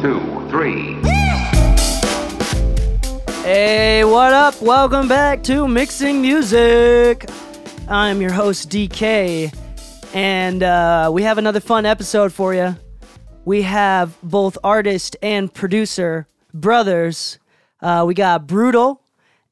two, 0.00 0.18
three. 0.48 0.94
Hey, 3.42 4.02
what 4.02 4.32
up? 4.32 4.60
Welcome 4.62 5.08
back 5.08 5.42
to 5.42 5.68
Mixing 5.68 6.22
Music. 6.22 7.28
I'm 7.86 8.22
your 8.22 8.32
host, 8.32 8.70
Dee 8.70 8.88
Kei, 8.88 9.52
and 10.14 10.62
uh, 10.62 11.10
we 11.12 11.22
have 11.24 11.36
another 11.36 11.60
fun 11.60 11.84
episode 11.84 12.32
for 12.32 12.54
you. 12.54 12.76
We 13.44 13.60
have 13.60 14.16
both 14.22 14.56
artist 14.64 15.18
and 15.20 15.52
producer 15.52 16.26
brothers. 16.54 17.38
Uh, 17.82 18.04
we 18.06 18.14
got 18.14 18.46
Brutal 18.46 19.02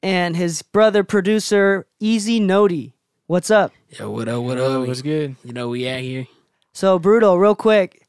and 0.01 0.35
his 0.35 0.63
brother 0.63 1.03
producer, 1.03 1.85
Eazy 2.01 2.41
Notey. 2.41 2.93
What's 3.27 3.51
up? 3.51 3.71
Yo, 3.89 4.09
what 4.09 4.27
up, 4.27 4.41
what 4.41 4.57
up? 4.57 4.87
What's 4.87 5.03
good? 5.03 5.35
You 5.43 5.53
know, 5.53 5.69
we 5.69 5.87
out 5.87 5.99
here. 5.99 6.25
So, 6.73 6.97
Brutal, 6.97 7.37
real 7.37 7.53
quick, 7.53 8.07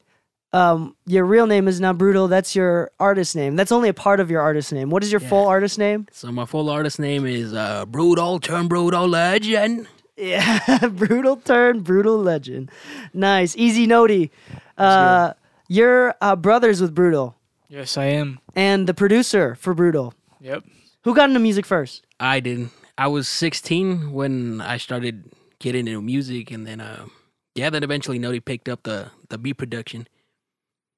um, 0.53 0.97
your 1.07 1.25
real 1.25 1.47
name 1.47 1.69
is 1.69 1.81
not 1.81 1.97
Brutal. 1.99 2.27
That's 2.29 2.55
your 2.57 2.91
artist 2.99 3.37
name. 3.37 3.57
That's 3.57 3.71
only 3.73 3.89
a 3.89 3.95
part 3.95 4.19
of 4.21 4.31
your 4.31 4.41
artist 4.41 4.73
name. 4.73 4.91
What 4.91 5.03
is 5.05 5.11
your 5.13 5.21
full 5.21 5.47
artist 5.47 5.79
name? 5.79 6.07
So 6.11 6.31
my 6.33 6.45
full 6.47 6.69
artist 6.69 6.99
name 6.99 7.25
is 7.27 7.55
uh 7.55 7.87
Brutal 7.87 8.41
Turn 8.41 8.67
Brutal 8.69 9.07
Legend. 9.09 9.87
Yeah, 10.17 10.59
brutal 10.93 11.37
turn, 11.37 11.81
brutal 11.81 12.19
legend. 12.19 12.71
Nice, 13.15 13.57
eazy 13.57 13.87
notey. 13.87 14.29
Uh, 14.77 15.33
you're 15.67 16.15
uh, 16.21 16.37
brothers 16.37 16.83
with 16.83 16.95
Brutal 16.95 17.37
Yes, 17.71 17.97
I 17.97 18.07
am. 18.07 18.39
and 18.55 18.87
the 18.87 18.93
producer 18.93 19.55
for 19.55 19.73
Brutal. 19.73 20.13
Yep. 20.41 20.65
Who 21.05 21.15
got 21.15 21.31
into 21.31 21.41
music 21.41 21.65
first? 21.65 22.05
I 22.19 22.41
did. 22.41 22.69
I 22.99 23.07
was 23.07 23.29
16 23.29 24.13
when 24.13 24.61
I 24.61 24.77
started 24.77 25.33
getting 25.59 25.89
into 25.89 26.03
music, 26.03 26.51
and 26.51 26.67
then 26.67 26.83
uh, 26.83 27.07
yeah, 27.55 27.71
then 27.71 27.83
eventually 27.83 28.19
Notey 28.19 28.45
picked 28.45 28.69
up 28.69 28.83
the 28.83 29.11
the 29.31 29.39
beat 29.39 29.55
production. 29.57 30.07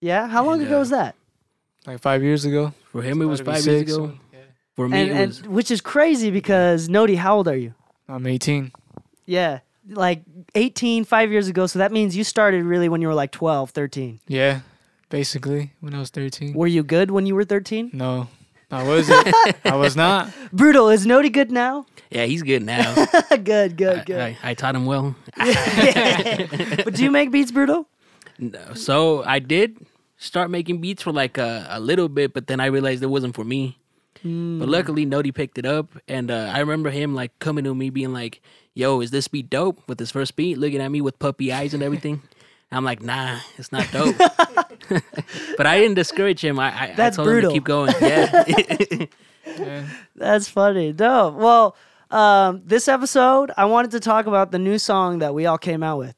Yeah, 0.03 0.27
how 0.27 0.45
long 0.45 0.59
And, 0.59 0.67
ago 0.67 0.77
uh, 0.77 0.81
was 0.81 0.91
that? 0.91 1.15
Like 1.87 2.01
five 2.01 2.23
years 2.23 2.45
ago. 2.45 2.75
For 2.91 3.01
him, 3.03 3.23
it 3.23 3.27
was 3.27 3.41
About 3.41 3.55
five 3.57 3.65
years 3.67 3.79
six, 3.81 3.93
ago. 3.95 4.07
so- 4.09 4.19
yeah. 4.33 4.39
For 4.75 4.89
me, 4.89 5.01
And, 5.01 5.11
it 5.11 5.15
and 5.17 5.29
was 5.29 5.43
which 5.49 5.71
is 5.71 5.81
crazy 5.81 6.31
because 6.31 6.89
Notey, 6.89 7.17
how 7.17 7.37
old 7.37 7.47
are 7.49 7.57
you? 7.57 7.73
I'm 8.09 8.27
18. 8.27 8.73
Yeah, 9.27 9.61
like 9.89 10.23
18, 10.57 11.05
five 11.05 11.31
years 11.31 11.47
ago. 11.49 11.67
So 11.67 11.79
that 11.79 11.93
means 11.93 12.17
you 12.17 12.25
started 12.25 12.65
really 12.65 12.89
when 12.89 13.01
you 13.01 13.07
were 13.09 13.15
like 13.15 13.31
12, 13.31 13.71
13. 13.71 14.21
Yeah, 14.27 14.61
basically 15.09 15.73
when 15.81 15.95
I 15.95 15.99
was 16.01 16.11
13. 16.11 16.55
Were 16.55 16.67
you 16.67 16.83
good 16.83 17.11
when 17.13 17.27
you 17.27 17.35
were 17.37 17.45
13? 17.45 17.91
No, 17.93 18.27
I 18.71 18.83
wasn't. 18.83 19.29
I 19.65 19.77
was 19.77 19.95
not. 19.95 20.31
Brutal, 20.53 20.89
is 20.89 21.07
Notey 21.07 21.31
good 21.33 21.51
now? 21.53 21.87
yeah, 22.11 22.25
he's 22.27 22.43
good 22.43 22.63
now. 22.65 22.95
good, 23.45 23.77
good, 23.77 23.99
I, 24.01 24.05
good. 24.05 24.21
I, 24.21 24.37
I 24.43 24.55
taught 24.55 24.75
him 24.75 24.85
well. 24.87 25.15
but 25.37 26.95
do 26.95 27.05
you 27.05 27.11
make 27.11 27.31
beats, 27.31 27.53
Brutal? 27.53 27.87
No, 28.39 28.75
So 28.75 29.23
I 29.25 29.39
did 29.39 29.77
start 30.23 30.51
making 30.51 30.81
beats 30.81 31.03
for 31.03 31.13
like 31.13 31.37
a, 31.39 31.67
a 31.71 31.81
little 31.81 32.09
bit, 32.09 32.33
but 32.33 32.47
then 32.47 32.61
I 32.61 32.67
realized 32.67 33.03
it 33.03 33.07
wasn't 33.07 33.35
for 33.35 33.45
me. 33.45 33.79
But 34.25 34.69
luckily, 34.69 35.05
Notey 35.05 35.35
picked 35.35 35.59
it 35.59 35.67
up, 35.67 35.89
and 36.07 36.31
uh, 36.31 36.53
I 36.55 36.61
remember 36.61 36.91
him 36.91 37.13
like 37.13 37.37
coming 37.41 37.65
to 37.65 37.75
me 37.75 37.91
being 37.91 38.13
like, 38.13 38.41
"Yo, 38.73 39.01
is 39.01 39.11
this 39.11 39.27
beat 39.27 39.51
dope?" 39.51 39.81
With 39.89 39.99
his 39.99 40.13
first 40.13 40.37
beat, 40.37 40.59
looking 40.59 40.81
at 40.81 40.93
me 40.93 41.01
with 41.01 41.19
puppy 41.19 41.53
eyes 41.53 41.75
and 41.75 41.83
everything. 41.83 42.23
I'm 42.71 42.85
like, 42.85 43.03
"Nah, 43.03 43.41
it's 43.59 43.73
not 43.73 43.91
dope." 43.91 44.17
but 45.57 45.67
I 45.67 45.77
didn't 45.81 45.97
discourage 45.97 46.41
him. 46.45 46.61
I, 46.61 46.67
I, 46.91 46.95
That's 46.95 47.19
I 47.19 47.25
told 47.25 47.27
brutal. 47.27 47.51
him 47.51 47.55
to 47.55 47.57
keep 47.57 47.65
going. 47.65 47.95
Yeah, 48.01 49.07
Yeah. 49.59 49.89
That's 50.15 50.47
funny. 50.47 50.93
No, 50.97 51.35
well, 51.37 51.77
um, 52.13 52.63
this 52.65 52.87
episode, 52.87 53.51
I 53.57 53.65
wanted 53.65 53.91
to 53.91 53.99
talk 54.01 54.27
about 54.27 54.53
the 54.53 54.59
new 54.61 54.79
song 54.79 55.19
that 55.19 55.35
we 55.35 55.47
all 55.47 55.59
came 55.59 55.83
out 55.83 55.99
with. 55.99 56.15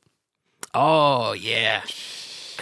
oh 0.74 1.32
yeah, 1.32 1.80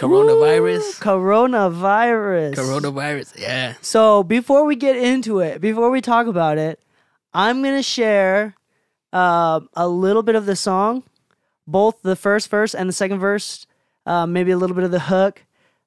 coronavirus, 0.07 0.99
Coronavirus. 0.99 2.55
coronavirus. 2.55 3.39
Yeah, 3.39 3.73
So 3.81 4.23
before 4.23 4.65
we 4.65 4.75
get 4.75 4.95
into 4.95 5.39
it, 5.39 5.61
before 5.61 5.89
we 5.89 6.01
talk 6.01 6.27
about 6.27 6.57
it, 6.57 6.79
I'm 7.33 7.63
gonna 7.63 7.83
share 7.83 8.55
uh, 9.11 9.61
a 9.73 9.87
little 9.87 10.23
bit 10.23 10.35
of 10.35 10.45
the 10.45 10.55
song, 10.55 11.03
both 11.67 12.01
the 12.01 12.15
first 12.15 12.49
verse 12.49 12.73
and 12.75 12.89
the 12.89 12.93
second 12.93 13.19
verse, 13.19 13.65
uh, 14.05 14.25
maybe 14.25 14.51
a 14.51 14.57
little 14.57 14.75
bit 14.75 14.85
of 14.85 14.91
the 14.91 14.99
hook. 14.99 15.43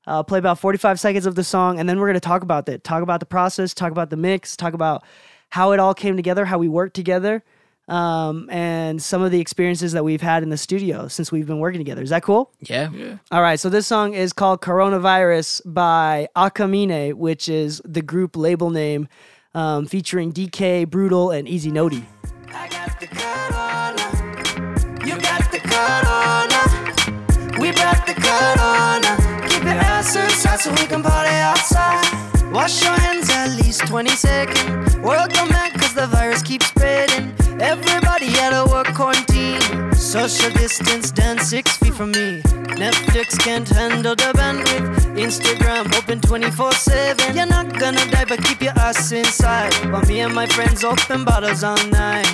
Uh, 0.06 0.22
play 0.22 0.38
about 0.38 0.56
45 0.60 1.00
seconds 1.00 1.26
of 1.26 1.34
the 1.34 1.42
song, 1.42 1.80
and 1.80 1.88
then 1.88 1.98
we're 1.98 2.06
gonna 2.06 2.20
talk 2.20 2.42
about 2.42 2.68
it. 2.68 2.84
Talk 2.84 3.02
about 3.02 3.18
the 3.20 3.26
process. 3.26 3.74
Talk 3.74 3.90
about 3.90 4.08
the 4.10 4.16
mix. 4.16 4.56
Talk 4.56 4.72
about 4.72 5.02
how 5.50 5.72
it 5.72 5.80
all 5.80 5.94
came 5.94 6.14
together, 6.16 6.44
how 6.44 6.58
we 6.58 6.68
worked 6.68 6.94
together, 6.94 7.42
um, 7.88 8.48
and 8.50 9.00
some 9.02 9.22
of 9.22 9.30
the 9.30 9.40
experiences 9.40 9.92
that 9.92 10.04
we've 10.04 10.20
had 10.22 10.42
in 10.42 10.50
the 10.50 10.56
studio 10.56 11.08
since 11.08 11.30
we've 11.30 11.46
been 11.46 11.58
working 11.60 11.78
together. 11.80 12.02
Is 12.02 12.10
that 12.10 12.22
cool? 12.22 12.50
yeah. 12.60 12.90
Yeah. 12.92 13.18
All 13.30 13.42
right, 13.42 13.58
so 13.60 13.68
this 13.68 13.86
song 13.86 14.14
is 14.14 14.32
called 14.32 14.60
Coronavirus 14.60 15.60
by 15.66 16.28
Akamine, 16.36 17.14
which 17.14 17.48
is 17.48 17.80
the 17.84 18.02
group 18.02 18.36
label 18.36 18.70
name 18.70 19.08
um, 19.54 19.86
featuring 19.86 20.32
Dee 20.32 20.48
Kei, 20.48 20.84
Brutal, 20.84 21.30
and 21.30 21.46
Eazy 21.46 21.70
Notey. 21.72 22.04
I 22.52 22.68
got 22.68 22.98
the 23.00 23.06
corona. 23.06 25.06
You 25.06 25.18
got 25.20 25.50
the 25.50 25.60
corona. 25.60 27.60
We 27.60 27.72
got 27.72 28.06
the 28.06 28.14
corona. 28.14 29.16
Keep 29.48 29.62
your 29.64 29.72
ass 29.72 30.16
inside 30.16 30.60
so 30.60 30.70
we 30.72 30.86
can 30.86 31.02
party 31.02 31.30
outside. 31.30 32.04
Wash 32.52 32.82
your 32.82 32.92
hands 32.92 33.28
at 33.30 33.48
least 33.56 33.86
20 33.86 34.10
seconds. 34.10 34.96
World 34.98 35.30
don't 35.30 35.50
cause 35.50 35.94
the 35.94 36.06
virus 36.06 36.42
keeps 36.42 36.66
spreading. 36.66 37.34
Everybody 37.66 38.28
at 38.38 38.52
a 38.52 38.64
work 38.70 38.94
quarantine. 38.94 39.60
Social 39.92 40.50
distance, 40.52 41.10
dance 41.10 41.42
six 41.50 41.76
feet 41.78 41.94
from 41.94 42.12
me. 42.12 42.40
Netflix 42.82 43.36
can't 43.38 43.68
handle 43.68 44.14
the 44.14 44.30
bandwidth. 44.38 44.86
Instagram 45.16 45.92
open 45.98 46.20
24 46.20 46.72
7. 46.72 47.34
You're 47.36 47.46
not 47.46 47.76
gonna 47.76 48.08
die, 48.12 48.24
but 48.24 48.42
keep 48.44 48.62
your 48.62 48.78
ass 48.78 49.10
inside. 49.10 49.74
While 49.90 50.02
me 50.02 50.20
and 50.20 50.32
my 50.32 50.46
friends 50.46 50.84
open 50.84 51.24
bottles 51.24 51.64
all 51.64 51.82
night. 51.88 52.30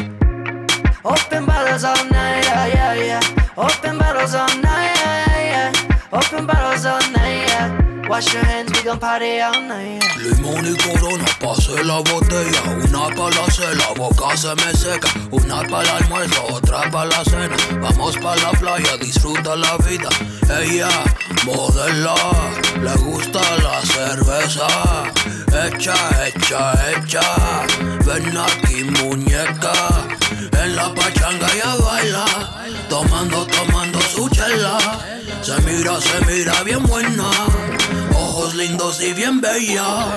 Open 1.02 1.46
bottles 1.46 1.84
all 1.84 2.04
night, 2.04 2.44
yeah, 2.44 2.66
yeah, 2.66 2.94
yeah. 2.94 3.52
Open 3.56 3.96
bottles 3.98 4.34
all 4.34 4.54
night, 4.60 4.94
yeah, 5.00 5.72
yeah. 5.72 5.98
Open 6.12 6.46
bottles 6.46 6.84
all 6.84 7.00
night, 7.10 7.48
yeah. 7.48 7.81
Wash 8.08 8.34
your 8.34 8.44
hands, 8.44 8.72
we 8.76 8.82
gon' 8.84 8.98
party 8.98 9.40
all 9.40 9.60
night. 9.62 10.02
Limón 10.18 10.66
y 10.66 10.76
corona, 10.76 11.24
pase 11.40 11.82
la 11.84 11.98
botella. 12.00 12.62
Una 12.84 13.08
para 13.14 13.36
la 13.36 13.46
cena, 13.50 13.74
la 13.74 13.92
boca 13.94 14.36
se 14.36 14.54
me 14.56 14.72
seca. 14.74 15.08
Una 15.30 15.62
para 15.62 15.82
el 15.82 16.04
almuerzo, 16.04 16.44
otra 16.52 16.90
para 16.90 17.06
la 17.06 17.24
cena. 17.24 17.56
Vamos 17.80 18.16
para 18.18 18.40
la 18.42 18.50
playa, 18.52 18.96
disfruta 18.98 19.56
la 19.56 19.76
vida. 19.78 20.08
Ella, 20.60 20.88
modela, 21.44 22.14
le 22.82 22.94
gusta 23.02 23.40
la 23.58 23.80
cerveza. 23.82 24.66
Echa, 25.66 25.94
echa, 26.26 26.74
echa. 26.90 27.66
Ven 28.04 28.36
aquí, 28.36 28.84
muñeca. 28.84 29.72
En 30.60 30.76
la 30.76 30.92
pachanga 30.94 31.46
ella 31.54 31.76
baila. 31.76 32.24
Tomando, 32.88 33.46
tomando 33.46 34.00
su 34.00 34.28
chela. 34.28 34.78
Se 35.42 35.60
mira, 35.62 36.00
se 36.00 36.24
mira 36.26 36.62
bien 36.62 36.82
buena. 36.84 37.30
Ojos 38.34 38.54
lindos 38.54 38.98
y 39.02 39.12
bien 39.12 39.42
bella. 39.42 40.16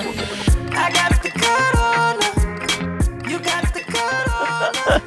I 0.72 0.90
got 0.90 1.22
the 1.22 1.28
corona. 1.36 2.24
You 3.28 3.38
got 3.40 3.74
the 3.74 3.82
corona. 3.92 5.02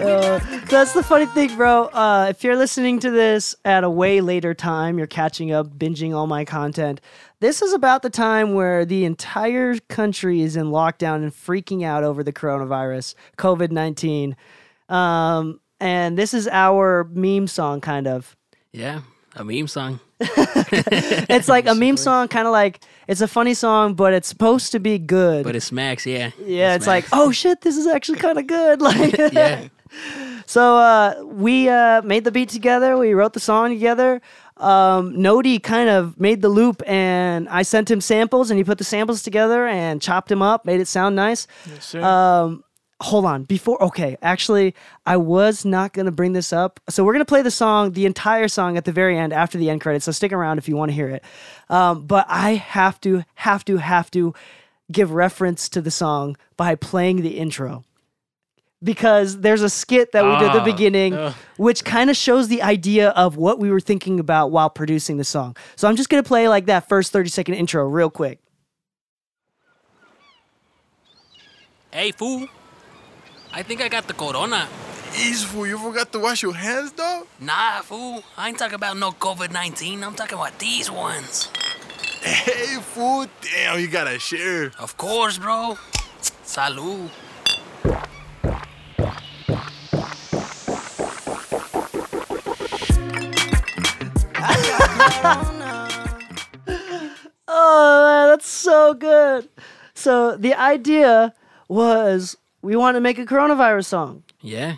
Uh, 0.00 0.38
that's 0.70 0.92
the 0.92 1.02
funny 1.02 1.26
thing, 1.26 1.56
bro. 1.56 1.86
Uh, 1.86 2.28
if 2.30 2.44
you're 2.44 2.54
listening 2.54 3.00
to 3.00 3.10
this 3.10 3.56
at 3.64 3.82
a 3.82 3.90
way 3.90 4.20
later 4.20 4.54
time, 4.54 4.98
you're 4.98 5.08
catching 5.08 5.50
up, 5.50 5.76
binging 5.76 6.14
all 6.14 6.28
my 6.28 6.44
content. 6.44 7.00
This 7.40 7.60
is 7.60 7.72
about 7.72 8.02
the 8.02 8.10
time 8.10 8.54
where 8.54 8.84
the 8.84 9.04
entire 9.04 9.76
country 9.88 10.40
is 10.40 10.54
in 10.54 10.66
lockdown 10.66 11.24
and 11.24 11.32
freaking 11.32 11.82
out 11.82 12.04
over 12.04 12.22
the 12.22 12.32
coronavirus, 12.32 13.16
COVID 13.36 13.72
19. 13.72 14.36
Um, 14.88 15.58
and 15.80 16.16
this 16.16 16.32
is 16.32 16.46
our 16.46 17.02
meme 17.12 17.48
song, 17.48 17.80
kind 17.80 18.06
of. 18.06 18.36
Yeah, 18.70 19.00
a 19.38 19.44
meme 19.44 19.68
song. 19.68 20.00
It's 21.30 21.48
like 21.48 21.66
a 21.66 21.74
meme 21.74 21.96
song, 21.96 22.28
kind 22.28 22.46
of 22.46 22.52
like 22.52 22.80
it's 23.06 23.20
a 23.20 23.28
funny 23.28 23.54
song, 23.54 23.94
but 23.94 24.12
it's 24.12 24.28
supposed 24.28 24.72
to 24.72 24.80
be 24.80 24.98
good. 24.98 25.44
But 25.44 25.56
it 25.56 25.60
smacks, 25.62 26.06
yeah. 26.06 26.30
yeah, 26.44 26.72
It 26.72 26.76
it's 26.76 26.86
like, 26.86 27.06
smacks. 27.06 27.22
oh 27.22 27.30
shit, 27.32 27.60
this 27.60 27.76
is 27.76 27.86
actually 27.86 28.18
kind 28.18 28.38
of 28.38 28.46
good. 28.46 28.80
Like, 28.88 29.16
yeah. 29.32 29.68
So 30.46 30.76
uh, 30.76 31.22
we 31.24 31.68
uh, 31.68 32.02
made 32.02 32.24
the 32.24 32.30
beat 32.30 32.48
together. 32.50 32.96
We 32.98 33.14
wrote 33.14 33.32
the 33.32 33.40
song 33.40 33.70
together. 33.70 34.20
Um, 34.58 35.14
Notey 35.14 35.62
kind 35.62 35.88
of 35.88 36.18
made 36.20 36.42
the 36.42 36.48
loop, 36.48 36.82
and 36.86 37.48
I 37.48 37.62
sent 37.62 37.90
him 37.90 38.00
samples, 38.00 38.50
and 38.50 38.58
he 38.58 38.64
put 38.64 38.76
the 38.78 38.84
samples 38.84 39.22
together 39.22 39.66
and 39.66 40.02
chopped 40.02 40.28
them 40.28 40.42
up, 40.42 40.64
made 40.66 40.80
it 40.80 40.88
sound 40.88 41.16
nice. 41.16 41.46
Yes, 41.66 41.86
sir. 41.86 42.02
Um, 42.02 42.64
hold 43.00 43.24
on, 43.24 43.44
before 43.44 43.80
okay, 43.82 44.16
actually, 44.22 44.74
I 45.06 45.16
was 45.16 45.64
not 45.64 45.92
gonna 45.92 46.10
bring 46.10 46.32
this 46.32 46.52
up. 46.52 46.80
So 46.88 47.04
we're 47.04 47.12
gonna 47.12 47.24
play 47.24 47.42
the 47.42 47.50
song, 47.50 47.92
the 47.92 48.06
entire 48.06 48.48
song, 48.48 48.76
at 48.76 48.84
the 48.84 48.92
very 48.92 49.16
end 49.16 49.32
after 49.32 49.56
the 49.58 49.70
end 49.70 49.80
credits. 49.80 50.04
So 50.04 50.12
stick 50.12 50.32
around 50.32 50.58
if 50.58 50.68
you 50.68 50.76
want 50.76 50.90
to 50.90 50.94
hear 50.94 51.08
it. 51.08 51.22
Um, 51.70 52.06
but 52.06 52.26
I 52.28 52.54
have 52.54 53.00
to, 53.02 53.24
have 53.36 53.64
to, 53.66 53.76
have 53.78 54.10
to 54.12 54.34
give 54.90 55.12
reference 55.12 55.68
to 55.70 55.80
the 55.80 55.90
song 55.90 56.36
by 56.56 56.74
playing 56.74 57.22
the 57.22 57.38
intro. 57.38 57.84
because 58.80 59.40
there's 59.40 59.62
a 59.62 59.68
skit 59.68 60.12
that 60.12 60.24
we 60.24 60.30
did 60.38 60.50
at 60.50 60.52
the 60.54 60.60
Ah, 60.60 60.64
beginning, 60.64 61.12
ugh. 61.12 61.34
which 61.56 61.84
kind 61.84 62.08
of 62.10 62.16
shows 62.16 62.46
the 62.46 62.62
idea 62.62 63.08
of 63.10 63.36
what 63.36 63.58
we 63.58 63.72
were 63.72 63.80
thinking 63.80 64.20
about 64.20 64.52
while 64.52 64.70
producing 64.70 65.16
the 65.16 65.24
song. 65.24 65.56
So 65.74 65.88
I'm 65.88 65.96
just 65.96 66.08
gonna 66.08 66.22
play 66.22 66.48
like 66.48 66.66
that 66.66 66.88
first 66.88 67.10
30 67.12 67.28
second 67.28 67.54
intro 67.54 67.88
real 67.88 68.08
quick. 68.08 68.38
Hey, 71.90 72.12
fool. 72.12 72.46
I 73.52 73.62
think 73.62 73.80
I 73.80 73.88
got 73.88 74.06
the 74.06 74.14
corona. 74.14 74.68
Ease, 75.16 75.44
fool. 75.44 75.66
You 75.66 75.78
forgot 75.78 76.12
to 76.12 76.18
wash 76.18 76.42
your 76.42 76.54
hands, 76.54 76.92
dog? 76.92 77.26
Nah, 77.40 77.80
fool. 77.80 78.22
I 78.36 78.48
ain't 78.48 78.58
talking 78.58 78.74
about 78.74 78.96
no 78.96 79.10
COVID 79.10 79.52
19. 79.52 80.04
I'm 80.04 80.14
talking 80.14 80.36
about 80.38 80.58
these 80.58 80.90
ones. 80.90 81.48
Hey, 82.22 82.78
fool. 82.80 83.26
Damn, 83.40 83.80
you 83.80 83.88
gotta 83.88 84.18
share. 84.18 84.72
Of 84.78 84.96
course, 84.96 85.38
bro. 85.38 85.78
Salud. 86.44 87.10
Oh 97.50 98.04
man, 98.04 98.28
that's 98.28 98.48
so 98.48 98.92
good. 98.94 99.48
So 99.94 100.36
the 100.36 100.54
idea 100.54 101.32
was 101.68 102.36
we 102.62 102.76
want 102.76 102.96
to 102.96 103.00
make 103.00 103.18
a 103.18 103.26
coronavirus 103.26 103.86
song. 103.86 104.22
Yeah. 104.40 104.76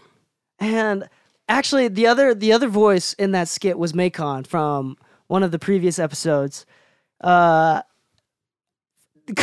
And 0.58 1.08
actually 1.48 1.88
the 1.88 2.06
other 2.06 2.34
the 2.34 2.52
other 2.52 2.68
voice 2.68 3.12
in 3.14 3.32
that 3.32 3.48
skit 3.48 3.78
was 3.78 3.94
Macon 3.94 4.44
from 4.44 4.96
one 5.26 5.42
of 5.42 5.50
the 5.50 5.58
previous 5.58 5.98
episodes. 5.98 6.66
Uh 7.20 7.82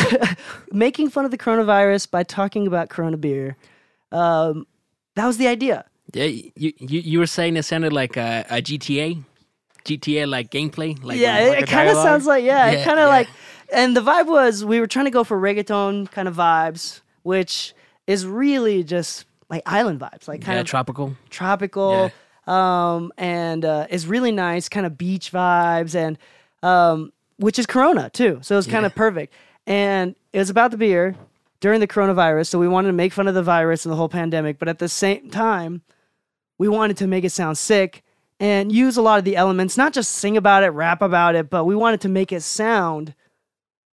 making 0.72 1.10
fun 1.10 1.24
of 1.24 1.30
the 1.30 1.38
coronavirus 1.38 2.10
by 2.10 2.22
talking 2.22 2.66
about 2.66 2.88
corona 2.88 3.16
beer. 3.16 3.56
Um 4.12 4.66
that 5.16 5.26
was 5.26 5.36
the 5.36 5.48
idea. 5.48 5.84
Yeah, 6.14 6.24
you, 6.24 6.52
you, 6.54 6.72
you 6.78 7.18
were 7.18 7.26
saying 7.26 7.56
it 7.56 7.64
sounded 7.64 7.92
like 7.92 8.16
a, 8.16 8.46
a 8.48 8.62
GTA? 8.62 9.22
GTA 9.84 10.26
like 10.26 10.50
gameplay? 10.50 11.02
Like 11.02 11.18
yeah, 11.18 11.38
it, 11.38 11.48
like 11.50 11.62
it 11.62 11.68
kind 11.68 11.88
of 11.88 11.96
sounds 11.96 12.26
like 12.26 12.44
yeah, 12.44 12.66
it 12.68 12.84
kind 12.84 12.98
of 12.98 13.06
yeah. 13.06 13.16
like 13.16 13.28
and 13.72 13.96
the 13.96 14.00
vibe 14.00 14.26
was 14.26 14.64
we 14.64 14.80
were 14.80 14.86
trying 14.86 15.04
to 15.04 15.10
go 15.10 15.24
for 15.24 15.38
reggaeton 15.38 16.10
kind 16.10 16.28
of 16.28 16.36
vibes, 16.36 17.00
which 17.22 17.74
is 18.08 18.26
really 18.26 18.82
just 18.82 19.26
like 19.48 19.62
island 19.66 20.00
vibes, 20.00 20.26
like 20.26 20.40
kind 20.40 20.56
yeah, 20.56 20.62
of 20.62 20.66
tropical. 20.66 21.14
tropical 21.30 22.10
um 22.48 23.12
and 23.18 23.64
uh 23.66 23.86
is 23.90 24.06
really 24.06 24.32
nice 24.32 24.70
kind 24.70 24.86
of 24.86 24.96
beach 24.96 25.30
vibes 25.30 25.94
and 25.94 26.16
um 26.62 27.12
which 27.36 27.58
is 27.58 27.66
corona 27.66 28.08
too 28.10 28.38
so 28.42 28.58
it's 28.58 28.66
kind 28.66 28.84
of 28.86 28.94
perfect. 28.94 29.32
And 29.66 30.16
it 30.32 30.38
was 30.38 30.48
about 30.48 30.70
the 30.70 30.78
beer 30.78 31.14
during 31.60 31.80
the 31.80 31.86
coronavirus 31.86 32.46
so 32.46 32.58
we 32.58 32.66
wanted 32.66 32.88
to 32.88 32.94
make 32.94 33.12
fun 33.12 33.28
of 33.28 33.34
the 33.34 33.42
virus 33.42 33.84
and 33.84 33.92
the 33.92 33.96
whole 33.96 34.08
pandemic 34.08 34.58
but 34.58 34.66
at 34.66 34.78
the 34.78 34.88
same 34.88 35.28
time 35.30 35.82
we 36.56 36.68
wanted 36.68 36.96
to 36.96 37.06
make 37.06 37.22
it 37.22 37.30
sound 37.30 37.58
sick 37.58 38.02
and 38.40 38.72
use 38.72 38.96
a 38.96 39.02
lot 39.02 39.18
of 39.18 39.24
the 39.26 39.36
elements 39.36 39.76
not 39.76 39.92
just 39.92 40.12
sing 40.12 40.36
about 40.36 40.62
it 40.62 40.68
rap 40.70 41.02
about 41.02 41.34
it 41.34 41.50
but 41.50 41.64
we 41.64 41.76
wanted 41.76 42.00
to 42.00 42.08
make 42.08 42.32
it 42.32 42.42
sound 42.42 43.14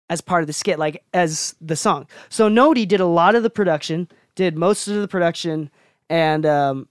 as 0.09 0.21
part 0.21 0.41
of 0.43 0.47
the 0.47 0.53
skit 0.53 0.77
like 0.77 1.03
as 1.13 1.55
the 1.59 1.75
song 1.75 2.07
so 2.29 2.49
notey 2.49 2.87
did 2.87 2.99
a 2.99 3.05
lot 3.05 3.35
of 3.35 3.43
the 3.43 3.49
production 3.49 4.07
did 4.35 4.55
most 4.55 4.87
of 4.87 4.95
the 4.95 5.07
production 5.07 5.69
and 6.09 6.45
um 6.45 6.87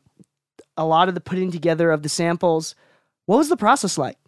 a 0.76 0.84
lot 0.84 1.08
of 1.08 1.14
the 1.14 1.20
putting 1.20 1.50
together 1.50 1.90
of 1.90 2.02
the 2.02 2.08
samples. 2.08 2.74
What 3.26 3.38
was 3.38 3.48
the 3.48 3.56
process 3.56 3.96
like? 3.96 4.18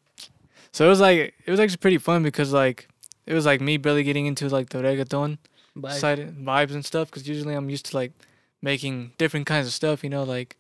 So 0.73 0.87
it 0.87 0.89
was 0.89 1.01
like 1.01 1.35
it 1.45 1.51
was 1.51 1.61
actually 1.61 1.79
pretty 1.79 1.99
fun 1.99 2.23
because 2.23 2.53
like 2.53 2.89
it 3.27 3.35
was 3.35 3.47
like 3.47 3.61
me 3.61 3.77
barely 3.77 4.03
getting 4.03 4.27
into 4.27 4.49
like 4.49 4.69
the 4.69 4.79
reggaeton 4.79 5.39
But 5.75 5.93
side 5.93 6.19
vibes 6.37 6.73
and 6.73 6.85
stuff 6.85 7.09
because 7.11 7.27
usually 7.27 7.55
I'm 7.55 7.71
used 7.71 7.87
to 7.87 7.97
like 7.97 8.13
making 8.63 9.13
different 9.19 9.47
kinds 9.47 9.67
of 9.67 9.73
stuff, 9.73 10.05
you 10.05 10.11
know, 10.11 10.23
like 10.25 10.57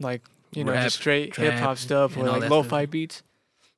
like 0.00 0.22
you 0.52 0.64
know 0.64 0.72
Rap, 0.72 0.84
just 0.84 0.96
straight 0.96 1.34
hip 1.36 1.54
hop 1.54 1.78
stuff 1.78 2.16
and 2.16 2.26
or 2.26 2.32
like 2.32 2.42
that 2.42 2.50
lo-fi 2.50 2.82
stuff. 2.82 2.90
beats. 2.90 3.22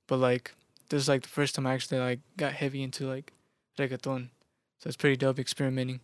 But 0.07 0.19
like 0.19 0.55
this 0.89 1.03
is 1.03 1.09
like 1.09 1.23
the 1.23 1.29
first 1.29 1.55
time 1.55 1.67
I 1.67 1.75
actually 1.75 1.99
like 1.99 2.21
got 2.37 2.53
heavy 2.53 2.83
into 2.83 3.07
like 3.07 3.33
reggaeton, 3.77 4.29
so 4.79 4.89
it's 4.89 4.97
pretty 4.97 5.17
dope 5.17 5.39
experimenting. 5.39 6.01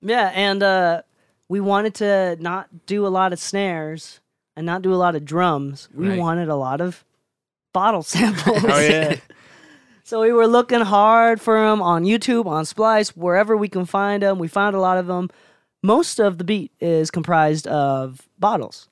Yeah, 0.00 0.30
and 0.34 0.62
uh, 0.62 1.02
we 1.48 1.60
wanted 1.60 1.94
to 1.96 2.36
not 2.40 2.86
do 2.86 3.06
a 3.06 3.08
lot 3.08 3.32
of 3.32 3.38
snares 3.38 4.20
and 4.56 4.66
not 4.66 4.82
do 4.82 4.92
a 4.92 4.96
lot 4.96 5.14
of 5.14 5.24
drums. 5.24 5.88
We 5.94 6.08
Right. 6.08 6.18
wanted 6.18 6.48
a 6.48 6.56
lot 6.56 6.80
of 6.80 7.04
bottle 7.72 8.02
samples. 8.14 8.64
Oh 8.64 8.80
yeah, 8.80 9.16
so 10.04 10.20
we 10.22 10.32
were 10.32 10.46
looking 10.46 10.80
hard 10.80 11.40
for 11.40 11.58
them 11.60 11.80
on 11.80 12.04
YouTube, 12.04 12.46
on 12.46 12.64
Splice, 12.66 13.10
wherever 13.16 13.56
we 13.56 13.68
can 13.68 13.86
find 13.86 14.22
them. 14.22 14.38
We 14.38 14.48
found 14.48 14.74
a 14.76 14.80
lot 14.80 14.98
of 14.98 15.06
them. 15.06 15.30
Most 15.84 16.20
of 16.20 16.38
the 16.38 16.44
beat 16.44 16.70
is 16.80 17.10
comprised 17.10 17.66
of 17.66 18.28
bottles. 18.38 18.88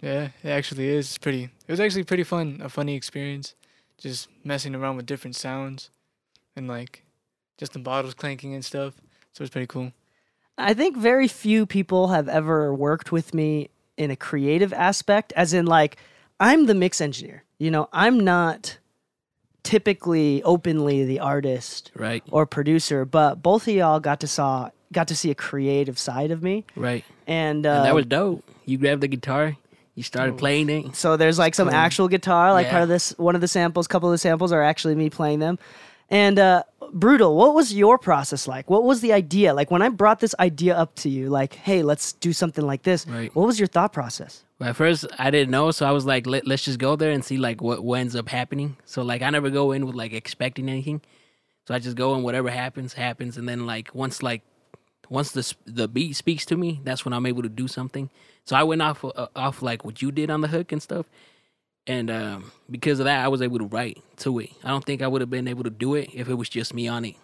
yeah, 0.00 0.28
it 0.44 0.48
actually 0.48 0.88
is. 0.88 1.06
It's 1.08 1.18
pretty. 1.18 1.44
It 1.66 1.70
was 1.72 1.80
actually 1.80 2.04
pretty 2.04 2.22
fun, 2.24 2.60
a 2.62 2.68
funny 2.68 2.94
experience, 2.94 3.54
just 3.98 4.28
messing 4.44 4.74
around 4.74 4.96
with 4.96 5.06
different 5.06 5.34
sounds, 5.36 5.90
and 6.60 6.68
like 6.68 7.04
just 7.58 7.72
the 7.72 7.78
bottles 7.80 8.14
clanking 8.14 8.54
and 8.54 8.64
stuff. 8.64 8.94
So 9.32 9.42
it's 9.42 9.50
pretty 9.50 9.66
cool. 9.66 9.92
I 10.56 10.74
think 10.74 10.96
very 10.96 11.26
few 11.26 11.66
people 11.66 12.08
have 12.08 12.28
ever 12.28 12.74
worked 12.74 13.10
with 13.10 13.32
me 13.34 13.70
in 13.96 14.10
a 14.10 14.16
creative 14.16 14.72
aspect, 14.72 15.32
as 15.34 15.52
in, 15.54 15.66
like, 15.66 15.96
I'm 16.38 16.66
the 16.66 16.74
mix 16.74 17.00
engineer. 17.00 17.44
You 17.58 17.70
know, 17.70 17.88
I'm 17.92 18.20
not 18.20 18.78
typically 19.62 20.42
openly 20.42 21.04
the 21.04 21.20
artist 21.20 21.90
right, 21.94 22.22
or 22.30 22.46
producer, 22.46 23.04
but 23.04 23.42
both 23.42 23.68
of 23.68 23.74
y'all 23.74 24.00
got 24.00 24.20
to 24.20 24.26
saw 24.26 24.70
got 24.92 25.08
to 25.08 25.16
see 25.16 25.30
a 25.30 25.34
creative 25.34 25.98
side 25.98 26.30
of 26.30 26.42
me, 26.42 26.64
right. 26.76 27.04
and, 27.26 27.64
uh, 27.64 27.76
And 27.76 27.84
that 27.86 27.94
was 27.94 28.06
dope. 28.06 28.44
You 28.64 28.76
grabbed 28.76 29.02
the 29.02 29.08
guitar, 29.08 29.56
you 29.94 30.02
started 30.02 30.36
playing 30.36 30.68
it. 30.68 30.96
so 30.96 31.16
there's 31.16 31.38
like 31.38 31.54
some 31.54 31.68
actual 31.68 32.08
guitar, 32.08 32.52
like 32.52 32.68
part 32.70 32.82
of 32.82 32.88
this. 32.88 33.14
One 33.16 33.34
of 33.34 33.40
the 33.40 33.48
samples, 33.48 33.86
couple 33.86 34.08
of 34.08 34.12
the 34.14 34.18
samples 34.18 34.52
are 34.52 34.62
actually 34.62 34.94
me 34.94 35.10
playing 35.10 35.38
them. 35.38 35.58
And 36.10 36.38
uh, 36.38 36.64
brutal. 36.92 37.36
What 37.36 37.54
was 37.54 37.72
your 37.72 37.98
process 37.98 38.48
like? 38.48 38.68
What 38.68 38.84
was 38.84 39.00
the 39.00 39.12
idea? 39.12 39.54
Like 39.54 39.70
when 39.70 39.82
I 39.82 39.88
brought 39.88 40.20
this 40.20 40.34
idea 40.40 40.76
up 40.76 40.94
to 40.96 41.08
you, 41.08 41.28
like, 41.28 41.54
hey, 41.54 41.82
let's 41.82 42.12
do 42.14 42.32
something 42.32 42.66
like 42.66 42.82
this. 42.82 43.06
Right. 43.06 43.34
What 43.34 43.46
was 43.46 43.58
your 43.58 43.68
thought 43.68 43.92
process? 43.92 44.44
Well, 44.58 44.70
at 44.70 44.76
first, 44.76 45.06
I 45.18 45.30
didn't 45.30 45.50
know, 45.50 45.70
so 45.70 45.86
I 45.86 45.92
was 45.92 46.04
like, 46.04 46.26
Let, 46.26 46.46
"Let's 46.46 46.64
just 46.64 46.78
go 46.78 46.94
there 46.96 47.12
and 47.12 47.24
see 47.24 47.38
like 47.38 47.62
what, 47.62 47.82
what 47.82 48.00
ends 48.00 48.14
up 48.14 48.28
happening." 48.28 48.76
So 48.84 49.02
like, 49.02 49.22
I 49.22 49.30
never 49.30 49.48
go 49.48 49.72
in 49.72 49.86
with 49.86 49.94
like 49.94 50.12
expecting 50.12 50.68
anything. 50.68 51.00
So 51.66 51.74
I 51.74 51.78
just 51.78 51.96
go 51.96 52.14
and 52.14 52.24
whatever 52.24 52.50
happens, 52.50 52.92
happens, 52.94 53.38
and 53.38 53.48
then 53.48 53.64
like 53.64 53.94
once 53.94 54.22
like 54.22 54.42
once 55.08 55.32
the 55.32 55.54
the 55.64 55.88
beat 55.88 56.14
speaks 56.14 56.44
to 56.46 56.56
me, 56.56 56.80
that's 56.84 57.04
when 57.04 57.14
I'm 57.14 57.26
able 57.26 57.42
to 57.42 57.48
do 57.48 57.68
something. 57.68 58.10
So 58.44 58.56
I 58.56 58.62
went 58.62 58.82
off 58.82 59.04
uh, 59.04 59.28
off 59.34 59.62
like 59.62 59.84
what 59.84 60.02
you 60.02 60.12
did 60.12 60.30
on 60.30 60.40
the 60.40 60.48
hook 60.48 60.72
and 60.72 60.82
stuff, 60.82 61.06
and 61.86 62.10
um, 62.10 62.52
because 62.70 63.00
of 63.00 63.04
that, 63.04 63.24
I 63.24 63.28
was 63.28 63.42
able 63.42 63.58
to 63.58 63.64
write 63.66 64.02
to 64.18 64.38
it. 64.40 64.50
I 64.64 64.68
don't 64.68 64.84
think 64.84 65.02
I 65.02 65.06
would 65.08 65.20
have 65.20 65.30
been 65.30 65.48
able 65.48 65.64
to 65.64 65.70
do 65.70 65.94
it 65.94 66.10
if 66.14 66.28
it 66.28 66.34
was 66.34 66.48
just 66.48 66.74
me 66.74 66.88
on 66.88 67.04
it. 67.04 67.16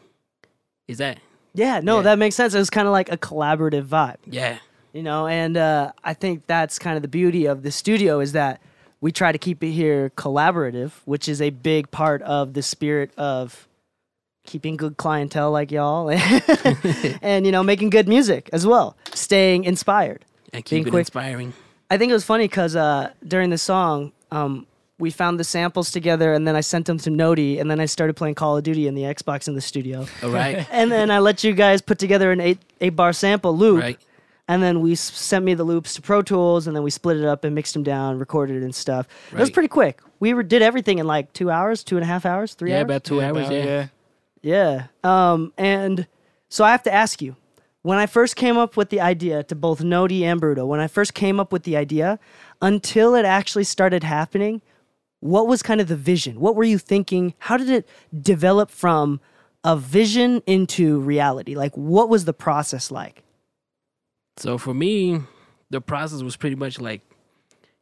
Is 0.89 0.99
that 0.99 1.19
Yeah, 1.55 1.81
no, 1.81 1.97
Yeah. 1.97 2.03
that 2.03 2.19
makes 2.19 2.35
sense. 2.37 2.55
It 2.55 2.59
was 2.59 2.71
kind 2.71 2.87
of 2.87 2.93
like 2.93 3.11
a 3.11 3.17
collaborative 3.19 3.87
vibe, 3.87 4.17
yeah? 4.27 4.59
you 4.93 5.03
know. 5.03 5.27
And 5.27 5.57
uh, 5.57 5.93
I 6.05 6.15
think 6.15 6.47
that's 6.47 6.79
kind 6.79 6.97
of 6.97 7.03
the 7.03 7.09
beauty 7.09 7.47
of 7.47 7.63
the 7.63 7.71
studio 7.71 8.21
is 8.21 8.33
that 8.33 8.61
we 9.01 9.13
try 9.13 9.31
to 9.33 9.39
keep 9.39 9.63
it 9.63 9.73
here 9.73 10.11
collaborative, 10.17 10.93
which 11.05 11.29
is 11.29 11.41
a 11.43 11.51
big 11.51 11.91
part 11.91 12.23
of 12.23 12.55
the 12.55 12.63
spirit 12.63 13.11
of 13.19 13.69
keeping 14.47 14.77
good 14.77 14.97
clientele 14.97 15.51
like 15.51 15.71
y'all, 15.73 16.09
and 17.23 17.45
you 17.45 17.53
know, 17.53 17.63
making 17.63 17.91
good 17.91 18.09
music 18.09 18.49
as 18.53 18.67
well, 18.67 18.97
staying 19.13 19.65
inspired. 19.65 20.25
And 20.53 20.65
Being 20.65 20.83
keep 20.83 20.87
it 20.87 20.91
quick. 20.91 21.01
inspiring. 21.01 21.53
I 21.91 21.99
think 21.99 22.11
it 22.11 22.15
was 22.15 22.25
funny 22.25 22.45
because 22.45 22.75
uh, 22.77 23.11
during 23.27 23.51
the 23.51 23.59
song, 23.59 24.13
um, 24.31 24.67
we 24.99 25.11
found 25.11 25.39
the 25.39 25.45
samples 25.45 25.91
together, 25.91 26.33
and 26.33 26.47
then 26.49 26.57
I 26.57 26.61
sent 26.63 26.87
them 26.87 26.99
to 26.99 27.11
Notey, 27.11 27.61
and 27.61 27.71
then 27.71 27.81
I 27.81 27.85
started 27.87 28.15
playing 28.17 28.35
Call 28.35 28.57
of 28.57 28.65
Duty 28.65 28.87
in 28.87 28.95
the 28.95 29.03
Xbox 29.03 29.47
in 29.49 29.55
the 29.55 29.61
studio, 29.61 30.07
All 30.23 30.31
right, 30.31 30.67
and 30.73 30.91
then 30.91 31.11
I 31.11 31.19
let 31.19 31.45
you 31.45 31.53
guys 31.53 31.83
put 31.83 31.99
together 31.99 32.33
an 32.33 32.41
eight 32.41 32.59
eight 32.81 32.97
bar 32.97 33.13
sample 33.13 33.57
loop, 33.57 33.81
right. 33.83 33.99
and 34.49 34.63
then 34.63 34.81
we 34.81 34.95
sent 34.95 35.45
me 35.45 35.55
the 35.55 35.65
loops 35.65 35.95
to 35.95 36.03
Pro 36.03 36.23
Tools, 36.23 36.67
and 36.67 36.75
then 36.75 36.83
we 36.83 36.91
split 36.91 37.19
it 37.19 37.25
up 37.27 37.45
and 37.45 37.55
mixed 37.55 37.75
them 37.75 37.83
down, 37.83 38.19
recorded 38.19 38.57
it 38.57 38.63
and 38.65 38.75
stuff. 38.75 39.07
Right. 39.33 39.39
It 39.39 39.43
was 39.43 39.51
pretty 39.51 39.69
quick. 39.69 40.01
We 40.19 40.33
were, 40.33 40.43
did 40.43 40.63
everything 40.63 40.99
in 40.99 41.07
like 41.07 41.33
two 41.35 41.51
hours, 41.51 41.85
two 41.85 41.97
and 41.97 42.03
a 42.03 42.07
half 42.07 42.25
hours, 42.25 42.55
three 42.55 42.71
Yeah, 42.71 42.79
hours. 42.79 42.85
about 42.85 43.05
two 43.05 43.21
hours. 43.21 43.47
about- 43.49 43.53
yeah. 43.53 43.87
Yeah. 44.43 44.87
Um, 45.05 45.53
and 45.59 46.07
so 46.49 46.65
I 46.65 46.71
have 46.71 46.83
to 46.85 46.95
ask 46.95 47.21
you, 47.21 47.37
when 47.83 47.99
I 47.99 48.07
first 48.07 48.35
came 48.37 48.57
up 48.57 48.77
with 48.77 48.91
the 48.91 49.01
idea 49.01 49.43
to 49.45 49.55
both 49.55 49.81
Notey 49.81 50.23
and 50.23 50.41
Bruto, 50.41 50.67
when 50.67 50.81
I 50.81 50.87
first 50.87 51.15
came 51.15 51.39
up 51.39 51.53
with 51.53 51.65
the 51.65 51.77
idea, 51.77 52.19
until 52.61 53.15
it 53.15 53.25
actually 53.25 53.65
started 53.65 54.03
happening, 54.03 54.63
what 55.21 55.47
was 55.47 55.63
kind 55.63 55.81
of 55.81 55.89
the 55.89 55.97
vision? 55.97 56.41
What 56.41 56.57
were 56.57 56.65
you 56.65 56.79
thinking? 56.79 57.35
How 57.39 57.57
did 57.57 57.71
it 57.71 57.89
develop 58.23 58.71
from 58.71 59.21
a 59.65 59.77
vision 59.77 60.43
into 60.47 61.01
reality? 61.01 61.55
Like, 61.55 61.77
what 61.77 62.09
was 62.09 62.25
the 62.25 62.33
process 62.33 62.91
like? 62.91 63.23
So 64.37 64.59
for 64.59 64.75
me, 64.75 65.21
the 65.71 65.81
process 65.81 66.23
was 66.23 66.37
pretty 66.37 66.57
much 66.57 66.81
like, 66.81 67.03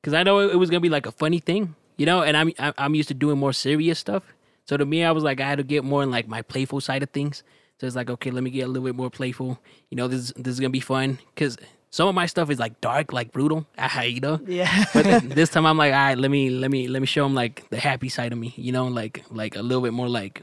because 0.00 0.14
I 0.14 0.22
know 0.22 0.40
it, 0.40 0.56
was 0.56 0.70
gonna 0.70 0.80
be 0.80 0.88
like 0.88 1.06
a 1.06 1.12
funny 1.12 1.40
thing, 1.40 1.74
you 1.96 2.06
know, 2.06 2.22
and 2.22 2.36
I'm 2.36 2.52
I'm 2.58 2.94
used 2.94 3.08
to 3.08 3.14
doing 3.14 3.38
more 3.38 3.52
serious 3.52 3.98
stuff. 3.98 4.22
So 4.66 4.76
to 4.76 4.86
me, 4.86 5.04
I 5.04 5.10
was 5.10 5.24
like, 5.24 5.40
I 5.40 5.48
had 5.48 5.58
to 5.58 5.64
get 5.64 5.84
more 5.84 6.02
in 6.02 6.10
like 6.10 6.28
my 6.28 6.42
playful 6.42 6.80
side 6.80 7.02
of 7.02 7.10
things. 7.10 7.42
So 7.80 7.86
it's 7.86 7.96
like, 7.96 8.08
okay, 8.08 8.30
let 8.30 8.42
me 8.42 8.50
get 8.50 8.62
a 8.62 8.68
little 8.68 8.84
bit 8.84 8.94
more 8.94 9.10
playful. 9.10 9.58
You 9.90 9.96
know, 9.96 10.08
this 10.08 10.32
this 10.36 10.52
is 10.52 10.60
gonna 10.60 10.70
be 10.70 10.80
fun 10.80 11.18
because 11.34 11.56
some 11.94 12.08
of 12.08 12.14
my 12.16 12.26
stuff 12.26 12.50
is 12.50 12.58
like 12.58 12.80
dark, 12.80 13.12
like 13.12 13.30
brutal. 13.30 13.68
You 14.02 14.18
know. 14.18 14.40
Yeah. 14.48 14.84
But 14.92 15.04
th- 15.04 15.22
this 15.38 15.48
time 15.48 15.64
I'm 15.64 15.78
like, 15.78 15.92
all 15.92 15.98
right, 16.00 16.18
let 16.18 16.28
me 16.28 16.50
let 16.50 16.68
me 16.68 16.88
let 16.88 16.98
me 17.00 17.06
show 17.06 17.22
them 17.22 17.34
like 17.34 17.70
the 17.70 17.78
happy 17.78 18.08
side 18.08 18.32
of 18.32 18.38
me, 18.38 18.52
you 18.56 18.72
know, 18.72 18.88
like 18.88 19.24
like 19.30 19.54
a 19.54 19.62
little 19.62 19.80
bit 19.80 19.92
more 19.92 20.08
like, 20.08 20.42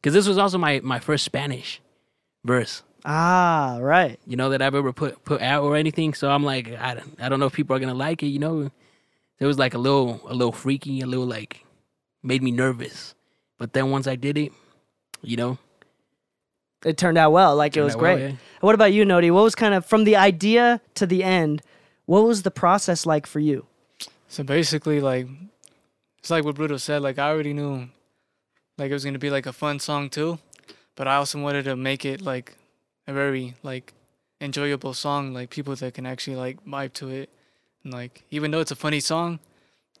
because 0.00 0.14
this 0.14 0.26
was 0.26 0.38
also 0.38 0.56
my 0.56 0.80
my 0.80 0.98
first 0.98 1.26
Spanish 1.26 1.82
verse, 2.46 2.82
ah, 3.04 3.76
right. 3.78 4.18
you 4.26 4.36
know, 4.36 4.48
that 4.48 4.62
I've 4.62 4.74
ever 4.74 4.90
put 4.94 5.22
put 5.22 5.42
out 5.42 5.64
or 5.64 5.76
anything. 5.76 6.14
So 6.14 6.30
I'm 6.30 6.42
like, 6.42 6.72
I 6.72 6.94
don't 6.94 7.20
I 7.20 7.28
don't 7.28 7.40
know 7.40 7.46
if 7.46 7.52
people 7.52 7.76
are 7.76 7.78
gonna 7.78 7.92
like 7.92 8.22
it, 8.22 8.28
you 8.28 8.38
know. 8.38 8.70
It 9.38 9.44
was 9.44 9.58
like 9.58 9.74
a 9.74 9.78
little 9.78 10.22
a 10.26 10.32
little 10.32 10.50
freaky, 10.52 11.02
a 11.02 11.06
little 11.06 11.26
like 11.26 11.62
made 12.22 12.42
me 12.42 12.52
nervous. 12.52 13.14
But 13.58 13.74
then 13.74 13.90
once 13.90 14.06
I 14.06 14.16
did 14.16 14.38
it, 14.38 14.50
you 15.20 15.36
know, 15.36 15.58
It 16.86 16.96
turned 16.96 17.18
out 17.18 17.32
well. 17.32 17.56
Like 17.56 17.76
it 17.76 17.82
was 17.82 17.96
out 17.96 18.00
well, 18.00 18.16
great. 18.16 18.30
yeah. 18.30 18.36
What 18.60 18.76
about 18.76 18.92
you, 18.92 19.04
Notey? 19.04 19.32
What 19.32 19.42
was 19.42 19.56
kind 19.56 19.74
of 19.74 19.84
from 19.84 20.04
the 20.04 20.14
idea 20.14 20.80
to 20.94 21.04
the 21.04 21.24
end? 21.24 21.60
What 22.06 22.24
was 22.24 22.42
the 22.42 22.50
process 22.52 23.04
like 23.04 23.26
for 23.26 23.40
you? 23.40 23.66
So 24.28 24.44
basically, 24.44 25.00
like, 25.00 25.26
it's 26.18 26.30
like 26.30 26.44
what 26.44 26.54
Bruto 26.54 26.80
said. 26.80 27.02
Like, 27.02 27.18
I 27.18 27.28
already 27.28 27.52
knew, 27.52 27.88
like, 28.78 28.90
it 28.90 28.92
was 28.92 29.04
gonna 29.04 29.18
be 29.18 29.30
like 29.30 29.46
a 29.46 29.52
fun 29.52 29.80
song 29.80 30.08
too, 30.08 30.38
but 30.94 31.08
I 31.08 31.16
also 31.16 31.42
wanted 31.42 31.64
to 31.64 31.74
make 31.74 32.04
it 32.04 32.22
like 32.22 32.56
a 33.08 33.12
very 33.12 33.54
like 33.64 33.92
enjoyable 34.40 34.94
song, 34.94 35.34
like 35.34 35.50
people 35.50 35.74
that 35.74 35.94
can 35.94 36.06
actually 36.06 36.36
like 36.36 36.64
vibe 36.64 36.92
to 36.94 37.08
it, 37.08 37.30
and 37.82 37.92
like 37.92 38.22
even 38.30 38.52
though 38.52 38.60
it's 38.60 38.70
a 38.70 38.76
funny 38.76 39.00
song, 39.00 39.40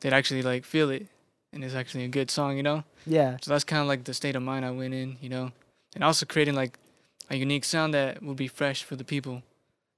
they'd 0.00 0.12
actually 0.12 0.42
like 0.42 0.64
feel 0.64 0.90
it, 0.90 1.08
and 1.52 1.64
it's 1.64 1.74
actually 1.74 2.04
a 2.04 2.08
good 2.08 2.30
song, 2.30 2.56
you 2.56 2.62
know. 2.62 2.84
Yeah. 3.06 3.38
So 3.42 3.50
that's 3.50 3.64
kind 3.64 3.82
of 3.82 3.88
like 3.88 4.04
the 4.04 4.14
state 4.14 4.36
of 4.36 4.42
mind 4.42 4.64
I 4.64 4.70
went 4.70 4.94
in, 4.94 5.16
you 5.20 5.28
know, 5.28 5.50
and 5.96 6.04
also 6.04 6.26
creating 6.26 6.54
like 6.54 6.78
a 7.30 7.36
unique 7.36 7.64
sound 7.64 7.94
that 7.94 8.22
will 8.22 8.34
be 8.34 8.46
fresh 8.46 8.84
for 8.84 8.94
the 8.94 9.02
people 9.02 9.42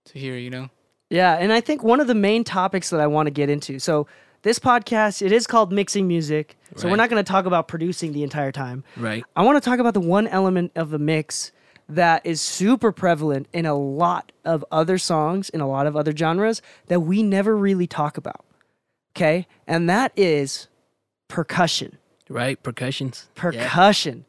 to 0.07 0.19
hear, 0.19 0.37
you 0.37 0.49
know. 0.49 0.71
Yeah, 1.11 1.35
and 1.35 1.53
I 1.53 1.61
think 1.61 1.83
one 1.83 2.01
of 2.01 2.07
the 2.07 2.15
main 2.15 2.45
topics 2.45 2.91
that 2.91 3.01
I 3.01 3.07
want 3.07 3.27
to 3.27 3.31
get 3.31 3.51
into. 3.51 3.79
So 3.79 4.07
this 4.43 4.59
podcast, 4.59 5.21
it 5.21 5.33
is 5.33 5.47
called 5.47 5.73
mixing 5.73 6.07
music. 6.07 6.57
So 6.77 6.89
we're 6.89 6.97
not 6.97 7.11
going 7.11 7.23
to 7.23 7.29
talk 7.29 7.45
about 7.45 7.67
producing 7.67 8.13
the 8.13 8.23
entire 8.23 8.53
time. 8.53 8.85
right, 8.97 9.25
I 9.35 9.43
want 9.43 9.63
to 9.63 9.69
talk 9.69 9.81
about 9.81 9.95
the 9.95 10.01
one 10.01 10.29
element 10.29 10.73
of 10.77 10.91
the 10.91 10.99
mix 10.99 11.51
that 11.89 12.25
is 12.25 12.41
super 12.41 12.93
prevalent 12.93 13.49
in 13.53 13.67
a 13.67 13.75
lot 13.75 14.31
of 14.45 14.65
other 14.71 14.99
songs 14.99 15.49
in 15.49 15.61
a 15.61 15.67
lot 15.67 15.87
of 15.87 15.97
other 15.97 16.15
genres 16.15 16.63
that 16.87 17.01
we 17.01 17.23
never 17.23 17.57
really 17.57 17.87
talk 17.87 18.17
about. 18.17 18.45
Okay? 19.17 19.47
And 19.67 19.89
that 19.89 20.13
is 20.15 20.69
percussion. 21.29 21.99
right, 22.29 22.63
percussions. 22.63 23.29
Percussion. 23.35 24.27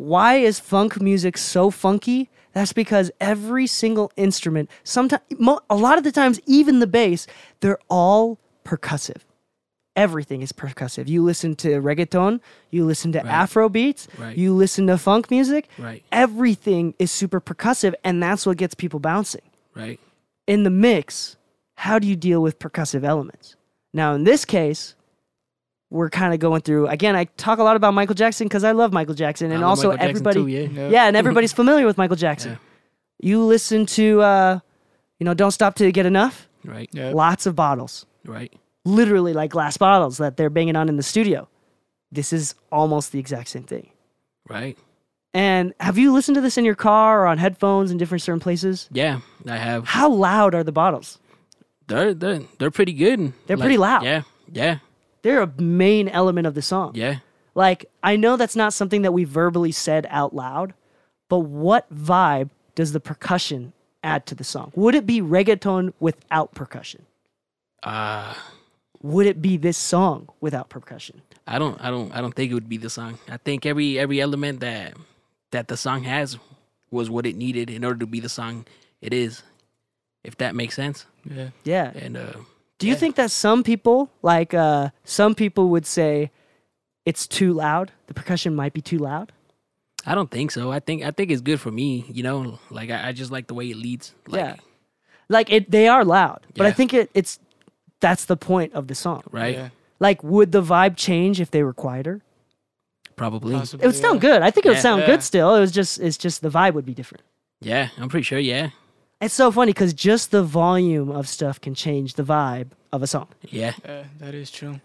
Why 0.00 0.36
is 0.36 0.58
funk 0.58 0.98
music 0.98 1.36
so 1.36 1.70
funky? 1.70 2.30
That's 2.54 2.72
because 2.72 3.10
every 3.20 3.66
single 3.66 4.10
instrument, 4.16 4.70
sometimes 4.82 5.22
a 5.68 5.76
lot 5.76 5.98
of 5.98 6.04
the 6.04 6.10
times 6.10 6.40
even 6.46 6.80
the 6.80 6.86
bass, 6.86 7.26
they're 7.60 7.78
all 7.90 8.38
percussive. 8.64 9.18
Everything 9.94 10.40
is 10.40 10.52
percussive. 10.52 11.06
You 11.06 11.22
listen 11.22 11.54
to 11.56 11.68
reggaeton, 11.82 12.40
you 12.70 12.86
listen 12.86 13.12
to 13.12 13.18
Right. 13.18 13.26
Afro 13.26 13.68
beats, 13.68 14.08
Right. 14.16 14.38
you 14.38 14.54
listen 14.54 14.86
to 14.86 14.96
funk 14.96 15.30
music. 15.30 15.68
right, 15.78 16.02
Everything 16.10 16.94
is 16.98 17.10
super 17.10 17.38
percussive, 17.38 17.92
and 18.02 18.22
that's 18.22 18.46
what 18.46 18.56
gets 18.56 18.74
people 18.74 19.00
bouncing. 19.00 19.42
right, 19.74 20.00
In 20.46 20.62
the 20.62 20.70
mix, 20.70 21.36
how 21.74 21.98
do 21.98 22.08
you 22.08 22.16
deal 22.16 22.40
with 22.40 22.58
percussive 22.58 23.04
elements? 23.04 23.54
Now, 23.92 24.14
in 24.14 24.24
this 24.24 24.46
case, 24.46 24.94
we're 25.90 26.08
kind 26.10 26.32
of 26.32 26.40
going 26.40 26.62
through 26.62 26.86
again. 26.86 27.16
I 27.16 27.24
talk 27.36 27.58
a 27.58 27.62
lot 27.62 27.76
about 27.76 27.94
Michael 27.94 28.14
Jackson 28.14 28.46
because 28.46 28.64
I 28.64 28.72
love 28.72 28.92
Michael 28.92 29.14
Jackson, 29.14 29.50
and 29.52 29.64
also 29.64 29.90
Jackson 29.92 30.08
everybody, 30.08 30.40
too, 30.40 30.46
yeah. 30.46 30.88
yeah, 30.88 31.06
and 31.06 31.16
everybody's 31.16 31.52
familiar 31.52 31.84
with 31.86 31.98
Michael 31.98 32.16
Jackson. 32.16 32.52
Yeah. 32.52 32.58
You 33.22 33.42
listen 33.44 33.84
to, 33.86 34.22
uh, 34.22 34.58
you 35.18 35.24
know, 35.24 35.34
"Don't 35.34 35.50
Stop 35.50 35.74
Till 35.74 35.86
You 35.86 35.92
Get 35.92 36.06
Enough." 36.06 36.48
right, 36.64 36.88
Yeah. 36.92 37.10
Lots 37.10 37.46
of 37.46 37.54
bottles, 37.56 38.06
right, 38.24 38.52
literally 38.84 39.32
like 39.32 39.50
glass 39.50 39.76
bottles 39.76 40.18
that 40.18 40.36
they're 40.36 40.50
banging 40.50 40.76
on 40.76 40.88
in 40.88 40.96
the 40.96 41.02
studio. 41.02 41.48
This 42.12 42.32
is 42.32 42.54
almost 42.72 43.12
the 43.12 43.18
exact 43.18 43.48
same 43.48 43.64
thing. 43.64 43.90
right. 44.48 44.76
And 45.32 45.74
have 45.78 45.96
you 45.96 46.12
listened 46.12 46.34
to 46.34 46.40
this 46.40 46.58
in 46.58 46.64
your 46.64 46.74
car 46.74 47.22
or 47.22 47.26
on 47.28 47.38
headphones 47.38 47.92
in 47.92 47.98
different 47.98 48.20
certain 48.22 48.40
places? 48.40 48.88
Yeah, 48.90 49.20
I 49.46 49.58
have. 49.58 49.84
How 49.86 50.10
loud 50.10 50.56
are 50.56 50.64
the 50.64 50.72
bottles? 50.72 51.20
They're 51.86 52.14
they're 52.14 52.40
they're 52.58 52.70
pretty 52.72 52.92
good. 52.92 53.32
They're 53.46 53.56
pretty 53.56 53.76
loud. 53.78 54.02
Yeah, 54.02 54.22
yeah, 54.52 54.78
They're 55.22 55.42
a 55.42 55.52
main 55.60 56.08
element 56.08 56.46
of 56.46 56.54
the 56.54 56.62
song. 56.62 56.92
yeah. 56.94 57.16
Like, 57.54 57.90
I 58.02 58.14
know 58.16 58.36
that's 58.36 58.54
not 58.54 58.72
something 58.72 59.02
that 59.02 59.12
we 59.12 59.24
verbally 59.24 59.72
said 59.72 60.06
out 60.08 60.34
loud, 60.34 60.72
but 61.28 61.40
what 61.40 61.92
vibe 61.92 62.50
does 62.76 62.92
the 62.92 63.00
percussion 63.00 63.72
add 64.04 64.24
to 64.26 64.34
the 64.36 64.44
song? 64.44 64.72
Would 64.76 64.94
it 64.94 65.04
be 65.04 65.20
reggaeton 65.20 65.92
without 65.98 66.52
percussion? 66.54 67.06
Uh 67.82 68.34
Would 69.02 69.26
it 69.26 69.42
be 69.42 69.56
this 69.56 69.76
song 69.76 70.28
without 70.40 70.68
percussion? 70.68 71.22
I 71.46 71.58
don't 71.58 71.80
I 71.82 71.90
don't 71.90 72.14
I 72.14 72.20
don't 72.20 72.34
think 72.34 72.50
it 72.50 72.54
would 72.54 72.68
be 72.68 72.76
the 72.76 72.90
song. 72.90 73.18
I 73.28 73.36
think 73.36 73.66
every 73.66 73.98
every 73.98 74.20
element 74.20 74.60
that 74.60 74.94
that 75.50 75.68
the 75.68 75.76
song 75.76 76.04
has 76.04 76.38
was 76.90 77.10
what 77.10 77.26
it 77.26 77.34
needed 77.36 77.68
in 77.68 77.84
order 77.84 77.98
to 78.00 78.06
be 78.06 78.20
the 78.20 78.28
song 78.28 78.64
it 79.00 79.12
is. 79.12 79.42
If 80.22 80.36
that 80.38 80.54
makes 80.54 80.74
sense. 80.76 81.04
Yeah. 81.28 81.48
Yeah. 81.64 81.90
And 81.94 82.16
uh 82.16 82.34
Do 82.80 82.86
you 82.88 82.94
Yeah. 82.94 82.98
think 82.98 83.14
that 83.16 83.30
some 83.30 83.62
people, 83.62 84.10
like 84.22 84.52
uh, 84.54 84.88
some 85.04 85.34
people 85.36 85.68
would 85.68 85.86
say 85.86 86.30
it's 87.06 87.26
too 87.28 87.52
loud? 87.52 87.92
The 88.08 88.14
percussion 88.14 88.54
might 88.56 88.72
be 88.72 88.80
too 88.80 88.98
loud? 88.98 89.32
I 90.06 90.14
don't 90.14 90.30
think 90.30 90.50
so. 90.50 90.72
I 90.72 90.80
think 90.80 91.04
I 91.04 91.10
think 91.10 91.30
it's 91.30 91.42
good 91.42 91.60
for 91.60 91.70
me, 91.70 92.06
you 92.10 92.22
know? 92.22 92.58
Like 92.70 92.90
I, 92.90 93.08
I 93.08 93.12
just 93.12 93.30
like 93.30 93.46
the 93.48 93.54
way 93.54 93.70
it 93.70 93.76
leads. 93.76 94.14
Like, 94.26 94.40
Yeah. 94.40 94.56
Like, 95.28 95.52
it, 95.52 95.70
they 95.70 95.86
are 95.86 96.04
loud, 96.04 96.40
but 96.56 96.66
I 96.66 96.72
think 96.72 96.92
it, 96.92 97.08
it's 97.14 97.38
that's 98.00 98.24
the 98.24 98.36
point 98.36 98.72
of 98.74 98.88
the 98.88 98.94
song. 98.96 99.22
Right? 99.30 99.54
Yeah. 99.54 99.68
Like, 100.00 100.24
would 100.24 100.50
the 100.50 100.62
vibe 100.62 100.96
change 100.96 101.38
if 101.40 101.50
they 101.52 101.62
were 101.62 101.74
quieter? 101.74 102.22
Probably. 103.14 103.54
Possibly, 103.54 103.84
It 103.84 103.86
would 103.88 103.94
sound 103.96 104.22
yeah. 104.22 104.28
good. 104.30 104.42
I 104.42 104.50
think 104.50 104.66
it 104.66 104.70
would 104.70 104.78
sound 104.78 105.02
Yeah. 105.02 105.06
good 105.06 105.22
still. 105.22 105.54
It 105.54 105.60
was 105.60 105.70
just 105.70 106.00
it's 106.00 106.16
just 106.16 106.40
the 106.42 106.48
vibe 106.48 106.72
would 106.74 106.86
be 106.86 106.94
different. 106.94 107.22
Yeah, 107.60 107.88
I'm 107.98 108.08
pretty 108.08 108.24
sure, 108.24 108.38
yeah. 108.38 108.70
It's 109.20 109.34
so 109.34 109.52
funny 109.52 109.72
because 109.72 109.92
just 109.92 110.30
the 110.30 110.42
volume 110.42 111.10
of 111.10 111.28
stuff 111.28 111.60
can 111.60 111.74
change 111.74 112.14
the 112.14 112.22
vibe 112.22 112.68
of 112.92 113.02
a 113.02 113.06
song. 113.06 113.28
Yeah. 113.42 113.74
Yeah, 113.84 114.04
that 114.18 114.34
is 114.34 114.50
true. 114.50 114.80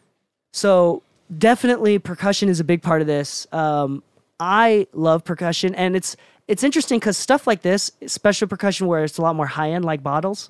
So 0.51 1.03
definitely 1.37 1.99
percussion 1.99 2.49
is 2.49 2.59
a 2.59 2.63
big 2.63 2.81
part 2.81 3.01
of 3.01 3.07
this. 3.07 3.47
Um, 3.51 4.03
I 4.39 4.87
love 4.93 5.23
percussion, 5.23 5.73
and 5.75 5.95
it's 5.95 6.17
it's 6.47 6.63
interesting 6.63 6.99
because 6.99 7.17
stuff 7.17 7.47
like 7.47 7.61
this, 7.61 7.89
special 8.05 8.47
percussion 8.47 8.87
where 8.87 9.03
it's 9.03 9.17
a 9.17 9.21
lot 9.21 9.35
more 9.35 9.47
high 9.47 9.71
end, 9.71 9.85
like 9.85 10.03
bottles. 10.03 10.49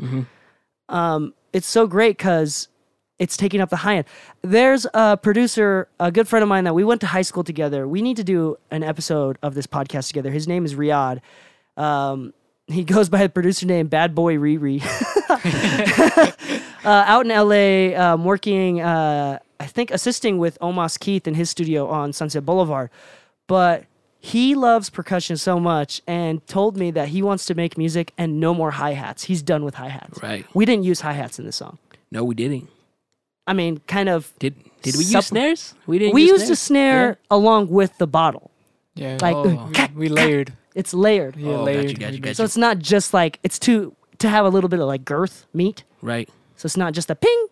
Um, 0.89 1.34
it's 1.54 1.68
so 1.68 1.88
great 1.88 2.18
because 2.18 2.68
it's 3.20 3.38
taking 3.38 3.62
up 3.62 3.70
the 3.70 3.77
high 3.77 3.98
end. 3.98 4.06
There's 4.42 4.86
a 4.94 5.15
producer, 5.18 5.88
a 6.00 6.12
good 6.12 6.27
friend 6.27 6.44
of 6.44 6.50
mine 6.50 6.65
that 6.65 6.74
we 6.74 6.84
went 6.84 7.00
to 7.01 7.08
high 7.08 7.22
school 7.22 7.44
together. 7.44 7.88
We 7.88 8.01
need 8.01 8.18
to 8.18 8.24
do 8.24 8.58
an 8.72 8.84
episode 8.84 9.38
of 9.42 9.54
this 9.54 9.68
podcast 9.68 10.08
together. 10.08 10.32
His 10.32 10.48
name 10.48 10.65
is 10.65 10.74
Riyadh. 10.75 11.22
Um, 11.77 12.34
he 12.67 12.84
goes 12.84 13.10
by 13.10 13.19
the 13.24 13.29
producer 13.29 13.65
name 13.65 13.88
Bad 13.88 14.15
Boy 14.15 14.36
Riri. 14.36 14.81
uh, 16.86 16.86
out 16.86 17.25
in 17.25 17.29
LA, 17.29 18.00
um, 18.00 18.25
working, 18.25 18.81
uh, 18.81 19.39
I 19.60 19.65
think, 19.65 19.91
assisting 19.91 20.38
with 20.38 20.57
Om'Mas 20.62 21.00
Keith 21.00 21.27
in 21.27 21.34
his 21.36 21.50
studio 21.50 21.88
on 21.88 22.13
Sunset 22.13 22.45
Boulevard. 22.45 22.89
But 23.48 23.86
he 24.19 24.55
loves 24.55 24.89
percussion 24.89 25.38
so 25.38 25.60
much 25.60 26.01
and 26.07 26.45
told 26.48 26.77
me 26.77 26.91
that 26.91 27.10
he 27.10 27.22
wants 27.22 27.45
to 27.45 27.55
make 27.55 27.77
music 27.77 28.12
and 28.17 28.39
no 28.39 28.53
more 28.53 28.72
hi 28.72 28.93
hats. 28.93 29.25
He's 29.25 29.41
done 29.43 29.63
with 29.63 29.75
hi 29.75 29.89
hats. 29.89 30.22
Right. 30.24 30.45
We 30.55 30.65
didn't 30.65 30.84
use 30.84 31.01
hi 31.01 31.13
hats 31.13 31.38
in 31.39 31.45
this 31.45 31.57
song. 31.57 31.77
No, 32.12 32.24
we 32.24 32.34
didn't. 32.36 32.69
I 33.48 33.53
mean, 33.53 33.81
kind 33.88 34.10
of. 34.10 34.34
Did 34.39 34.55
did 34.81 34.95
we 34.95 35.03
Supp- 35.03 35.13
use 35.15 35.25
snares? 35.27 35.75
We 35.86 36.00
didn't 36.00 36.15
We 36.15 36.24
use 36.24 36.31
used 36.41 36.51
a 36.51 36.55
snares? 36.55 36.60
snare 36.60 37.17
along 37.29 37.67
with 37.69 37.95
the 38.00 38.07
bottle. 38.07 38.50
Yeah. 38.95 39.17
Like, 39.22 39.36
Oh. 39.36 39.69
we, 39.95 39.95
we 39.95 40.10
layered. 40.10 40.53
It's 40.75 40.94
layered. 40.94 41.36
Yeah, 41.38 41.53
Oh, 41.53 41.63
layered. 41.63 41.89
you, 41.89 41.96
got 41.98 42.13
you, 42.13 42.20
got 42.20 42.36
So 42.36 42.44
it's 42.44 42.58
not 42.58 42.77
just 42.79 43.13
like, 43.13 43.39
it's 43.44 43.58
too, 43.58 43.96
to 44.20 44.29
have 44.29 44.46
a 44.46 44.50
little 44.50 44.70
bit 44.70 44.79
of 44.79 44.88
like 44.88 45.03
girth, 45.05 45.46
meat. 45.53 45.84
Right. 46.01 46.29
So 46.58 46.67
it's 46.67 46.77
not 46.77 46.94
just 46.94 47.10
a 47.10 47.15
ping. 47.15 47.48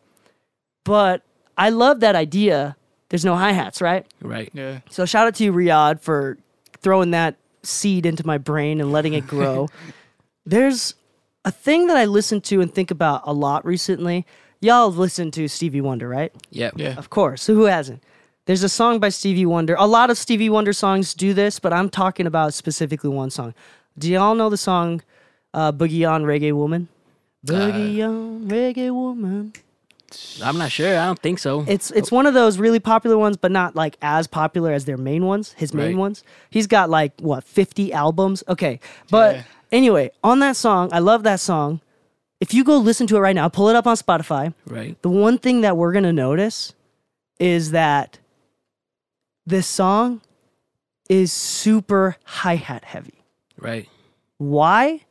But 0.84 1.24
I 1.58 1.70
love 1.70 2.02
that 2.02 2.16
idea. 2.16 2.76
There's 3.10 3.24
no 3.26 3.36
hi 3.36 3.52
hats, 3.54 3.82
right? 3.82 4.06
Right. 4.22 4.50
Yeah. 4.54 4.80
So 4.90 5.06
shout 5.06 5.26
out 5.28 5.36
to 5.36 5.44
you, 5.44 5.54
Riyadh, 5.54 6.02
for 6.02 6.38
throwing 6.82 7.12
that 7.12 7.36
seed 7.64 8.06
into 8.06 8.26
my 8.28 8.38
brain 8.38 8.82
and 8.82 8.92
letting 8.92 9.14
it 9.14 9.26
grow. 9.26 9.70
There's 10.46 10.96
a 11.46 11.52
thing 11.52 11.88
that 11.88 11.96
I 11.98 12.06
listen 12.06 12.42
to 12.42 12.60
and 12.62 12.74
think 12.74 12.92
about 12.92 13.22
a 13.26 13.32
lot 13.34 13.66
recently. 13.66 14.26
Y'all 14.60 14.90
have 14.90 14.98
listened 14.98 15.34
to 15.34 15.48
Stevie 15.48 15.82
Wonder, 15.82 16.08
right? 16.10 16.34
Yep. 16.52 16.74
Yeah. 16.78 16.96
Of 16.98 17.10
course. 17.10 17.42
So 17.44 17.54
who 17.54 17.64
hasn't? 17.66 18.02
There's 18.46 18.64
a 18.64 18.70
song 18.70 19.00
by 19.00 19.10
Stevie 19.10 19.46
Wonder. 19.46 19.76
A 19.80 19.88
lot 19.88 20.10
of 20.10 20.18
Stevie 20.18 20.50
Wonder 20.50 20.74
songs 20.74 21.14
do 21.14 21.34
this, 21.34 21.60
but 21.60 21.72
I'm 21.72 21.90
talking 21.90 22.28
about 22.28 22.54
specifically 22.54 23.10
one 23.10 23.30
song. 23.30 23.54
Do 23.98 24.10
y'all 24.10 24.36
know 24.36 24.50
the 24.50 24.58
song 24.58 25.02
uh, 25.54 25.72
Boogie 25.72 26.10
on 26.10 26.24
Reggae 26.24 26.52
Woman? 26.52 26.90
Boogie 27.46 28.04
on 28.04 28.48
Reggae 28.50 28.94
Woman. 28.94 29.54
I'm 30.44 30.58
not 30.58 30.72
sure. 30.72 30.98
I 31.00 31.06
don't 31.06 31.20
think 31.20 31.40
so. 31.40 31.66
It's 31.68 31.90
it's 31.92 32.12
one 32.12 32.26
of 32.28 32.34
those 32.36 32.60
really 32.60 32.80
popular 32.80 33.18
ones, 33.18 33.36
but 33.38 33.52
not 33.52 33.76
like 33.76 33.98
as 34.02 34.28
popular 34.28 34.72
as 34.72 34.86
their 34.86 34.98
main 34.98 35.26
ones. 35.26 35.54
His 35.54 35.74
main 35.74 35.88
Right. 35.88 35.98
ones. 35.98 36.24
He's 36.52 36.68
got 36.68 36.90
like 36.90 37.14
what 37.20 37.44
50 37.44 37.92
albums. 37.94 38.44
Okay, 38.48 38.80
but 39.10 39.36
Yeah. 39.38 39.44
anyway, 39.72 40.12
on 40.24 40.40
that 40.40 40.56
song, 40.56 40.90
I 40.92 41.00
love 41.00 41.24
that 41.24 41.40
song. 41.40 41.80
if 42.42 42.54
you 42.54 42.66
go 42.66 42.78
listen 42.78 43.08
to 43.08 43.16
it 43.16 43.20
right 43.22 43.36
now, 43.36 43.48
pull 43.48 43.70
it 43.70 43.76
up 43.76 43.88
on 43.88 43.96
Spotify. 43.96 44.54
Right. 44.68 45.02
The 45.02 45.10
one 45.10 45.38
thing 45.38 45.62
that 45.62 45.78
we're 45.78 45.94
gonna 45.94 46.12
notice 46.12 46.74
is 47.40 47.72
that 47.72 48.20
this 49.46 49.68
song 49.68 50.22
is 51.10 51.32
super 51.32 52.18
hi 52.24 52.56
hat 52.56 52.86
heavy. 52.86 53.24
Right. 53.58 53.88
Why? 54.38 55.02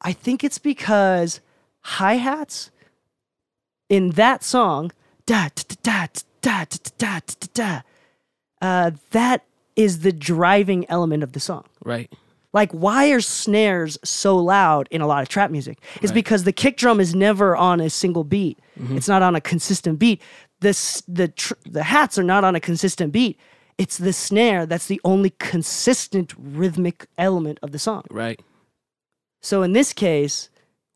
I 0.00 0.12
think 0.12 0.42
it's 0.44 0.58
because 0.58 1.40
hi 1.82 2.14
hats 2.14 2.70
in 3.88 4.10
that 4.10 4.42
song, 4.42 4.92
da 5.26 5.48
da 5.54 5.74
da 5.82 6.06
da 6.40 6.64
da 6.64 6.76
da 6.98 7.20
da 7.26 7.46
da 7.52 7.80
uh, 8.62 8.90
that 9.10 9.44
is 9.76 10.00
the 10.00 10.12
driving 10.12 10.88
element 10.88 11.22
of 11.22 11.32
the 11.32 11.40
song. 11.40 11.64
Right. 11.84 12.12
Like, 12.52 12.72
why 12.72 13.10
are 13.10 13.20
snares 13.20 13.96
so 14.02 14.36
loud 14.36 14.88
in 14.90 15.00
a 15.00 15.06
lot 15.06 15.22
of 15.22 15.28
trap 15.28 15.50
music? 15.52 15.78
It's 16.02 16.10
because 16.10 16.42
the 16.42 16.52
kick 16.52 16.76
drum 16.76 16.98
is 16.98 17.14
never 17.14 17.56
on 17.56 17.80
a 17.80 17.88
single 17.88 18.24
beat. 18.24 18.58
It's 18.90 19.06
not 19.06 19.22
on 19.22 19.36
a 19.36 19.40
consistent 19.40 19.98
beat. 19.98 20.20
The 20.60 21.02
the 21.06 21.28
tr- 21.28 21.54
the 21.64 21.82
hats 21.84 22.18
are 22.18 22.22
not 22.24 22.44
on 22.44 22.56
a 22.56 22.60
consistent 22.60 23.12
beat. 23.12 23.38
It's 23.80 23.96
the 23.96 24.12
snare 24.12 24.66
that's 24.66 24.88
the 24.88 25.00
only 25.04 25.30
consistent 25.30 26.34
rhythmic 26.36 27.06
element 27.16 27.58
of 27.62 27.72
the 27.72 27.78
song. 27.78 28.04
Right. 28.10 28.38
So 29.40 29.62
in 29.62 29.72
this 29.72 29.94
case, 29.94 30.50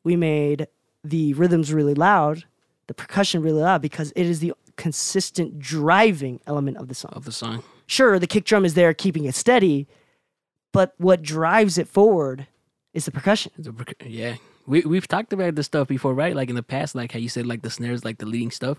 we 0.04 0.16
made 0.16 0.68
the 1.02 1.32
rhythms 1.32 1.72
really 1.72 1.94
loud, 1.94 2.44
the 2.86 2.92
percussion 2.92 3.40
really 3.40 3.62
loud 3.62 3.80
because 3.80 4.12
it 4.14 4.26
is 4.26 4.40
the 4.40 4.52
consistent 4.76 5.58
driving 5.58 6.40
element 6.46 6.76
of 6.76 6.88
the 6.88 6.94
song. 6.94 7.12
Of 7.14 7.24
the 7.24 7.32
song. 7.32 7.64
Sure, 7.86 8.18
the 8.18 8.26
kick 8.26 8.44
drum 8.44 8.66
is 8.66 8.74
there 8.74 8.92
keeping 8.92 9.24
it 9.24 9.34
steady, 9.34 9.86
but 10.70 10.92
what 10.98 11.22
drives 11.22 11.78
it 11.78 11.88
forward 11.88 12.48
is 12.92 13.06
the 13.06 13.10
percussion. 13.10 13.50
The 13.56 13.70
perc- 13.70 13.94
yeah. 14.04 14.36
We 14.66 14.82
we've 14.82 15.08
talked 15.08 15.32
about 15.32 15.54
this 15.54 15.64
stuff 15.64 15.88
before, 15.88 16.12
right? 16.12 16.36
Like 16.36 16.50
in 16.50 16.54
the 16.54 16.62
past, 16.62 16.94
like 16.94 17.12
how 17.12 17.18
you 17.18 17.30
said 17.30 17.46
like 17.46 17.62
the 17.62 17.70
snare 17.70 17.92
is 17.92 18.04
like 18.04 18.18
the 18.18 18.26
leading 18.26 18.50
stuff, 18.50 18.76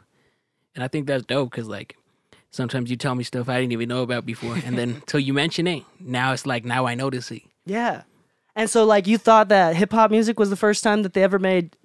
and 0.75 0.83
I 0.83 0.87
think 0.87 1.07
that's 1.07 1.25
dope 1.25 1.49
because 1.49 1.67
like 1.67 1.97
sometimes 2.55 2.89
you 2.89 2.95
tell 2.95 3.15
me 3.15 3.23
stuff 3.23 3.49
I 3.49 3.59
didn't 3.59 3.73
even 3.73 3.89
know 3.89 4.01
about 4.01 4.25
before, 4.25 4.55
and 4.65 4.77
then 4.77 5.01
till 5.05 5.19
you 5.19 5.33
mention 5.33 5.67
it, 5.67 5.83
now 5.99 6.33
it's 6.33 6.45
like 6.45 6.63
now 6.65 6.85
I 6.85 6.95
notice 6.95 7.29
it. 7.31 7.41
Yeah. 7.65 8.03
And 8.55 8.69
so 8.69 8.85
like 8.85 9.05
you 9.07 9.17
thought 9.17 9.49
that 9.49 9.75
hip 9.75 9.91
hop 9.91 10.11
music 10.11 10.39
was 10.39 10.49
the 10.49 10.55
first 10.55 10.83
time 10.83 11.03
that 11.03 11.13
they 11.13 11.23
ever 11.23 11.39
made 11.39 11.75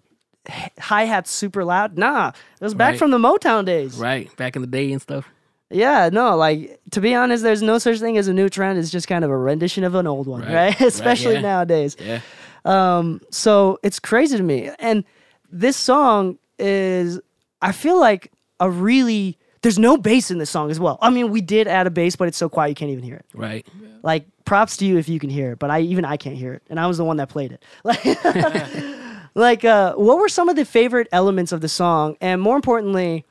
hi 0.78 1.04
hats 1.04 1.30
super 1.30 1.64
loud? 1.64 1.98
Nah, 1.98 2.28
it 2.28 2.64
was 2.64 2.74
back 2.74 2.92
Right. 2.92 2.98
from 2.98 3.10
the 3.10 3.18
Motown 3.18 3.64
days. 3.64 3.96
Right. 3.96 4.34
Back 4.36 4.56
in 4.56 4.62
the 4.62 4.68
day 4.68 4.90
and 4.92 5.02
stuff. 5.02 5.28
Yeah, 5.72 6.08
no, 6.12 6.36
like 6.36 6.80
to 6.92 7.00
be 7.00 7.14
honest, 7.14 7.42
there's 7.42 7.62
no 7.62 7.78
such 7.78 7.98
thing 8.00 8.16
as 8.18 8.26
a 8.28 8.32
new 8.32 8.48
trend. 8.48 8.78
It's 8.78 8.90
just 8.90 9.06
kind 9.08 9.24
of 9.24 9.30
a 9.30 9.36
rendition 9.36 9.84
of 9.84 9.94
an 9.94 10.06
old 10.06 10.26
one, 10.26 10.40
right? 10.42 10.48
Right, 10.54 10.54
right, 10.80 10.88
Especially 10.88 11.34
yeah. 11.34 11.40
nowadays. 11.42 11.96
Yeah. 12.00 12.20
Um, 12.64 13.20
so 13.30 13.78
it's 13.82 13.98
crazy 14.00 14.36
to 14.36 14.42
me. 14.42 14.70
And 14.78 15.04
this 15.50 15.76
song 15.76 16.38
is, 16.58 17.20
I 17.62 17.72
feel 17.72 17.98
like 18.00 18.32
a 18.58 18.68
really, 18.70 19.38
there's 19.62 19.78
no 19.78 19.96
bass 19.96 20.30
in 20.30 20.38
this 20.38 20.50
song 20.50 20.70
as 20.70 20.80
well. 20.80 20.98
I 21.02 21.10
mean, 21.10 21.30
we 21.30 21.40
did 21.40 21.68
add 21.68 21.86
a 21.86 21.90
bass, 21.90 22.16
but 22.16 22.28
it's 22.28 22.38
so 22.38 22.48
quiet 22.48 22.70
you 22.70 22.74
can't 22.74 22.90
even 22.90 23.04
hear 23.04 23.16
it. 23.16 23.26
Right. 23.34 23.66
Like, 24.02 24.24
props 24.44 24.76
to 24.78 24.86
you 24.86 24.96
if 24.98 25.08
you 25.08 25.18
can 25.20 25.28
hear 25.30 25.52
it, 25.52 25.58
but 25.58 25.70
I 25.70 25.80
even 25.80 26.04
I 26.04 26.16
can't 26.16 26.36
hear 26.36 26.54
it, 26.54 26.62
and 26.70 26.80
I 26.80 26.86
was 26.86 26.96
the 26.98 27.04
one 27.04 27.18
that 27.18 27.28
played 27.28 27.52
it. 27.52 27.62
Like, 27.84 28.04
like, 29.34 29.64
uh, 29.64 29.94
what 29.94 30.18
were 30.18 30.28
some 30.28 30.48
of 30.48 30.56
the 30.56 30.64
favorite 30.64 31.08
elements 31.12 31.52
of 31.52 31.60
the 31.60 31.68
song, 31.68 32.16
and 32.20 32.40
more 32.40 32.56
importantly, 32.56 33.24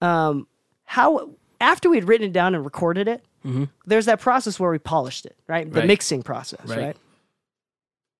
um, 0.00 0.46
how 0.84 1.30
after 1.60 1.88
we'd 1.88 2.04
written 2.04 2.26
it 2.28 2.32
down 2.32 2.54
and 2.54 2.64
recorded 2.64 3.08
it, 3.08 3.24
Mhm. 3.44 3.68
there's 3.86 4.06
that 4.06 4.20
process 4.20 4.60
where 4.60 4.70
we 4.70 4.78
polished 4.78 5.26
it, 5.26 5.36
right? 5.48 5.70
The 5.70 5.80
Right. 5.80 5.86
mixing 5.86 6.22
process, 6.22 6.60
Right. 6.66 6.78
right? 6.78 6.96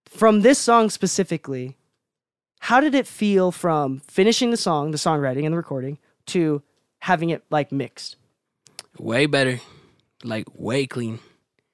From 0.08 0.40
this 0.42 0.58
song 0.58 0.90
specifically, 0.90 1.76
how 2.60 2.80
did 2.80 2.94
it 2.94 3.06
feel 3.06 3.50
from 3.52 4.00
finishing 4.08 4.50
the 4.50 4.56
song, 4.56 4.90
the 4.90 4.98
songwriting 4.98 5.44
and 5.44 5.52
the 5.52 5.56
recording, 5.56 5.98
to 6.26 6.62
having 7.04 7.30
it 7.30 7.44
like 7.50 7.70
mixed? 7.70 8.16
Way 8.98 9.26
better. 9.26 9.60
Like 10.22 10.46
way 10.54 10.86
clean. 10.86 11.20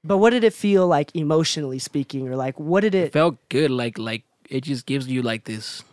But 0.03 0.19
what 0.19 0.31
did 0.31 0.45
it 0.45 0.55
feel 0.55 0.87
like 0.89 1.15
emotionally 1.15 1.79
speaking, 1.79 2.27
or 2.29 2.35
like 2.35 2.59
what 2.59 2.81
did 2.81 2.95
It 2.95 3.07
it? 3.07 3.13
felt 3.13 3.37
good. 3.49 3.71
Like 3.71 3.99
like 3.99 4.25
it 4.49 4.65
just 4.65 4.87
gives 4.87 5.07
you 5.07 5.23
like 5.23 5.45
this 5.45 5.85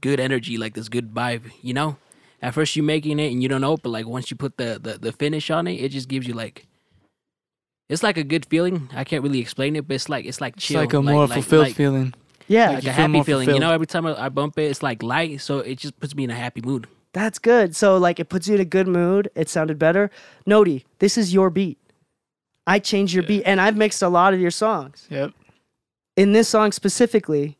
good 0.00 0.18
energy, 0.18 0.58
like 0.58 0.74
this 0.74 0.88
good 0.88 1.14
vibe. 1.14 1.50
You 1.62 1.74
know. 1.74 1.96
At 2.42 2.54
first 2.54 2.74
you're 2.74 2.86
making 2.88 3.20
it 3.20 3.30
and 3.30 3.42
you 3.42 3.48
don't 3.50 3.60
know, 3.60 3.76
but 3.76 3.90
like 3.90 4.06
once 4.06 4.30
you 4.30 4.36
put 4.36 4.56
the 4.56 4.80
the, 4.82 4.98
the 4.98 5.12
finish 5.12 5.50
on 5.50 5.66
it, 5.68 5.74
it 5.74 5.90
just 5.90 6.08
gives 6.08 6.26
you 6.26 6.34
like. 6.34 6.66
It's 7.90 8.02
like 8.02 8.16
a 8.16 8.24
good 8.24 8.46
feeling. 8.46 8.88
I 8.94 9.04
can't 9.04 9.22
really 9.22 9.40
explain 9.40 9.76
it, 9.76 9.86
but 9.86 9.94
it's 9.94 10.08
like 10.08 10.24
it's 10.24 10.40
like 10.40 10.56
chill. 10.56 10.80
It's 10.80 10.86
like 10.86 10.94
a 10.94 11.02
more 11.02 11.28
fulfilled 11.28 11.66
like, 11.66 11.76
feeling. 11.76 12.14
Yeah, 12.48 12.70
like 12.70 12.78
a 12.78 12.82
feel 12.82 12.92
happy 12.92 13.12
more 13.12 13.24
feeling. 13.24 13.50
You 13.50 13.60
know, 13.60 13.72
every 13.72 13.86
time 13.86 14.06
I, 14.06 14.26
I 14.26 14.28
bump 14.30 14.58
it, 14.58 14.70
it's 14.70 14.82
like 14.82 15.02
light, 15.02 15.42
so 15.42 15.58
it 15.58 15.76
just 15.78 16.00
puts 16.00 16.14
me 16.14 16.24
in 16.24 16.30
a 16.30 16.34
happy 16.34 16.62
mood. 16.64 16.88
That's 17.12 17.38
good. 17.38 17.74
So 17.74 17.96
like 17.98 18.20
it 18.20 18.28
puts 18.28 18.46
you 18.48 18.54
in 18.54 18.60
a 18.60 18.64
good 18.64 18.86
mood. 18.86 19.30
It 19.34 19.48
sounded 19.48 19.78
better. 19.78 20.10
Notey, 20.46 20.84
this 21.00 21.18
is 21.18 21.34
your 21.34 21.50
beat. 21.50 21.78
I 22.66 22.78
changed 22.78 23.14
your 23.14 23.24
beat, 23.24 23.42
and 23.46 23.60
I've 23.60 23.76
mixed 23.76 24.00
a 24.00 24.08
lot 24.08 24.32
of 24.32 24.40
your 24.40 24.52
songs. 24.52 25.06
Yep. 25.10 25.32
in 26.16 26.32
this 26.32 26.48
song 26.48 26.70
specifically, 26.70 27.56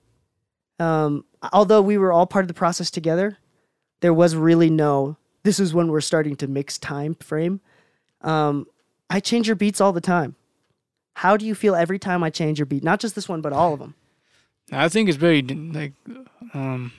um, 0.78 1.24
although 1.52 1.82
we 1.82 1.98
were 1.98 2.12
all 2.12 2.26
part 2.26 2.44
of 2.44 2.48
the 2.48 2.54
process 2.54 2.90
together, 2.90 3.38
there 4.00 4.14
was 4.14 4.36
really 4.36 4.70
no. 4.70 5.16
This 5.42 5.58
is 5.58 5.74
when 5.74 5.88
we're 5.88 6.00
starting 6.02 6.36
to 6.36 6.46
mix 6.46 6.78
time 6.78 7.16
frame. 7.16 7.60
Um, 8.20 8.66
I 9.08 9.18
change 9.18 9.46
your 9.48 9.56
beats 9.56 9.80
all 9.80 9.92
the 9.92 10.00
time. 10.00 10.36
How 11.14 11.36
do 11.36 11.44
you 11.44 11.54
feel 11.54 11.74
every 11.74 11.98
time 11.98 12.22
I 12.22 12.30
change 12.30 12.58
your 12.58 12.66
beat? 12.66 12.84
Not 12.84 13.00
just 13.00 13.14
this 13.14 13.28
one, 13.28 13.40
but 13.40 13.52
all 13.52 13.72
of 13.72 13.80
them. 13.80 13.94
I 14.70 14.88
think 14.88 15.08
it's 15.08 15.18
very 15.18 15.42
like 15.42 15.94
um 16.54 16.92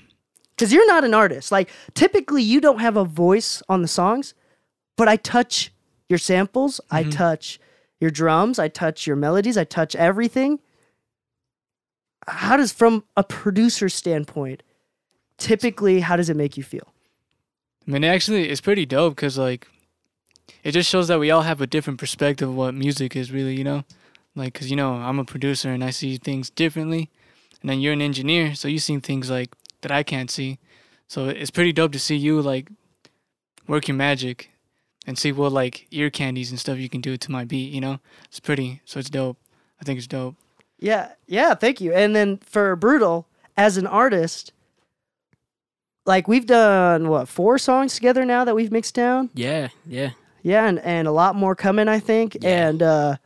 Because 0.61 0.73
you're 0.73 0.85
not 0.85 1.03
an 1.03 1.15
artist. 1.15 1.51
Like 1.51 1.71
typically, 1.95 2.43
you 2.43 2.61
don't 2.61 2.81
have 2.81 2.95
a 2.95 3.03
voice 3.03 3.63
on 3.67 3.81
the 3.81 3.87
songs, 3.87 4.35
but 4.95 5.07
I 5.07 5.15
touch 5.15 5.73
your 6.07 6.19
samples. 6.19 6.79
I 6.91 7.01
mm-hmm. 7.01 7.09
touch 7.09 7.59
your 7.99 8.11
drums. 8.11 8.59
I 8.59 8.67
touch 8.67 9.07
your 9.07 9.15
melodies. 9.15 9.57
I 9.57 9.63
touch 9.63 9.95
everything. 9.95 10.59
How 12.27 12.57
does, 12.57 12.71
from 12.71 13.05
a 13.17 13.23
producer 13.23 13.89
standpoint, 13.89 14.61
typically, 15.39 16.01
how 16.01 16.15
does 16.15 16.29
it 16.29 16.37
make 16.37 16.57
you 16.57 16.63
feel? 16.63 16.93
I 17.87 17.91
mean 17.91 18.03
actually 18.03 18.47
it's 18.47 18.61
pretty 18.61 18.85
dope 18.85 19.15
because 19.15 19.39
like 19.39 19.67
it 20.63 20.73
just 20.73 20.87
shows 20.87 21.07
that 21.07 21.19
we 21.19 21.31
all 21.31 21.41
have 21.41 21.59
a 21.59 21.65
different 21.65 21.99
perspective 21.99 22.49
of 22.49 22.55
what 22.55 22.75
music 22.75 23.15
is 23.15 23.31
really, 23.31 23.57
you 23.57 23.63
know? 23.63 23.83
Like 24.35 24.53
cuz 24.53 24.69
you 24.69 24.75
know, 24.75 24.93
I'm 24.93 25.17
a 25.17 25.25
producer 25.25 25.71
and 25.71 25.83
I 25.83 25.89
see 25.89 26.17
things 26.17 26.51
differently. 26.51 27.09
And 27.61 27.69
then 27.71 27.81
you're 27.81 27.93
an 27.93 28.01
engineer, 28.03 28.53
so 28.53 28.67
you 28.67 28.77
see 28.77 28.99
things 28.99 29.31
like 29.31 29.55
that 29.81 29.91
I 29.91 30.03
can't 30.03 30.29
see. 30.29 30.59
So 31.07 31.27
it's 31.27 31.51
pretty 31.51 31.73
dope 31.73 31.91
to 31.91 31.99
see 31.99 32.15
you 32.15 32.41
like 32.41 32.69
work 33.67 33.87
your 33.87 33.97
magic 33.97 34.51
and 35.05 35.17
see 35.17 35.31
what 35.31 35.51
like 35.51 35.87
ear 35.91 36.09
candies 36.09 36.51
and 36.51 36.59
stuff 36.59 36.77
you 36.77 36.89
can 36.89 37.01
do 37.01 37.17
to 37.17 37.31
my 37.31 37.43
beat, 37.43 37.71
you 37.73 37.81
know? 37.81 37.99
It's 38.25 38.39
pretty 38.39 38.81
so 38.85 38.99
it's 38.99 39.09
dope. 39.09 39.37
I 39.81 39.83
think 39.83 39.97
it's 39.97 40.07
dope. 40.07 40.35
Yeah, 40.79 41.11
yeah, 41.27 41.53
thank 41.53 41.79
you. 41.81 41.93
And 41.93 42.15
then 42.15 42.37
for 42.37 42.75
Brutal, 42.75 43.27
as 43.57 43.77
an 43.77 43.85
artist, 43.87 44.53
like 46.05 46.27
we've 46.27 46.45
done 46.45 47.07
what 47.07 47.27
four 47.27 47.57
songs 47.57 47.93
together 47.95 48.25
now 48.25 48.43
that 48.45 48.55
we've 48.55 48.71
mixed 48.71 48.95
down. 48.95 49.29
Yeah, 49.33 49.69
yeah. 49.85 50.11
Yeah, 50.43 50.65
and, 50.67 50.79
and 50.79 51.07
a 51.07 51.11
lot 51.11 51.35
more 51.35 51.55
coming, 51.55 51.87
I 51.87 51.99
think. 51.99 52.37
Yeah. 52.41 52.69
And 52.69 52.81
uh, 52.81 53.17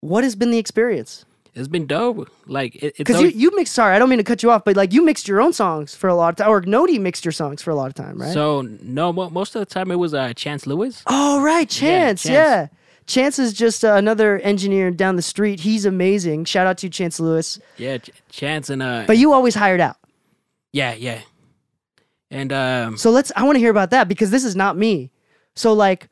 what 0.00 0.22
has 0.22 0.36
been 0.36 0.50
the 0.50 0.58
experience? 0.58 1.24
It's 1.54 1.68
been 1.68 1.86
dope. 1.86 2.30
Like 2.46 2.78
Because 2.96 3.16
you, 3.16 3.26
always- 3.28 3.34
you 3.36 3.56
mixed, 3.56 3.74
sorry, 3.74 3.94
I 3.96 3.98
don't 3.98 4.08
mean 4.08 4.18
to 4.18 4.24
cut 4.24 4.42
you 4.42 4.50
off, 4.50 4.64
but 4.64 4.76
like 4.76 4.92
you 4.92 5.04
mixed 5.04 5.26
your 5.28 5.40
own 5.40 5.52
songs 5.52 5.94
for 5.94 6.08
a 6.08 6.14
lot 6.14 6.28
of 6.30 6.36
time, 6.36 6.48
or 6.48 6.62
Notey 6.62 7.00
mixed 7.00 7.24
your 7.24 7.32
songs 7.32 7.62
for 7.62 7.70
a 7.70 7.74
lot 7.74 7.86
of 7.88 7.94
time, 7.94 8.16
right? 8.18 8.32
So 8.32 8.62
no, 8.62 9.12
mo- 9.12 9.30
most 9.30 9.54
of 9.56 9.60
the 9.60 9.66
time 9.66 9.90
it 9.90 9.96
was 9.96 10.14
uh, 10.14 10.32
Chance 10.34 10.66
Lewis. 10.66 11.02
oh, 11.06 11.40
right, 11.42 11.68
Chance, 11.68 12.22
Chance. 12.22 12.32
yeah. 12.32 12.66
Chance 13.06 13.38
is 13.38 13.54
just 13.54 13.86
uh, 13.86 13.94
another 13.94 14.38
engineer 14.40 14.90
down 14.90 15.16
the 15.16 15.22
street. 15.22 15.60
He's 15.60 15.86
amazing. 15.86 16.44
Shout 16.44 16.66
out 16.66 16.76
to 16.78 16.90
Chance 16.90 17.18
Lewis. 17.18 17.58
Yeah, 17.78 17.96
Ch- 17.98 18.10
Chance 18.28 18.68
and 18.68 18.82
uh, 18.82 19.04
But 19.06 19.16
you 19.16 19.32
always 19.32 19.54
hired 19.54 19.80
out. 19.80 19.96
yeah, 20.72 20.92
yeah, 20.92 21.20
and 22.30 22.52
um, 22.52 22.98
So 22.98 23.10
let's, 23.10 23.32
I 23.34 23.44
want 23.44 23.56
to 23.56 23.60
hear 23.60 23.70
about 23.70 23.90
that 23.90 24.08
because 24.08 24.30
this 24.30 24.44
is 24.44 24.54
not 24.54 24.76
me. 24.76 25.10
So, 25.56 25.72
like, 25.72 26.08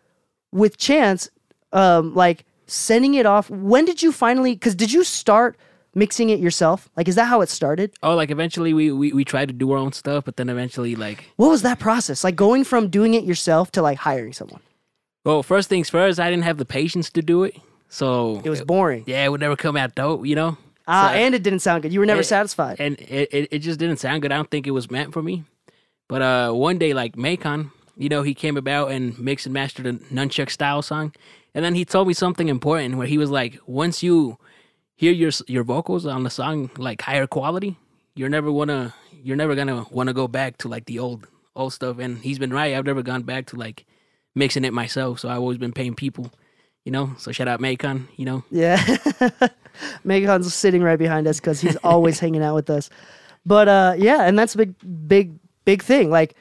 with 0.53 0.79
Chance, 0.79 1.29
um, 1.75 2.15
like 2.15 2.46
sending 2.67 3.15
it 3.15 3.27
off, 3.27 3.49
when 3.51 3.85
did 3.85 4.03
you 4.03 4.13
finally, 4.13 4.53
because 4.55 4.75
did 4.75 4.93
you 4.93 5.05
start 5.05 5.57
mixing 5.95 6.31
it 6.31 6.39
yourself? 6.41 6.89
Like, 6.97 7.09
is 7.09 7.15
that 7.15 7.25
how 7.27 7.41
it 7.41 7.49
started? 7.49 7.93
oh, 8.03 8.15
like 8.15 8.31
eventually 8.31 8.75
we, 8.75 8.93
we 8.93 9.13
we 9.13 9.25
tried 9.25 9.49
to 9.49 9.55
do 9.55 9.71
our 9.73 9.79
own 9.79 9.93
stuff, 9.93 10.25
but 10.25 10.37
then 10.37 10.49
eventually 10.49 10.95
like, 10.97 11.25
What 11.37 11.49
was 11.49 11.63
that 11.63 11.79
process? 11.79 12.23
Like 12.25 12.37
going 12.37 12.65
from 12.65 12.89
doing 12.89 13.15
it 13.15 13.25
yourself 13.25 13.71
to 13.73 13.83
like 13.83 13.99
hiring 13.99 14.33
someone? 14.33 14.61
well, 15.25 15.43
first 15.43 15.69
things 15.69 15.91
first, 15.91 16.21
I 16.21 16.31
didn't 16.31 16.45
have 16.45 16.59
the 16.59 16.65
patience 16.65 17.11
to 17.11 17.23
do 17.23 17.43
it, 17.45 17.57
so 17.89 18.41
It 18.45 18.51
was 18.51 18.63
boring. 18.63 19.05
yeah, 19.07 19.25
it 19.25 19.31
would 19.31 19.41
never 19.41 19.57
come 19.57 19.77
out 19.77 19.95
dope, 19.95 20.27
you 20.27 20.35
know. 20.37 20.57
Ah, 20.87 21.09
So- 21.11 21.15
and 21.17 21.35
it 21.35 21.43
didn't 21.43 21.61
sound 21.61 21.83
good. 21.83 21.93
You 21.93 21.99
were 22.01 22.07
never 22.07 22.21
It- 22.21 22.25
satisfied. 22.25 22.77
and 22.79 22.97
it, 23.01 23.29
it, 23.33 23.49
it 23.51 23.59
just 23.61 23.79
didn't 23.81 23.97
sound 23.99 24.23
good. 24.23 24.31
I 24.33 24.37
don't 24.37 24.51
think 24.51 24.67
it 24.69 24.71
was 24.73 24.89
meant 24.91 25.13
for 25.13 25.23
me. 25.23 25.43
But 26.09 26.23
uh, 26.23 26.53
one 26.53 26.79
day, 26.79 26.95
like 26.95 27.17
Macon, 27.17 27.73
you 27.97 28.09
know, 28.09 28.23
he 28.23 28.35
came 28.35 28.57
about 28.57 28.91
and 28.91 29.19
mixed 29.19 29.47
and 29.47 29.53
mastered 29.53 29.87
a 29.87 29.95
nunchuck 29.95 30.51
style 30.51 30.83
song, 30.83 31.15
and 31.55 31.65
then 31.65 31.75
he 31.75 31.85
told 31.85 32.09
me 32.09 32.15
something 32.15 32.49
important 32.49 32.97
where 32.97 33.07
he 33.07 33.19
was 33.19 33.31
like, 33.31 33.59
once 33.67 34.03
you 34.03 34.39
hear 34.95 35.13
your 35.13 35.31
your 35.47 35.65
vocals 35.65 36.07
on 36.07 36.23
the 36.23 36.31
song 36.31 36.71
like 36.77 37.03
higher 37.03 37.27
quality, 37.27 37.79
you're 38.15 38.29
never 38.29 38.51
wanna 38.53 38.95
you're 39.23 39.37
never 39.37 39.55
gonna 39.55 39.87
wanna 39.91 40.13
go 40.13 40.29
back 40.29 40.59
to 40.59 40.69
like 40.69 40.87
the 40.87 40.99
old 40.99 41.27
old 41.55 41.73
stuff. 41.73 41.99
And 41.99 42.19
he's 42.19 42.39
been 42.39 42.53
right. 42.53 42.75
I've 42.75 42.87
never 42.87 43.03
gone 43.03 43.23
back 43.23 43.47
to 43.47 43.57
like 43.57 43.87
mixing 44.35 44.65
it 44.65 44.73
myself. 44.73 45.21
So 45.21 45.29
I've 45.29 45.39
always 45.39 45.59
been 45.59 45.73
paying 45.73 45.95
people, 45.95 46.31
you 46.85 46.93
know. 46.93 47.15
So 47.19 47.33
shout 47.33 47.49
out 47.49 47.61
Macon, 47.61 48.09
you 48.17 48.27
know. 48.27 48.45
Yeah. 48.51 48.99
Macon's 50.05 50.53
sitting 50.55 50.83
right 50.83 50.99
behind 50.99 51.27
us 51.27 51.41
because 51.41 51.61
he's 51.61 51.77
always 51.77 52.21
hanging 52.21 52.43
out 52.43 52.55
with 52.55 52.71
us. 52.71 52.91
But 53.45 53.69
uh, 53.69 53.95
yeah, 53.97 54.23
and 54.23 54.39
that's 54.39 54.55
a 54.55 54.59
big, 54.59 55.09
big, 55.09 55.39
big 55.65 55.83
thing. 55.83 56.11
Like, 56.11 56.35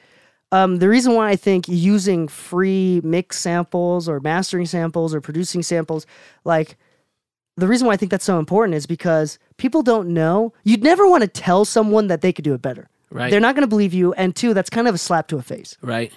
um, 0.56 0.76
the 0.78 0.88
reason 0.88 1.14
why 1.14 1.28
I 1.28 1.36
think 1.36 1.68
using 1.68 2.28
free 2.28 3.00
mix 3.04 3.38
samples 3.38 4.08
or 4.08 4.20
mastering 4.20 4.66
samples 4.66 5.14
or 5.14 5.20
producing 5.20 5.62
samples, 5.62 6.06
like, 6.44 6.76
the 7.58 7.66
reason 7.66 7.86
why 7.86 7.94
I 7.94 7.96
think 7.96 8.10
that's 8.10 8.24
so 8.32 8.38
important 8.38 8.74
is 8.74 8.86
because 8.86 9.38
people 9.56 9.82
don't 9.82 10.08
know. 10.08 10.52
You'd 10.64 10.82
never 10.82 11.08
want 11.08 11.22
to 11.22 11.28
tell 11.28 11.64
someone 11.64 12.06
that 12.08 12.20
they 12.20 12.32
could 12.32 12.44
do 12.44 12.54
it 12.54 12.60
better. 12.60 12.88
Right. 13.10 13.30
They're 13.30 13.40
not 13.40 13.54
going 13.54 13.62
to 13.62 13.74
believe 13.76 13.94
you. 13.94 14.12
And 14.12 14.36
two, 14.36 14.52
that's 14.52 14.68
kind 14.68 14.86
of 14.86 14.94
a 14.94 14.98
slap 14.98 15.28
to 15.28 15.38
a 15.38 15.42
face. 15.42 15.78
Right. 15.80 16.12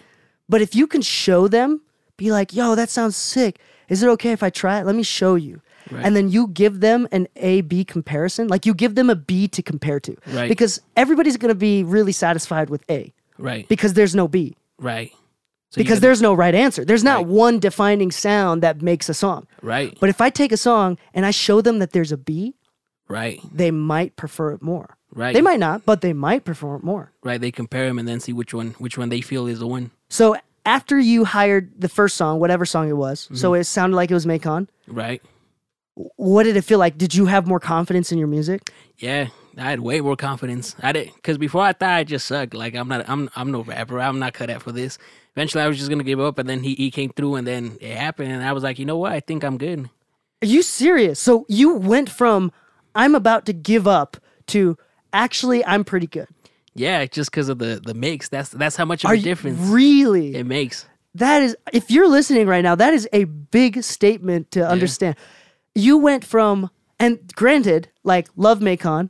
But 0.50 0.62
if 0.62 0.76
you 0.76 0.86
can 0.86 1.02
show 1.02 1.48
them, 1.48 1.82
be 2.18 2.32
like, 2.32 2.54
yo, 2.54 2.76
that 2.76 2.90
sounds 2.90 3.16
sick. 3.16 3.60
Is 3.88 4.04
it 4.04 4.10
okay 4.10 4.34
if 4.34 4.44
I 4.44 4.50
try 4.50 4.80
it? 4.80 4.86
Let 4.86 4.96
me 4.96 5.04
show 5.04 5.36
you. 5.36 5.62
Right. 5.90 6.06
And 6.06 6.16
then 6.16 6.30
you 6.30 6.48
give 6.48 6.82
them 6.82 7.08
an 7.12 7.28
A 7.38 7.62
B 7.62 7.86
comparison. 7.86 8.50
Like 8.50 8.66
you 8.66 8.74
give 8.74 8.96
them 8.96 9.10
a 9.10 9.16
B 9.16 9.48
to 9.48 9.62
compare 9.64 10.00
to. 10.02 10.18
Right. 10.28 10.50
Because 10.50 10.82
everybody's 10.98 11.38
going 11.38 11.56
to 11.56 11.62
be 11.70 11.84
really 11.84 12.12
satisfied 12.12 12.70
with 12.70 12.84
A 12.90 13.14
Right. 13.40 13.68
because 13.68 13.94
there's 13.94 14.14
no 14.16 14.28
B. 14.28 14.56
right. 14.78 15.12
So 15.72 15.78
Because 15.78 15.98
gotta- 15.98 16.02
there's 16.02 16.22
no 16.24 16.34
right 16.34 16.56
answer. 16.56 16.84
There's 16.84 17.04
not 17.04 17.18
Right. 17.18 17.28
one 17.28 17.60
defining 17.60 18.10
sound 18.10 18.64
that 18.64 18.82
makes 18.82 19.08
a 19.08 19.14
song. 19.14 19.46
right. 19.62 19.96
But 20.00 20.10
if 20.10 20.20
I 20.20 20.32
take 20.32 20.52
a 20.52 20.58
song 20.58 20.98
and 21.14 21.28
I 21.28 21.32
show 21.32 21.62
them 21.62 21.78
that 21.78 21.92
there's 21.92 22.12
a 22.12 22.18
B, 22.18 22.56
right. 23.08 23.40
they 23.54 23.70
might 23.70 24.16
prefer 24.16 24.52
it 24.54 24.64
more. 24.64 24.98
Right. 25.14 25.32
They 25.34 25.42
might 25.42 25.60
not, 25.60 25.86
but 25.86 26.02
they 26.02 26.12
might 26.14 26.44
prefer 26.44 26.76
it 26.78 26.84
more. 26.84 27.12
Right. 27.24 27.40
They 27.40 27.52
compare 27.52 27.86
them 27.88 28.00
and 28.00 28.08
then 28.08 28.20
see 28.20 28.34
which 28.34 28.52
one 28.54 28.76
which 28.80 28.98
one 28.98 29.10
they 29.10 29.22
feel 29.22 29.46
is 29.46 29.60
the 29.60 29.68
one. 29.68 29.92
So 30.10 30.36
after 30.66 31.00
you 31.00 31.26
hired 31.26 31.72
the 31.80 31.90
first 31.90 32.16
song, 32.18 32.40
whatever 32.40 32.66
song 32.66 32.90
it 32.90 32.98
was, 32.98 33.26
Mm-hmm. 33.26 33.36
so 33.36 33.54
it 33.54 33.64
sounded 33.66 33.96
like 33.96 34.10
it 34.10 34.16
was 34.16 34.26
Macon. 34.26 34.70
Right. 34.88 35.22
what 36.16 36.44
did 36.44 36.56
it 36.58 36.62
feel 36.64 36.80
like? 36.80 36.98
Did 36.98 37.14
you 37.14 37.26
have 37.28 37.46
more 37.46 37.60
confidence 37.60 38.12
in 38.12 38.18
your 38.18 38.28
music? 38.28 38.72
Yeah, 38.98 39.28
I 39.60 39.70
had 39.70 39.80
way 39.82 40.02
more 40.02 40.16
confidence. 40.16 40.76
I 40.82 40.92
did 40.92 41.14
because 41.16 41.38
before 41.38 41.62
I 41.64 41.74
thought 41.74 41.90
I 41.90 42.04
just 42.04 42.26
sucked. 42.28 42.54
Like 42.54 42.76
I'm 42.76 42.88
not, 42.88 43.08
I'm, 43.10 43.30
I'm 43.36 43.52
no 43.52 43.62
rapper. 43.62 44.00
I'm 44.00 44.20
not 44.20 44.34
cut 44.34 44.50
out 44.50 44.62
for 44.62 44.72
this. 44.72 44.98
Eventually, 45.36 45.64
I 45.64 45.68
was 45.68 45.78
just 45.78 45.90
gonna 45.90 46.04
give 46.04 46.20
up, 46.20 46.40
and 46.40 46.50
then 46.50 46.64
he, 46.64 46.76
he 46.76 46.92
came 46.92 47.12
through, 47.12 47.36
and 47.36 47.46
then 47.48 47.78
it 47.80 47.96
happened, 47.96 48.32
and 48.32 48.44
I 48.44 48.52
was 48.54 48.64
like, 48.64 48.80
you 48.80 48.86
know 48.86 48.98
what? 48.98 49.12
I 49.12 49.20
think 49.20 49.44
I'm 49.44 49.58
good. 49.58 49.90
Are 50.42 50.48
you 50.48 50.62
serious? 50.62 51.20
So 51.20 51.46
you 51.50 51.76
went 51.76 52.10
from 52.10 52.52
I'm 52.96 53.16
about 53.16 53.46
to 53.48 53.54
give 53.54 53.88
up 53.88 54.18
to 54.48 54.78
actually 55.14 55.64
I'm 55.66 55.84
pretty 55.84 56.08
good. 56.08 56.28
Yeah, 56.74 57.06
just 57.06 57.32
because 57.32 57.50
of 57.50 57.60
the 57.60 57.82
the 57.84 57.94
mix. 57.94 58.30
That's 58.30 58.50
that's 58.50 58.76
how 58.76 58.86
much 58.86 59.04
of 59.04 59.12
Are 59.12 59.16
a 59.16 59.20
difference 59.20 59.60
really? 59.60 60.36
it 60.36 60.46
makes. 60.46 60.86
that 61.16 61.42
is 61.42 61.58
if 61.74 61.92
you're 61.92 62.08
listening 62.08 62.48
right 62.48 62.64
now, 62.64 62.76
that 62.76 62.94
is 62.94 63.08
a 63.12 63.26
big 63.26 63.84
statement 63.84 64.52
to 64.52 64.68
understand. 64.68 65.16
You 65.76 65.98
went 65.98 66.24
from 66.26 66.70
and 67.00 67.20
granted, 67.36 67.90
like 68.04 68.28
love 68.36 68.62
Macon, 68.62 69.10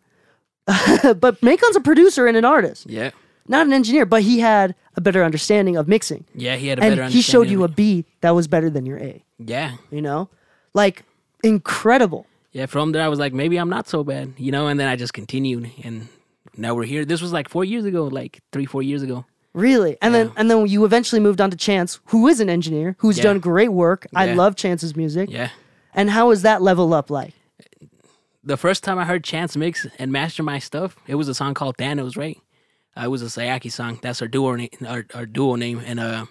but 1.19 1.41
Macon's 1.41 1.75
a 1.75 1.81
producer 1.81 2.27
and 2.27 2.37
an 2.37 2.45
artist, 2.45 2.89
Yeah, 2.89 3.11
not 3.47 3.65
an 3.65 3.73
engineer, 3.73 4.05
but 4.05 4.21
he 4.21 4.39
had 4.39 4.75
a 4.95 5.01
better 5.01 5.23
understanding 5.23 5.77
of 5.77 5.87
mixing. 5.87 6.25
yeah. 6.35 6.55
He 6.57 6.67
had 6.67 6.77
a 6.79 6.81
better. 6.81 7.01
And 7.03 7.13
he 7.13 7.21
showed 7.21 7.49
you 7.49 7.63
a 7.63 7.67
B 7.67 8.05
that 8.21 8.31
was 8.35 8.47
better 8.47 8.69
than 8.69 8.85
your 8.85 8.97
A. 8.99 9.23
Yeah, 9.37 9.77
you 9.91 10.01
know? 10.01 10.29
Like 10.73 11.03
incredible. 11.43 12.25
yeah. 12.51 12.65
From 12.65 12.91
there, 12.91 13.01
I 13.03 13.07
was 13.07 13.19
like, 13.19 13.33
maybe 13.33 13.57
I'm 13.57 13.69
not 13.69 13.87
so 13.87 14.03
bad, 14.03 14.33
you 14.37 14.51
know. 14.51 14.67
And 14.67 14.79
then 14.79 14.87
I 14.87 14.95
just 14.95 15.13
continued, 15.13 15.71
and 15.83 16.07
now 16.57 16.75
we're 16.75 16.83
here. 16.85 17.05
This 17.05 17.21
was 17.21 17.31
like 17.33 17.49
four 17.49 17.63
years 17.65 17.85
ago, 17.85 18.05
like 18.05 18.41
three, 18.51 18.65
four 18.65 18.83
years 18.83 19.01
ago. 19.01 19.25
Really? 19.53 19.97
And 20.01 20.13
then 20.13 20.31
and 20.37 20.49
then 20.51 20.67
you 20.67 20.85
eventually 20.85 21.19
moved 21.21 21.41
on 21.41 21.49
to 21.51 21.57
Chance, 21.57 21.99
who 22.05 22.27
is 22.27 22.39
an 22.39 22.49
engineer, 22.49 22.95
who's 22.99 23.17
Yeah. 23.17 23.23
done 23.23 23.39
great 23.39 23.69
work. 23.69 24.05
I 24.15 24.33
love 24.33 24.55
Chance's 24.55 24.95
music. 24.95 25.29
Yeah. 25.31 25.49
And 25.93 26.09
how 26.11 26.29
is 26.31 26.43
that 26.43 26.61
level 26.61 26.93
up 26.93 27.09
like? 27.09 27.33
The 28.43 28.57
first 28.57 28.83
time 28.83 28.97
I 28.97 29.05
heard 29.05 29.23
Chance 29.23 29.57
mix 29.57 29.85
and 29.97 30.11
master 30.11 30.43
my 30.43 30.59
stuff, 30.59 30.95
it 31.07 31.15
was 31.15 31.27
a 31.27 31.35
song 31.35 31.53
called 31.53 31.77
Thanos, 31.77 32.17
right? 32.17 32.37
Uh, 32.97 33.05
it 33.05 33.07
was 33.09 33.21
a 33.21 33.25
Sayaki 33.25 33.71
song. 33.71 33.99
That's 34.01 34.21
our 34.21 34.27
duo 34.27 34.55
name, 34.55 34.69
our, 34.87 35.05
our 35.13 35.25
duo 35.25 35.55
name. 35.55 35.81
And 35.85 35.99
uh, 35.99 36.25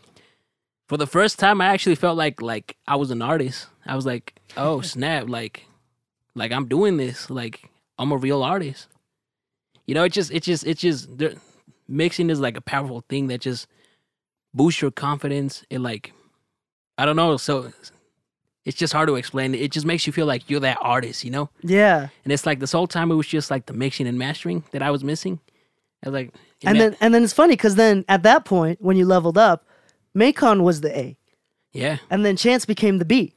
for 0.87 0.97
the 0.97 1.07
first 1.07 1.38
time, 1.38 1.61
I 1.61 1.66
actually 1.66 1.94
felt 1.94 2.16
like 2.16 2.40
like 2.40 2.77
I 2.87 2.97
was 2.97 3.11
an 3.11 3.23
artist. 3.23 3.68
I 3.87 3.94
was 3.94 4.07
like, 4.07 4.35
oh 4.57 4.81
snap, 4.83 5.29
like 5.29 5.66
like 6.35 6.53
I'm 6.53 6.66
doing 6.66 6.97
this. 6.97 7.31
Like 7.31 7.68
I'm 7.99 8.12
a 8.12 8.16
real 8.16 8.42
artist. 8.42 8.88
You 9.87 9.94
know, 9.94 10.05
it 10.05 10.12
just 10.12 10.31
it 10.31 10.42
just 10.42 10.66
it 10.66 10.79
just 10.79 11.09
mixing 11.87 12.31
is 12.31 12.40
like 12.40 12.57
a 12.57 12.62
powerful 12.62 13.05
thing 13.09 13.29
that 13.29 13.40
just 13.40 13.66
boosts 14.53 14.83
your 14.83 14.90
confidence. 14.90 15.64
It 15.71 15.81
like 15.81 16.12
I 16.97 17.07
don't 17.07 17.16
know. 17.16 17.37
So 17.37 17.73
it's 18.68 18.76
just 18.76 18.92
hard 18.92 19.09
to 19.09 19.14
explain. 19.16 19.54
It 19.54 19.72
just 19.72 19.87
makes 19.87 20.07
you 20.07 20.12
feel 20.12 20.26
like 20.26 20.50
you're 20.50 20.61
that 20.61 20.76
artist. 20.83 21.24
You 21.24 21.31
know. 21.31 21.48
Yeah. 21.62 22.09
And 22.22 22.33
it's 22.33 22.44
like 22.44 22.61
this 22.61 22.70
whole 22.72 22.87
time 22.87 23.11
it 23.11 23.14
was 23.14 23.26
just 23.26 23.50
like 23.50 23.64
the 23.64 23.72
mixing 23.72 24.07
and 24.07 24.18
mastering 24.18 24.62
that 24.72 24.83
I 24.83 24.90
was 24.90 25.02
missing. 25.02 25.40
I 26.04 26.11
was 26.11 26.12
like, 26.12 26.35
And 26.66 26.78
then 26.78 26.94
and 27.00 27.14
then 27.14 27.24
it's 27.24 27.33
funny 27.33 27.54
because 27.54 27.76
then 27.76 28.04
at 28.09 28.22
that 28.24 28.44
point, 28.44 28.78
when 28.83 28.98
you 28.98 29.07
leveled 29.07 29.38
up, 29.38 29.64
Macon 30.14 30.62
was 30.62 30.83
the 30.83 30.96
A. 30.96 31.16
yeah, 31.72 31.96
And 32.11 32.26
then 32.26 32.37
Chance 32.37 32.66
became 32.66 32.98
the 32.98 33.07
B. 33.07 33.33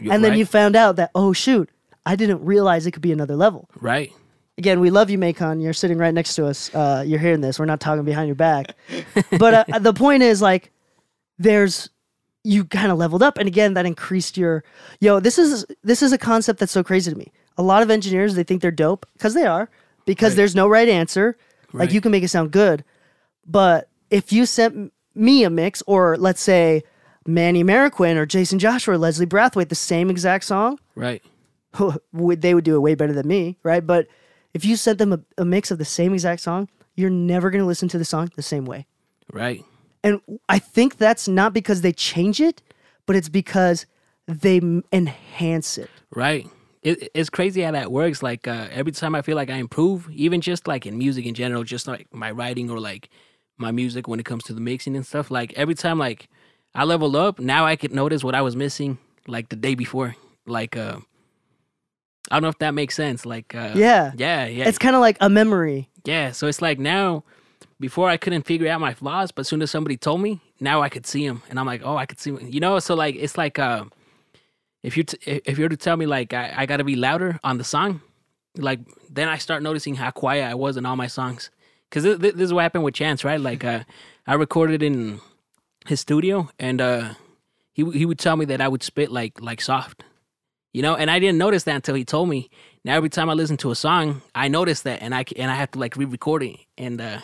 you're 0.00 0.12
and 0.12 0.24
then 0.24 0.32
right, 0.32 0.38
you 0.38 0.46
found 0.46 0.74
out 0.74 0.96
that, 0.96 1.10
oh 1.14 1.32
shoot, 1.32 1.70
I 2.04 2.16
didn't 2.16 2.44
realize 2.44 2.84
it 2.84 2.90
could 2.90 3.02
be 3.02 3.12
another 3.12 3.36
level. 3.36 3.68
right, 3.80 4.12
Again, 4.58 4.80
we 4.80 4.90
love 4.90 5.08
you, 5.10 5.16
Macon. 5.16 5.60
You're 5.60 5.72
sitting 5.72 5.96
right 5.96 6.12
next 6.12 6.34
to 6.34 6.46
us. 6.46 6.74
Uh, 6.74 7.02
you're 7.06 7.18
hearing 7.20 7.40
this. 7.40 7.58
We're 7.58 7.64
not 7.64 7.80
talking 7.80 8.04
behind 8.04 8.28
your 8.28 8.34
back. 8.34 8.74
but 9.38 9.54
uh, 9.70 9.78
the 9.80 9.94
point 9.94 10.22
is, 10.22 10.42
like, 10.42 10.70
there's 11.38 11.88
you 12.44 12.64
kind 12.64 12.90
of 12.90 12.98
leveled 12.98 13.22
up, 13.22 13.38
and 13.38 13.46
again, 13.46 13.74
that 13.74 13.86
increased 13.86 14.36
your. 14.36 14.64
Yo, 15.00 15.20
this 15.20 15.38
is 15.38 15.64
this 15.82 16.02
is 16.02 16.12
a 16.12 16.18
concept 16.18 16.58
that's 16.58 16.72
so 16.72 16.82
crazy 16.82 17.10
to 17.10 17.16
me. 17.16 17.32
A 17.56 17.62
lot 17.62 17.82
of 17.82 17.90
engineers 17.90 18.34
they 18.34 18.42
think 18.42 18.62
they're 18.62 18.70
dope 18.70 19.06
because 19.12 19.34
they 19.34 19.44
are 19.44 19.68
because 20.04 20.34
there's 20.34 20.54
no 20.54 20.68
right 20.68 20.88
answer. 20.88 21.36
Like 21.72 21.92
you 21.92 22.00
can 22.00 22.12
make 22.12 22.22
it 22.22 22.28
sound 22.28 22.50
good, 22.50 22.84
but 23.46 23.88
if 24.10 24.30
you 24.30 24.44
sent 24.44 24.92
me 25.14 25.42
a 25.42 25.50
mix, 25.50 25.82
or 25.86 26.18
let's 26.18 26.40
say 26.40 26.82
Manny 27.26 27.64
Marroquin 27.64 28.16
or 28.16 28.26
Jason 28.26 28.58
Joshua 28.58 28.94
or 28.94 28.98
Leslie 28.98 29.26
Brathwaite, 29.26 29.70
the 29.70 29.74
same 29.74 30.10
exact 30.10 30.44
song, 30.44 30.78
right, 30.94 31.22
would 32.12 32.42
they 32.42 32.54
would 32.54 32.64
do 32.64 32.76
it 32.76 32.80
way 32.80 32.94
better 32.94 33.14
than 33.14 33.26
me, 33.26 33.56
right? 33.62 33.86
But 33.86 34.06
if 34.52 34.64
you 34.64 34.76
sent 34.76 34.98
them 34.98 35.12
a, 35.12 35.20
a 35.38 35.44
mix 35.44 35.70
of 35.70 35.78
the 35.78 35.84
same 35.84 36.12
exact 36.12 36.42
song, 36.42 36.68
you're 36.94 37.10
never 37.10 37.50
going 37.50 37.62
to 37.62 37.66
listen 37.66 37.88
to 37.88 37.98
the 37.98 38.04
song 38.04 38.30
the 38.36 38.42
same 38.42 38.64
way. 38.66 38.86
right, 39.32 39.64
And 40.04 40.20
I 40.48 40.58
think 40.58 40.96
that's 40.96 41.28
not 41.28 41.52
because 41.52 41.82
they 41.82 41.92
change 41.92 42.40
it, 42.40 42.62
but 43.06 43.16
it's 43.16 43.28
because 43.28 43.86
they 44.26 44.60
enhance 44.92 45.78
it. 45.78 45.90
right. 46.14 46.46
It, 46.82 47.10
it's 47.14 47.30
crazy 47.30 47.62
how 47.62 47.70
that 47.70 47.92
works. 47.92 48.24
Like 48.24 48.48
uh, 48.48 48.66
every 48.72 48.90
time 48.90 49.14
I 49.14 49.22
feel 49.22 49.36
like 49.36 49.50
I 49.50 49.54
improve, 49.56 50.10
even 50.10 50.40
just 50.40 50.66
like 50.66 50.84
in 50.84 50.98
music 50.98 51.24
in 51.26 51.34
general, 51.34 51.62
just 51.62 51.86
like 51.86 52.08
my 52.12 52.32
writing 52.32 52.68
or 52.70 52.80
like 52.80 53.08
my 53.56 53.70
music 53.70 54.08
when 54.08 54.18
it 54.18 54.26
comes 54.26 54.42
to 54.44 54.52
the 54.52 54.60
mixing 54.60 54.96
and 54.96 55.06
stuff. 55.06 55.30
Like 55.30 55.52
every 55.52 55.76
time 55.76 56.00
like 56.00 56.28
I 56.74 56.82
level 56.82 57.16
up, 57.16 57.38
now 57.38 57.64
I 57.64 57.76
can 57.76 57.94
notice 57.94 58.24
what 58.24 58.34
I 58.34 58.42
was 58.42 58.56
missing 58.56 58.98
like 59.28 59.48
the 59.48 59.54
day 59.54 59.76
before. 59.76 60.16
Like 60.44 60.76
uh, 60.76 60.96
I 62.32 62.36
don't 62.36 62.42
know 62.42 62.48
if 62.48 62.58
that 62.58 62.74
makes 62.74 62.96
sense. 62.96 63.24
Like 63.24 63.54
uh, 63.54 63.74
Yeah. 63.76 64.10
yeah, 64.16 64.46
yeah. 64.46 64.66
It's 64.66 64.78
kind 64.78 64.96
of 64.96 65.00
like 65.00 65.18
a 65.20 65.28
memory. 65.28 65.88
Yeah, 66.04 66.32
so 66.32 66.48
it's 66.48 66.60
like 66.60 66.80
now, 66.80 67.22
before 67.82 68.08
I 68.08 68.16
couldn't 68.16 68.46
figure 68.46 68.68
out 68.72 68.80
my 68.80 68.94
flaws, 68.94 69.32
but 69.32 69.40
as 69.40 69.48
soon 69.48 69.60
as 69.60 69.70
somebody 69.70 69.96
told 69.96 70.20
me, 70.22 70.40
now 70.60 70.80
I 70.80 70.88
could 70.88 71.06
see 71.06 71.26
them, 71.28 71.42
and 71.50 71.58
I'm 71.58 71.66
like, 71.66 71.82
oh, 71.84 71.96
I 72.02 72.06
could 72.06 72.20
see, 72.20 72.30
'em. 72.30 72.48
you 72.48 72.60
know. 72.60 72.78
So 72.78 72.94
like, 72.94 73.16
it's 73.16 73.36
like, 73.36 73.58
uh, 73.58 73.84
if 74.82 74.96
you 74.96 75.02
t- 75.04 75.18
if 75.50 75.58
you're 75.58 75.68
to 75.68 75.76
tell 75.76 75.96
me 75.96 76.06
like 76.06 76.32
I, 76.32 76.54
I 76.60 76.66
got 76.66 76.78
to 76.78 76.84
be 76.84 76.96
louder 76.96 77.38
on 77.42 77.58
the 77.58 77.64
song, 77.64 78.00
like 78.56 78.80
then 79.10 79.28
I 79.28 79.38
start 79.38 79.62
noticing 79.62 79.96
how 79.96 80.10
quiet 80.10 80.44
I 80.50 80.54
was 80.54 80.76
in 80.76 80.86
all 80.86 80.96
my 80.96 81.08
songs, 81.08 81.50
because 81.90 82.04
this, 82.04 82.32
this 82.34 82.46
is 82.48 82.52
what 82.52 82.62
happened 82.62 82.84
with 82.84 82.94
Chance, 82.94 83.24
right? 83.24 83.40
Like, 83.40 83.64
uh, 83.64 83.80
I 84.26 84.34
recorded 84.34 84.82
in 84.82 85.20
his 85.86 86.00
studio, 86.00 86.48
and 86.58 86.80
uh, 86.80 87.14
he 87.72 87.82
he 87.90 88.06
would 88.06 88.18
tell 88.18 88.36
me 88.36 88.46
that 88.46 88.60
I 88.60 88.68
would 88.68 88.82
spit 88.82 89.10
like 89.10 89.40
like 89.40 89.60
soft, 89.60 90.04
you 90.72 90.82
know, 90.82 90.94
and 90.94 91.10
I 91.10 91.18
didn't 91.18 91.38
notice 91.38 91.64
that 91.64 91.74
until 91.74 91.96
he 91.96 92.04
told 92.04 92.28
me. 92.28 92.48
Now 92.84 92.94
every 92.96 93.10
time 93.10 93.30
I 93.30 93.34
listen 93.34 93.56
to 93.58 93.70
a 93.70 93.76
song, 93.76 94.22
I 94.34 94.48
notice 94.48 94.82
that, 94.82 95.02
and 95.02 95.14
I 95.14 95.24
and 95.36 95.50
I 95.50 95.54
have 95.54 95.70
to 95.72 95.78
like 95.78 95.96
re-record 95.96 96.42
it, 96.42 96.56
and 96.78 97.00
uh, 97.00 97.18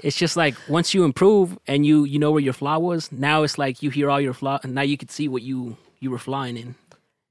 it's 0.00 0.16
just 0.16 0.36
like 0.36 0.54
once 0.68 0.94
you 0.94 1.04
improve 1.04 1.58
and 1.66 1.84
you 1.86 2.04
you 2.04 2.18
know 2.18 2.30
where 2.30 2.42
your 2.42 2.52
flaw 2.52 2.78
was, 2.78 3.10
now 3.12 3.42
it's 3.42 3.58
like 3.58 3.82
you 3.82 3.90
hear 3.90 4.10
all 4.10 4.20
your 4.20 4.34
flaw, 4.34 4.58
and 4.62 4.74
now 4.74 4.82
you 4.82 4.96
can 4.96 5.08
see 5.08 5.28
what 5.28 5.42
you 5.42 5.76
you 6.00 6.10
were 6.10 6.18
flying 6.18 6.56
in. 6.56 6.74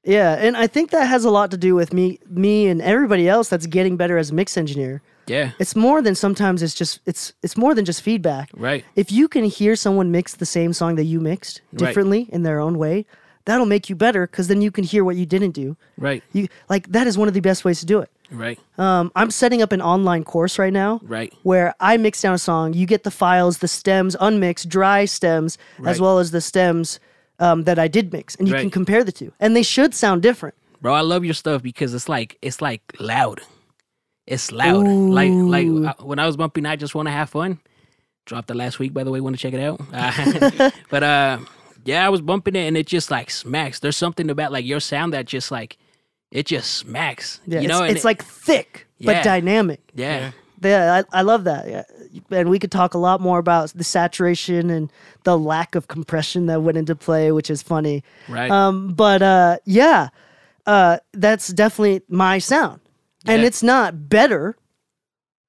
Yeah, 0.04 0.34
and 0.36 0.56
I 0.56 0.68
think 0.68 0.92
that 0.92 1.06
has 1.08 1.26
a 1.26 1.32
lot 1.32 1.50
to 1.52 1.58
do 1.58 1.74
with 1.74 1.92
me, 1.92 2.20
me 2.30 2.68
and 2.68 2.80
everybody 2.82 3.28
else 3.28 3.50
that's 3.50 3.66
getting 3.66 3.98
better 3.98 4.20
as 4.20 4.30
a 4.30 4.36
mix 4.36 4.56
engineer. 4.56 5.02
Yeah, 5.28 5.52
It's 5.58 5.76
more 5.76 6.04
than 6.04 6.14
sometimes 6.14 6.62
it's 6.62 6.76
just 6.76 7.00
it's 7.08 7.34
it's 7.42 7.58
more 7.58 7.74
than 7.74 7.86
just 7.86 8.02
feedback. 8.04 8.50
right, 8.56 8.86
if 8.96 9.12
you 9.12 9.28
can 9.28 9.46
hear 9.46 9.76
someone 9.76 10.12
mix 10.12 10.36
the 10.36 10.46
same 10.46 10.74
song 10.74 10.96
that 10.98 11.06
you 11.06 11.20
mixed 11.20 11.62
Right. 11.72 11.80
differently 11.88 12.28
in 12.32 12.44
their 12.44 12.60
own 12.60 12.78
way, 12.78 13.08
that'll 13.46 13.66
make 13.66 13.90
you 13.90 13.96
better 13.96 14.28
because 14.28 14.48
then 14.48 14.62
you 14.62 14.70
can 14.70 14.84
hear 14.84 15.04
what 15.04 15.16
you 15.16 15.26
didn't 15.26 15.52
do. 15.52 15.76
right, 15.98 16.22
You 16.34 16.48
like 16.70 16.92
that 16.92 17.08
is 17.08 17.18
one 17.18 17.28
of 17.28 17.34
the 17.34 17.40
best 17.42 17.66
ways 17.66 17.80
to 17.80 17.88
do 17.88 18.00
it. 18.00 18.12
Right. 18.32 18.60
Um, 18.78 19.12
I'm 19.16 19.30
setting 19.32 19.62
up 19.62 19.72
an 19.72 19.82
online 19.82 20.24
course 20.24 20.58
right 20.58 20.74
now 20.74 21.00
Right. 21.04 21.34
where 21.44 21.76
I 21.80 21.98
mix 21.98 22.22
down 22.22 22.34
a 22.34 22.38
song. 22.40 22.74
You 22.74 22.86
get 22.86 23.04
the 23.04 23.12
files, 23.12 23.60
the 23.60 23.68
stems, 23.68 24.16
unmixed, 24.20 24.68
dry 24.70 25.06
stems, 25.06 25.58
as 25.86 26.02
well 26.02 26.20
as 26.20 26.32
the 26.32 26.42
stems 26.42 27.00
um, 27.40 27.64
that 27.64 27.78
I 27.78 27.88
did 27.88 28.12
mix, 28.14 28.36
and 28.36 28.48
you 28.48 28.56
can 28.56 28.70
compare 28.70 29.04
the 29.04 29.12
two, 29.12 29.32
and 29.40 29.56
they 29.56 29.64
should 29.64 29.94
sound 29.94 30.22
different. 30.22 30.56
Bro, 30.82 30.94
I 30.94 31.02
love 31.02 31.26
your 31.26 31.34
stuff 31.34 31.62
because 31.64 31.94
it's 31.94 32.08
like 32.08 32.38
it's 32.42 32.62
like 32.62 32.82
loud. 33.00 33.42
It's 34.28 34.52
loud. 34.52 34.88
Like 34.88 35.32
like 35.32 35.68
Ooh. 35.68 35.88
uh, 35.88 35.94
when 36.02 36.20
I 36.20 36.26
was 36.26 36.38
bumping 36.38 36.66
I 36.66 36.76
just 36.76 36.96
want 36.96 37.08
to 37.08 37.12
have 37.12 37.30
fun. 37.30 37.60
Dropped 38.26 38.50
it 38.50 38.56
last 38.56 38.80
week 38.80 38.94
by 38.94 39.04
the 39.04 39.12
way, 39.12 39.22
want 39.22 39.36
to 39.36 39.42
check 39.42 39.54
it 39.54 39.60
out. 39.62 39.82
Uh, 39.94 40.70
but 40.90 41.04
uh 41.04 41.40
yeah, 41.86 42.06
I 42.06 42.10
was 42.10 42.22
bumping 42.22 42.56
it 42.56 42.68
and 42.68 42.76
it 42.76 42.88
just 42.88 43.12
like 43.12 43.30
smacks. 43.30 43.80
There's 43.80 43.98
something 43.98 44.30
about 44.30 44.52
like 44.52 44.66
your 44.66 44.80
sound 44.80 45.14
that 45.14 45.26
just 45.26 45.52
like 45.52 45.78
it 46.36 46.46
just 46.46 46.74
smacks. 46.74 47.40
Yeah, 47.48 47.62
you 47.62 47.68
know, 47.68 47.84
it's, 47.84 47.96
it's 47.96 48.02
it- 48.02 48.06
like 48.08 48.24
thick 48.24 48.88
but 49.02 49.24
dynamic. 49.24 49.82
yeah. 49.96 50.32
Yeah, 50.64 51.04
I, 51.14 51.20
I 51.20 51.22
love 51.22 51.44
that. 51.44 51.68
Yeah. 51.68 51.84
And 52.32 52.50
we 52.50 52.58
could 52.60 52.72
talk 52.72 52.94
a 52.94 52.98
lot 52.98 53.22
more 53.22 53.38
about 53.40 53.72
the 53.76 53.84
saturation 53.84 54.70
and 54.72 54.92
the 55.24 55.38
lack 55.38 55.76
of 55.76 55.88
compression 55.90 56.46
that 56.48 56.62
went 56.64 56.78
into 56.78 56.96
play, 56.96 57.32
which 57.32 57.50
is 57.52 57.62
funny. 57.62 58.04
Right. 58.30 58.50
Um, 58.50 58.94
but 58.94 59.22
uh, 59.22 59.58
yeah, 59.66 60.10
uh, 60.66 60.98
that's 61.14 61.50
definitely 61.50 62.02
my 62.10 62.40
sound, 62.40 62.80
and 63.28 63.44
it's 63.44 63.62
not 63.62 64.10
better. 64.10 64.56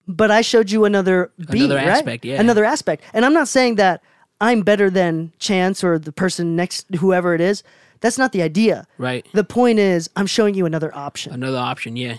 But 0.09 0.31
I 0.31 0.41
showed 0.43 0.71
you 0.71 0.85
another 0.85 1.31
beat, 1.51 1.65
Another 1.65 1.77
right? 1.77 1.87
aspect, 1.89 2.25
yeah. 2.25 2.41
Another 2.41 2.65
aspect, 2.65 3.03
and 3.15 3.25
I'm 3.25 3.33
not 3.35 3.49
saying 3.49 3.77
that 3.77 4.03
I'm 4.41 4.63
better 4.63 4.91
than 4.91 5.33
Chance 5.39 5.83
or 5.83 5.99
the 5.99 6.13
person 6.13 6.57
next, 6.57 6.87
whoever 6.97 7.35
it 7.35 7.41
is. 7.41 7.63
That's 8.01 8.19
not 8.19 8.33
the 8.33 8.43
idea. 8.43 8.87
right. 8.99 9.27
The 9.33 9.45
point 9.45 9.79
is, 9.79 10.11
I'm 10.17 10.27
showing 10.27 10.55
you 10.55 10.67
another 10.67 10.95
option. 10.95 11.33
another 11.33 11.59
option 11.59 11.97
yeah. 11.97 12.17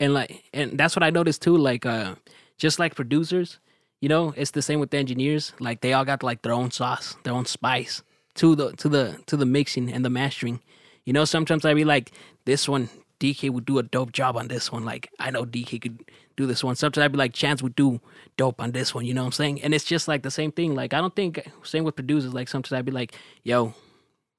And 0.00 0.14
like 0.14 0.44
and 0.52 0.78
that's 0.78 0.94
what 0.94 1.02
i 1.02 1.10
noticed 1.10 1.42
too 1.42 1.56
like 1.56 1.84
uh 1.84 2.14
just 2.56 2.78
like 2.78 2.94
producers 2.94 3.58
you 4.00 4.08
know 4.08 4.32
it's 4.36 4.52
the 4.52 4.62
same 4.62 4.78
with 4.78 4.90
the 4.90 4.96
engineers. 4.98 5.52
Like 5.58 5.80
they 5.80 5.92
all 5.92 6.04
got 6.04 6.22
like 6.22 6.42
their 6.42 6.52
own 6.52 6.70
sauce 6.70 7.16
their 7.24 7.34
own 7.34 7.46
spice 7.46 8.02
to 8.34 8.54
the 8.54 8.72
to 8.76 8.88
the 8.88 9.18
to 9.26 9.36
the 9.36 9.46
mixing 9.46 9.92
and 9.92 10.04
the 10.04 10.10
mastering. 10.10 10.60
You 11.04 11.12
know 11.12 11.24
sometimes 11.24 11.64
i'd 11.64 11.74
be 11.74 11.84
like 11.84 12.12
this 12.44 12.68
one 12.68 12.90
dee 13.18 13.34
kei 13.34 13.50
would 13.50 13.64
do 13.64 13.78
a 13.78 13.82
dope 13.82 14.12
job 14.12 14.36
on 14.36 14.46
this 14.48 14.70
one. 14.70 14.84
Like 14.84 15.10
i 15.18 15.30
know 15.32 15.44
dee 15.44 15.64
kei 15.64 15.80
could 15.80 16.04
do 16.36 16.46
this 16.46 16.62
one. 16.62 16.76
Sometimes 16.76 17.04
i'd 17.04 17.12
be 17.12 17.18
like 17.18 17.32
chance 17.32 17.60
would 17.60 17.74
do 17.74 18.00
dope 18.36 18.60
on 18.60 18.70
this 18.70 18.94
one 18.94 19.04
you 19.04 19.14
know 19.14 19.22
what 19.22 19.26
i'm 19.26 19.32
saying? 19.32 19.62
And 19.62 19.74
it's 19.74 19.84
just 19.84 20.06
like 20.06 20.22
the 20.22 20.30
same 20.30 20.52
thing. 20.52 20.76
Like 20.76 20.94
i 20.94 20.98
don't 20.98 21.16
think 21.16 21.44
same 21.64 21.82
with 21.82 21.96
producers. 21.96 22.32
Like 22.32 22.46
sometimes 22.46 22.78
i'd 22.78 22.84
be 22.84 22.92
like 22.92 23.16
yo 23.42 23.74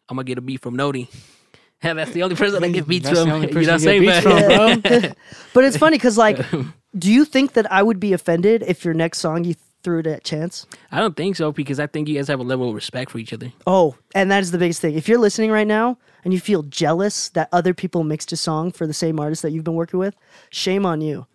i'm 0.09 0.15
gonna 0.15 0.23
get 0.25 0.37
a 0.37 0.41
beat 0.41 0.61
from 0.61 0.75
notey 0.75 1.07
and 1.81 1.97
that's 1.97 2.11
the 2.11 2.23
only 2.23 2.35
person 2.35 2.61
I 2.61 2.67
get 2.71 2.85
beats 2.89 3.05
That's 3.05 3.19
the 3.19 3.25
from. 3.25 3.35
only 3.35 3.47
you 3.47 3.53
person 3.53 3.67
know 3.67 3.71
what 3.71 3.73
I'm 3.73 3.79
saying? 3.79 4.01
beats 4.01 4.83
But- 4.83 4.83
from, 4.83 5.01
bro. 5.01 5.11
But 5.53 5.63
it's 5.63 5.77
funny 5.77 5.95
because, 5.97 6.17
like, 6.17 6.37
do 6.97 7.09
you 7.09 7.23
think 7.23 7.53
that 7.53 7.71
I 7.71 7.81
would 7.83 8.01
be 8.01 8.11
offended 8.11 8.63
if 8.67 8.83
your 8.83 8.93
next 8.93 9.19
song 9.19 9.45
you 9.45 9.55
threw 9.81 9.99
it 9.99 10.07
at 10.07 10.25
Chance? 10.25 10.65
I 10.91 10.99
don't 10.99 11.15
think 11.15 11.37
so 11.37 11.53
because 11.53 11.79
I 11.79 11.87
think 11.87 12.09
you 12.09 12.15
guys 12.15 12.27
have 12.27 12.41
a 12.41 12.43
level 12.43 12.67
of 12.67 12.75
respect 12.75 13.11
for 13.11 13.17
each 13.17 13.31
other. 13.31 13.53
Oh, 13.65 13.95
and 14.13 14.29
that 14.29 14.43
is 14.43 14.51
the 14.51 14.57
biggest 14.57 14.81
thing. 14.81 14.95
If 14.95 15.07
you're 15.07 15.19
listening 15.19 15.51
right 15.51 15.65
now 15.67 15.97
and 16.25 16.33
you 16.33 16.41
feel 16.41 16.63
jealous 16.63 17.29
that 17.29 17.47
other 17.53 17.73
people 17.73 18.03
mixed 18.03 18.33
a 18.33 18.35
song 18.37 18.73
for 18.73 18.85
the 18.85 18.93
same 18.93 19.17
artist 19.17 19.41
that 19.43 19.51
you've 19.51 19.63
been 19.63 19.75
working 19.75 19.99
with, 20.01 20.15
shame 20.49 20.85
on 20.85 20.99
you. 20.99 21.27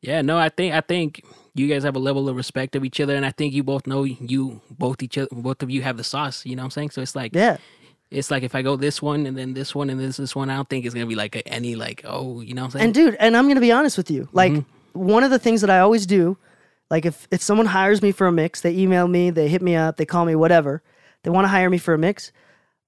Yeah, 0.00 0.22
no, 0.22 0.36
I 0.38 0.48
think 0.48 0.74
I 0.74 0.80
think 0.80 1.22
you 1.54 1.68
guys 1.68 1.84
have 1.84 1.94
a 1.94 2.00
level 2.00 2.28
of 2.28 2.34
respect 2.34 2.74
of 2.74 2.84
each 2.84 2.98
other, 2.98 3.14
and 3.14 3.24
I 3.24 3.30
think 3.30 3.54
you 3.54 3.62
both 3.62 3.86
know 3.86 4.02
you 4.02 4.60
both 4.72 5.04
each 5.04 5.18
other, 5.18 5.28
both 5.30 5.62
of 5.62 5.70
you 5.70 5.82
have 5.82 5.96
the 5.98 6.04
sauce. 6.04 6.44
You 6.44 6.56
know 6.56 6.62
what 6.62 6.66
I'm 6.66 6.70
saying? 6.72 6.90
So 6.90 7.00
it's 7.00 7.14
like 7.14 7.32
Yeah. 7.32 7.58
It's 8.14 8.30
like 8.30 8.42
if 8.42 8.54
I 8.54 8.62
go 8.62 8.76
this 8.76 9.02
one 9.02 9.26
and 9.26 9.36
then 9.36 9.54
this 9.54 9.74
one 9.74 9.90
and 9.90 9.98
this 10.00 10.16
this 10.16 10.34
one, 10.36 10.48
I 10.50 10.56
don't 10.56 10.68
think 10.68 10.84
it's 10.84 10.94
gonna 10.94 11.06
be 11.06 11.14
like 11.14 11.34
a, 11.36 11.46
any 11.48 11.74
like 11.74 12.02
oh 12.04 12.40
you 12.40 12.54
know 12.54 12.62
what 12.62 12.66
I'm 12.66 12.70
saying? 12.72 12.84
And 12.86 12.94
dude, 12.94 13.16
and 13.20 13.36
I'm 13.36 13.48
gonna 13.48 13.60
be 13.60 13.72
honest 13.72 13.96
with 13.96 14.10
you. 14.10 14.28
Like 14.32 14.52
Mm-hmm. 14.52 15.08
one 15.08 15.24
of 15.24 15.30
the 15.30 15.38
things 15.38 15.60
that 15.60 15.70
I 15.70 15.80
always 15.80 16.06
do, 16.06 16.36
like 16.90 17.04
if 17.04 17.26
if 17.30 17.42
someone 17.42 17.66
hires 17.66 18.00
me 18.02 18.12
for 18.12 18.26
a 18.26 18.32
mix, 18.32 18.60
they 18.60 18.72
email 18.76 19.08
me, 19.08 19.30
they 19.30 19.48
hit 19.48 19.62
me 19.62 19.74
up, 19.76 19.96
they 19.96 20.06
call 20.06 20.24
me, 20.24 20.34
whatever. 20.34 20.82
They 21.22 21.30
want 21.30 21.44
to 21.44 21.48
hire 21.48 21.70
me 21.70 21.78
for 21.78 21.94
a 21.94 21.98
mix. 21.98 22.32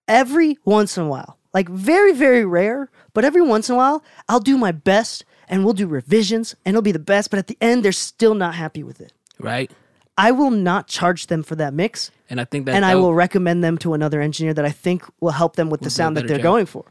Every 0.08 0.58
once 0.64 0.96
in 0.96 1.04
a 1.04 1.08
while, 1.08 1.38
like 1.52 1.68
very 1.68 2.12
very 2.12 2.44
rare, 2.44 2.90
but 3.12 3.24
every 3.24 3.42
once 3.42 3.68
in 3.68 3.74
a 3.74 3.78
while, 3.78 4.04
I'll 4.28 4.40
do 4.40 4.56
my 4.56 4.70
best 4.72 5.24
and 5.48 5.64
we'll 5.64 5.74
do 5.74 5.86
revisions 5.88 6.54
and 6.64 6.74
it'll 6.74 6.82
be 6.82 6.92
the 6.92 6.98
best. 6.98 7.30
But 7.30 7.38
at 7.38 7.46
the 7.48 7.56
end, 7.60 7.84
they're 7.84 7.92
still 7.92 8.34
not 8.34 8.54
happy 8.54 8.82
with 8.84 9.00
it. 9.00 9.12
right? 9.40 9.70
I 10.18 10.30
will 10.32 10.50
not 10.50 10.88
charge 10.88 11.26
them 11.26 11.42
for 11.42 11.56
that 11.56 11.74
mix, 11.74 12.10
And 12.30 12.40
I 12.40 12.44
think 12.44 12.66
that 12.66 12.74
and 12.74 12.84
I 12.84 12.94
that- 12.94 13.00
will 13.00 13.14
recommend 13.14 13.62
them 13.62 13.76
to 13.78 13.92
another 13.94 14.20
engineer 14.20 14.54
that 14.54 14.64
I 14.64 14.70
think 14.70 15.04
will 15.20 15.32
help 15.32 15.56
them 15.56 15.68
with 15.70 15.82
the 15.82 15.90
sound 15.90 16.16
that 16.16 16.26
they're 16.26 16.38
job. 16.38 16.42
going 16.44 16.66
for. 16.66 16.84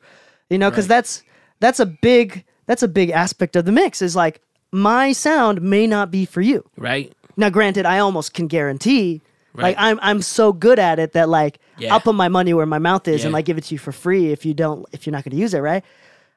You 0.49 0.57
know, 0.59 0.69
because 0.69 0.85
Right. 0.85 0.97
that's 0.97 1.23
that's 1.59 1.79
a 1.79 1.85
big 1.87 2.43
that's 2.67 2.83
a 2.83 2.87
big 2.87 3.09
aspect 3.09 3.55
of 3.55 3.65
the 3.65 3.71
mix. 3.71 4.01
Is 4.01 4.15
like 4.15 4.41
my 4.71 5.11
sound 5.11 5.61
may 5.61 5.87
not 5.87 6.11
be 6.11 6.25
for 6.25 6.41
you. 6.41 6.63
right. 6.77 7.11
Now, 7.37 7.49
granted, 7.49 7.85
I 7.85 7.99
almost 7.99 8.33
can 8.33 8.47
guarantee. 8.47 9.21
Like 9.55 9.75
I'm 9.79 9.99
I'm 10.01 10.21
so 10.21 10.51
good 10.53 10.79
at 10.79 10.99
it 10.99 11.13
that 11.13 11.27
like 11.29 11.59
Yeah. 11.77 11.93
I'll 11.93 11.99
put 12.01 12.13
my 12.15 12.27
money 12.27 12.53
where 12.53 12.65
my 12.65 12.79
mouth 12.79 13.07
is 13.07 13.23
and 13.23 13.31
Yeah. 13.31 13.37
like 13.37 13.45
give 13.45 13.57
it 13.57 13.63
to 13.65 13.75
you 13.75 13.79
for 13.79 13.91
free 13.91 14.31
if 14.31 14.45
you 14.45 14.53
don't 14.53 14.85
if 14.91 15.05
you're 15.07 15.11
not 15.13 15.23
going 15.23 15.31
to 15.31 15.37
use 15.37 15.53
it, 15.53 15.59
right? 15.61 15.83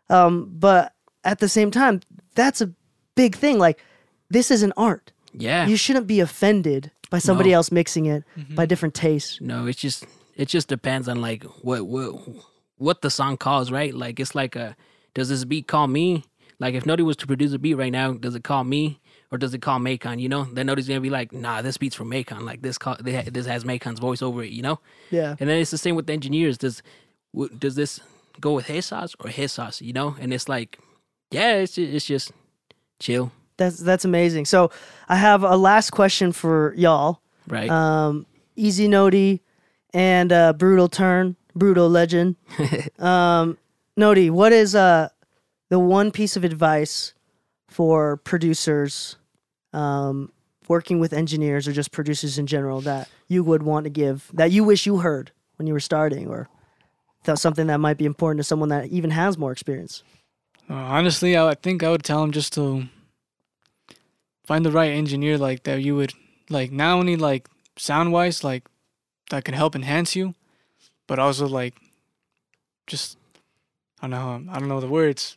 Um, 0.08 0.50
but 0.54 0.92
at 1.24 1.38
the 1.40 1.48
same 1.48 1.70
time, 1.70 2.00
that's 2.34 2.60
a 2.60 2.70
big 3.14 3.34
thing. 3.36 3.58
Like 3.58 3.78
this 4.30 4.50
is 4.50 4.62
an 4.62 4.72
art. 4.76 5.12
Yeah. 5.32 5.66
You 5.66 5.76
shouldn't 5.76 6.06
be 6.06 6.20
offended 6.20 6.90
by 7.10 7.18
somebody 7.18 7.50
No. 7.50 7.56
else 7.56 7.72
mixing 7.72 8.06
it 8.06 8.24
mm-hmm. 8.36 8.54
by 8.54 8.66
different 8.66 8.94
tastes. 8.94 9.40
No, 9.40 9.66
it's 9.66 9.80
just 9.80 10.06
it 10.36 10.48
just 10.48 10.68
depends 10.68 11.08
on 11.08 11.20
like 11.20 11.44
what 11.62 11.86
what 11.86 12.20
what 12.76 13.02
the 13.02 13.10
song 13.10 13.36
calls, 13.36 13.70
right? 13.70 13.92
Like 13.94 14.20
it's 14.20 14.34
like 14.34 14.56
a 14.56 14.76
does 15.14 15.28
this 15.28 15.44
beat 15.44 15.66
call 15.66 15.86
me? 15.86 16.24
Like 16.60 16.74
if 16.74 16.84
Notey 16.84 17.04
was 17.04 17.16
to 17.18 17.26
produce 17.26 17.52
a 17.52 17.58
beat 17.58 17.74
right 17.74 17.92
now, 17.92 18.12
does 18.12 18.34
it 18.34 18.44
call 18.44 18.64
me 18.64 19.00
or 19.30 19.38
does 19.38 19.54
it 19.54 19.62
call 19.62 19.78
Macon? 19.78 20.18
You 20.18 20.28
know, 20.28 20.44
then 20.44 20.66
Notey's 20.66 20.88
gonna 20.88 21.00
be 21.00 21.10
like, 21.10 21.32
nah, 21.32 21.62
this 21.62 21.76
beat's 21.76 21.94
from 21.96 22.08
Macon. 22.08 22.44
Like 22.44 22.62
this 22.62 22.78
call 22.78 22.96
they 23.00 23.14
ha- 23.14 23.30
this 23.30 23.46
has 23.46 23.64
Macon's 23.64 24.00
voice 24.00 24.22
over 24.22 24.42
it. 24.42 24.50
You 24.50 24.62
know, 24.62 24.80
Yeah. 25.10 25.36
and 25.38 25.48
then 25.48 25.58
it's 25.60 25.70
the 25.70 25.78
same 25.78 25.94
with 25.96 26.06
the 26.06 26.12
engineers. 26.12 26.58
Does 26.58 26.82
w- 27.34 27.54
does 27.56 27.74
this 27.74 28.00
go 28.40 28.54
with 28.54 28.66
his 28.66 28.86
sauce 28.86 29.14
or 29.20 29.30
his 29.30 29.52
sauce? 29.52 29.80
You 29.80 29.92
know, 29.92 30.16
and 30.20 30.32
it's 30.32 30.48
like, 30.48 30.78
yeah, 31.30 31.54
it's 31.56 31.74
just, 31.74 31.92
it's 31.94 32.04
just 32.06 32.32
chill, 33.00 33.32
That's 33.58 33.78
that's 33.78 34.04
amazing. 34.04 34.46
So 34.46 34.70
I 35.08 35.16
have 35.16 35.42
a 35.42 35.56
last 35.56 35.90
question 35.90 36.32
for 36.32 36.74
y'all. 36.76 37.20
right? 37.46 37.68
Um, 37.68 38.24
Eazy 38.56 38.88
Notey 38.88 39.40
and 39.92 40.32
uh, 40.32 40.52
Brutal 40.54 40.88
Turn, 40.88 41.36
Brutal 41.54 41.88
Legend. 41.88 42.36
um, 42.98 43.58
Notey, 43.98 44.30
what 44.30 44.52
is 44.52 44.74
uh 44.74 45.10
the 45.68 45.78
one 45.78 46.10
piece 46.10 46.36
of 46.36 46.44
advice 46.44 47.12
for 47.68 48.16
producers 48.16 49.16
um, 49.72 50.32
working 50.66 50.98
with 50.98 51.12
engineers 51.12 51.68
or 51.68 51.72
just 51.72 51.92
producers 51.92 52.38
in 52.38 52.46
general 52.46 52.80
that 52.80 53.08
you 53.28 53.44
would 53.44 53.62
want 53.62 53.84
to 53.84 53.90
give 53.90 54.30
that 54.32 54.50
you 54.50 54.64
wish 54.64 54.86
you 54.86 54.98
heard 54.98 55.30
when 55.56 55.66
you 55.66 55.72
were 55.72 55.80
starting 55.80 56.28
or 56.28 56.48
th- 57.24 57.38
something 57.38 57.66
that 57.66 57.78
might 57.78 57.98
be 57.98 58.04
important 58.06 58.38
to 58.38 58.44
someone 58.44 58.68
that 58.70 58.86
even 58.86 59.10
has 59.10 59.36
more 59.36 59.52
experience? 59.52 60.02
Uh, 60.70 60.74
honestly, 60.74 61.36
I, 61.36 61.48
I 61.48 61.54
think 61.54 61.82
I 61.82 61.90
would 61.90 62.02
tell 62.04 62.20
them 62.20 62.32
just 62.32 62.52
to 62.54 62.84
find 64.48 64.64
the 64.64 64.72
right 64.72 64.92
engineer 64.92 65.36
like 65.36 65.64
that 65.64 65.82
you 65.82 65.94
would 65.94 66.14
like 66.48 66.72
not 66.72 66.96
only 66.98 67.16
like 67.16 67.46
sound 67.76 68.12
wise 68.12 68.42
like 68.42 68.64
that 69.28 69.44
can 69.44 69.52
help 69.52 69.76
enhance 69.76 70.16
you, 70.16 70.34
but 71.06 71.18
also 71.18 71.46
like 71.46 71.74
just 72.86 73.18
I 74.00 74.08
don't 74.08 74.46
know 74.46 74.52
I 74.52 74.58
don't 74.58 74.68
know 74.68 74.80
the 74.80 74.88
words. 74.88 75.36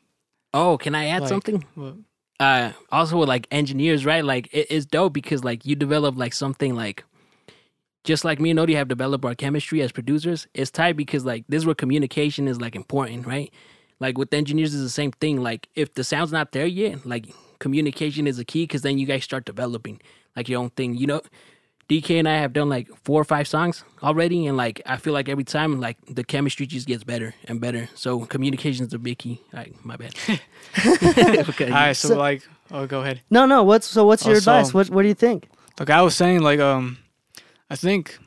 oh, 0.54 0.78
can 0.78 0.96
I 0.96 1.08
add 1.08 1.24
like, 1.24 1.30
something? 1.30 1.66
what- 1.76 1.96
uh 2.40 2.72
also 2.92 3.18
with 3.20 3.30
like 3.30 3.46
engineers 3.52 4.04
right 4.04 4.26
like 4.26 4.50
it, 4.52 4.66
it's 4.72 4.88
dope 4.88 5.14
because 5.14 5.44
like 5.44 5.64
you 5.64 5.76
develop 5.76 6.18
like 6.18 6.34
something 6.34 6.74
like 6.74 7.04
just 8.04 8.26
like 8.26 8.40
me 8.40 8.50
and 8.50 8.60
Odie 8.60 8.74
have 8.74 8.88
developed 8.88 9.24
our 9.26 9.36
chemistry 9.36 9.80
as 9.84 9.92
producers 9.92 10.48
it's 10.56 10.72
tight 10.72 10.98
because 10.98 11.24
like 11.24 11.44
this 11.50 11.60
is 11.60 11.66
where 11.68 11.76
communication 11.76 12.48
is 12.48 12.60
like 12.60 12.76
important 12.76 13.28
right 13.28 13.52
like 14.00 14.18
with 14.18 14.34
engineers 14.34 14.74
is 14.74 14.82
the 14.82 14.90
same 15.02 15.12
thing 15.12 15.44
like 15.44 15.68
if 15.76 15.94
the 15.94 16.04
sound's 16.04 16.32
not 16.32 16.52
there 16.52 16.66
yet 16.66 17.06
like 17.06 17.28
communication 17.66 18.28
is 18.28 18.38
a 18.40 18.46
key 18.52 18.64
because 18.64 18.82
then 18.82 18.98
you 19.00 19.06
guys 19.12 19.24
start 19.24 19.46
developing 19.46 20.02
like 20.36 20.50
your 20.50 20.60
own 20.62 20.70
thing 20.72 20.90
you 21.02 21.08
know 21.12 21.22
Dee 21.88 22.02
Kei 22.02 22.20
and 22.20 22.28
I 22.30 22.38
have 22.38 22.54
done 22.54 22.70
like 22.70 22.88
four 23.06 23.20
or 23.20 23.26
five 23.26 23.48
songs 23.50 23.84
already, 24.02 24.48
and 24.48 24.56
like 24.56 24.82
I 24.86 24.96
feel 25.04 25.12
like 25.12 25.28
every 25.28 25.44
time 25.44 25.82
like 25.82 25.98
the 26.18 26.24
chemistry 26.24 26.66
just 26.66 26.88
gets 26.88 27.04
better 27.04 27.34
and 27.50 27.60
better. 27.60 27.90
So 27.96 28.26
communication 28.36 28.86
is 28.88 28.94
a 28.94 29.00
big 29.00 29.18
key. 29.18 29.42
All 29.54 29.60
right, 29.60 29.74
my 29.84 29.98
bad. 29.98 30.14
Okay. 31.52 31.66
All 31.66 31.72
right, 31.88 31.94
so, 32.04 32.08
So- 32.10 32.18
like 32.18 32.42
oh 32.72 32.86
go 32.88 33.02
ahead. 33.02 33.20
No, 33.30 33.46
no. 33.46 33.64
What's 33.64 33.88
so? 33.88 34.06
What's 34.06 34.24
your 34.26 34.36
Oh, 34.36 34.38
advice? 34.38 34.68
so- 34.72 34.78
What 34.78 34.90
What 34.90 35.02
do 35.02 35.10
you 35.10 35.20
think? 35.26 35.50
Like 35.80 35.90
I 35.90 36.02
was 36.02 36.16
saying, 36.16 36.40
like 36.50 36.62
um, 36.62 36.98
I 37.70 37.76
think 37.76 38.18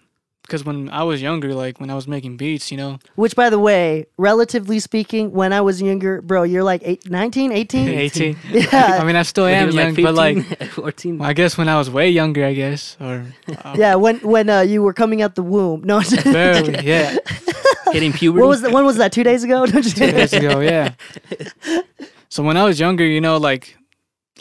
because 0.47 0.63
when 0.65 0.89
I 0.91 1.03
was 1.03 1.21
younger, 1.23 1.55
like 1.55 1.81
when 1.81 1.89
I 1.91 1.95
was 1.95 2.07
making 2.07 2.37
beats, 2.37 2.71
you 2.71 2.77
know, 2.77 2.99
Which, 3.17 3.35
by 3.35 3.49
the 3.51 3.59
way, 3.59 4.07
relatively 4.19 4.79
speaking, 4.79 5.33
when 5.33 5.53
I 5.53 5.61
was 5.63 5.81
younger, 5.81 6.21
bro, 6.21 6.43
you're 6.45 6.63
like 6.63 6.83
eight, 6.85 7.09
19, 7.11 7.51
18? 7.51 7.89
eighteen. 7.89 8.37
Yeah. 8.53 8.99
I 9.01 9.05
mean, 9.05 9.17
I 9.17 9.23
still 9.23 9.45
When 9.45 9.55
he 9.55 9.61
am 9.61 9.67
was, 9.67 9.75
young, 9.75 9.95
but 9.95 10.15
like 10.15 10.37
15, 10.45 10.69
14. 10.85 11.21
I 11.23 11.33
guess 11.33 11.57
when 11.57 11.69
I 11.69 11.79
was 11.79 11.89
way 11.89 12.11
younger, 12.11 12.45
I 12.45 12.53
guess, 12.55 12.97
or 13.01 13.25
uh, 13.49 13.75
yeah, 13.79 13.95
when 13.97 14.19
when 14.21 14.49
uh, 14.51 14.61
you 14.61 14.83
were 14.83 14.93
coming 14.93 15.23
out 15.23 15.35
the 15.35 15.43
womb. 15.43 15.83
No, 15.85 16.03
barely, 16.25 16.85
yeah, 16.87 17.17
hitting 17.93 18.13
puberty. 18.13 18.41
what 18.43 18.49
was 18.49 18.61
that? 18.63 18.71
When 18.73 18.85
was 18.85 18.97
that? 18.99 19.13
Two 19.13 19.25
days 19.25 19.45
ago? 19.45 19.65
No, 19.65 19.81
just 19.81 19.97
two 19.97 20.05
kidding. 20.05 20.17
years 20.17 20.33
ago, 20.33 20.61
yeah. 20.61 20.93
So 22.29 22.43
when 22.43 22.57
I 22.57 22.65
was 22.65 22.79
younger, 22.81 23.05
you 23.07 23.21
know, 23.21 23.37
like 23.39 23.77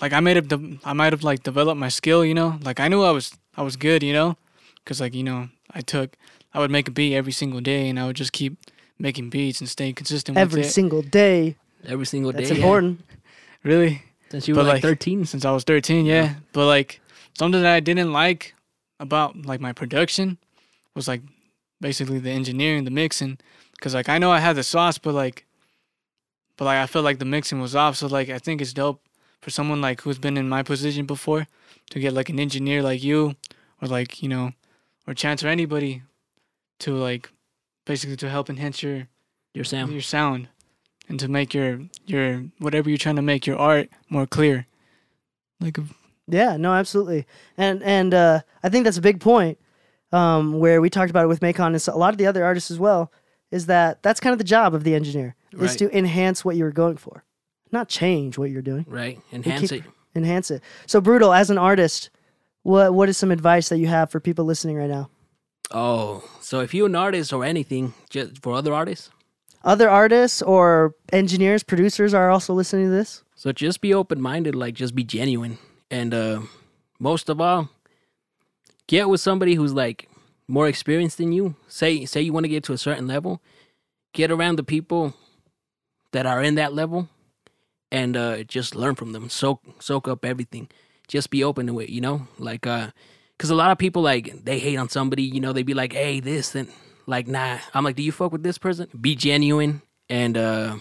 like 0.02 0.14
I 0.14 0.20
made 0.20 0.36
have 0.36 0.48
de- 0.48 0.80
I 0.84 0.94
might 0.94 1.14
have 1.14 1.24
like 1.24 1.44
developed 1.44 1.80
my 1.80 1.90
skill, 1.90 2.26
you 2.26 2.34
know. 2.34 2.60
Like 2.62 2.80
I 2.80 2.88
knew 2.88 3.04
I 3.04 3.12
was 3.12 3.32
I 3.56 3.62
was 3.62 3.76
good, 3.78 4.04
you 4.04 4.14
know, 4.14 4.36
because 4.84 5.00
like 5.00 5.14
you 5.14 5.24
know 5.24 5.50
I 5.72 5.82
took 5.82 6.16
I 6.54 6.60
would 6.60 6.72
make 6.72 6.88
a 6.88 6.92
beat 6.92 7.16
every 7.16 7.32
single 7.32 7.62
day, 7.62 7.90
and 7.90 8.00
I 8.00 8.06
would 8.06 8.16
just 8.16 8.32
keep 8.32 8.58
making 9.00 9.30
beats 9.30 9.60
and 9.60 9.70
staying 9.70 9.96
consistent 9.96 10.38
Every 10.38 10.62
with 10.62 10.70
it. 10.70 10.72
single 10.72 11.02
day. 11.02 11.56
Every 11.86 12.06
single 12.06 12.32
day. 12.32 12.40
That's 12.40 12.52
yeah. 12.52 12.58
important. 12.58 13.02
really, 13.64 14.04
Since 14.30 14.48
you 14.48 14.56
were 14.56 14.64
like, 14.64 14.76
like, 14.76 14.84
13. 14.84 15.26
since 15.26 15.46
I 15.46 15.52
was 15.52 15.64
13, 15.64 16.06
yeah. 16.06 16.36
But 16.54 16.68
like 16.68 17.02
something 17.38 17.62
that 17.62 17.74
I 17.74 17.80
didn't 17.80 18.14
like 18.14 18.54
about 19.00 19.46
like 19.46 19.60
my 19.60 19.74
production 19.74 20.38
was 20.96 21.08
like 21.08 21.22
basically 21.82 22.20
the 22.20 22.30
engineering, 22.30 22.84
the 22.84 22.92
mixing, 22.92 23.40
because 23.74 23.94
like 23.94 24.10
I 24.10 24.20
know 24.20 24.32
I 24.32 24.40
had 24.40 24.56
the 24.56 24.64
sauce, 24.64 24.98
but 24.98 25.14
like, 25.14 25.46
but 26.56 26.66
like 26.66 26.78
I 26.78 26.86
felt 26.86 27.04
like 27.04 27.20
the 27.20 27.26
mixing 27.26 27.60
was 27.60 27.76
off. 27.76 27.96
So 27.98 28.08
like 28.08 28.30
I 28.30 28.38
think 28.38 28.62
it's 28.62 28.74
dope 28.74 29.02
for 29.42 29.50
someone 29.50 29.82
like 29.82 30.02
who's 30.02 30.20
been 30.20 30.38
in 30.38 30.48
my 30.48 30.64
position 30.64 31.06
before 31.06 31.48
to 31.90 32.00
get 32.00 32.14
like 32.14 32.30
an 32.30 32.40
engineer 32.40 32.82
like 32.84 33.04
you, 33.04 33.36
or 33.82 33.88
like 33.88 34.22
you 34.22 34.30
know, 34.30 34.54
or 35.08 35.14
Chance 35.14 35.44
or 35.44 35.48
anybody 35.48 36.04
to 36.80 36.94
like 36.96 37.30
basically 37.86 38.16
to 38.18 38.30
help 38.30 38.50
enhance 38.50 38.82
your 38.84 39.08
Your 39.54 39.64
sound. 39.66 39.92
your 39.92 40.02
sound 40.02 40.48
and 41.10 41.20
to 41.20 41.28
make 41.28 41.54
your 41.54 41.82
your 42.06 42.44
whatever 42.60 42.90
you're 42.90 42.98
trying 42.98 43.18
to 43.18 43.22
make 43.22 43.46
your 43.46 43.58
art 43.58 43.90
more 44.10 44.26
clear. 44.28 44.66
Like 45.60 45.78
Yeah, 46.28 46.58
no, 46.58 46.74
absolutely. 46.74 47.26
And 47.58 47.84
and 47.84 48.14
uh, 48.14 48.42
I 48.64 48.70
think 48.70 48.86
that's 48.86 48.98
a 48.98 49.02
big 49.02 49.20
point 49.20 49.58
um, 50.12 50.60
where 50.60 50.80
we 50.82 50.90
talked 50.90 51.10
about 51.10 51.26
it 51.26 51.28
with 51.28 51.42
Macon 51.42 51.74
and 51.74 51.82
so- 51.82 51.94
a 51.96 51.98
lot 51.98 52.14
of 52.14 52.18
the 52.18 52.28
other 52.28 52.44
artists 52.46 52.72
as 52.72 52.80
well. 52.80 53.12
Is 53.52 53.68
that 53.68 54.02
that's 54.02 54.20
kind 54.20 54.32
of 54.34 54.40
the 54.40 54.44
job 54.46 54.74
of 54.74 54.84
the 54.84 54.96
engineer 54.96 55.36
is 55.52 55.60
Right. 55.60 55.78
to 55.80 55.96
enhance 55.98 56.44
what 56.44 56.56
you're 56.56 56.72
going 56.72 56.98
for, 56.98 57.24
not 57.72 57.88
change 57.88 58.38
what 58.40 58.50
you're 58.50 58.64
doing. 58.64 58.86
Right. 58.90 59.20
Enhance 59.32 59.70
keep- 59.70 59.86
it. 59.86 59.92
Enhance 60.16 60.50
it. 60.52 60.62
So 60.88 61.00
brutal 61.02 61.34
as 61.34 61.50
an 61.52 61.58
artist. 61.60 62.10
What 62.64 62.94
what 62.94 63.10
is 63.10 63.18
some 63.18 63.32
advice 63.32 63.70
that 63.70 63.78
you 63.78 63.88
have 63.88 64.10
for 64.10 64.20
people 64.20 64.46
listening 64.46 64.78
right 64.78 64.90
now? 64.90 65.10
Oh, 65.72 66.24
so 66.42 66.60
if 66.60 66.74
you're 66.74 66.88
an 66.88 66.96
artist 66.96 67.34
or 67.34 67.44
anything, 67.44 67.94
just 68.10 68.42
for 68.42 68.54
other 68.54 68.74
artists, 68.74 69.10
Other 69.64 69.90
artists 69.90 70.42
or 70.42 70.94
engineers, 71.12 71.64
producers 71.64 72.14
are 72.14 72.30
also 72.30 72.54
listening 72.54 72.86
to 72.86 72.92
this. 72.92 73.24
so 73.36 73.52
just 73.52 73.82
be 73.82 73.94
open 73.94 74.22
minded, 74.22 74.56
like 74.56 74.76
just 74.76 74.94
be 74.96 75.04
genuine. 75.04 75.58
And 75.90 76.14
uh, 76.14 76.42
most 77.00 77.30
of 77.30 77.40
all, 77.42 77.70
get 78.88 79.10
with 79.10 79.22
somebody 79.22 79.56
who's 79.56 79.74
like 79.74 80.10
more 80.48 80.68
experienced 80.68 81.18
than 81.18 81.32
you. 81.32 81.56
Say 81.68 82.06
say 82.06 82.22
you 82.22 82.34
want 82.34 82.44
to 82.46 82.50
get 82.50 82.64
to 82.66 82.74
a 82.74 82.78
certain 82.78 83.08
level, 83.08 83.42
get 84.14 84.32
around 84.32 84.58
the 84.58 84.64
people 84.64 85.14
that 86.12 86.26
are 86.26 86.44
in 86.44 86.56
that 86.56 86.74
level 86.74 87.10
and 87.92 88.16
uh, 88.16 88.44
just 88.44 88.76
learn 88.76 88.96
from 88.96 89.12
them. 89.14 89.30
Soak 89.30 89.62
soak 89.82 90.08
up 90.08 90.24
everything. 90.26 90.70
Just 91.14 91.30
be 91.30 91.44
open 91.44 91.68
to 91.68 91.80
it, 91.80 91.90
you 91.90 92.02
know? 92.02 92.28
Like 92.40 92.66
uh 92.66 92.90
cuz 93.38 93.52
a 93.52 93.56
lot 93.56 93.70
of 93.70 93.78
people 93.78 94.02
like 94.02 94.34
they 94.46 94.58
hate 94.58 94.78
on 94.78 94.90
somebody, 94.90 95.22
you 95.22 95.40
know, 95.40 95.54
they 95.54 95.62
be 95.62 95.76
like, 95.76 95.94
"Hey, 95.94 96.20
this 96.20 96.56
and 96.56 96.68
like 97.06 97.28
nah." 97.28 97.60
I'm 97.76 97.84
like, 97.84 97.96
"Do 97.96 98.02
you 98.02 98.12
fuck 98.12 98.32
with 98.32 98.42
this 98.42 98.58
person?" 98.58 98.88
Be 99.00 99.16
genuine 99.16 99.84
and 100.10 100.36
uh 100.36 100.78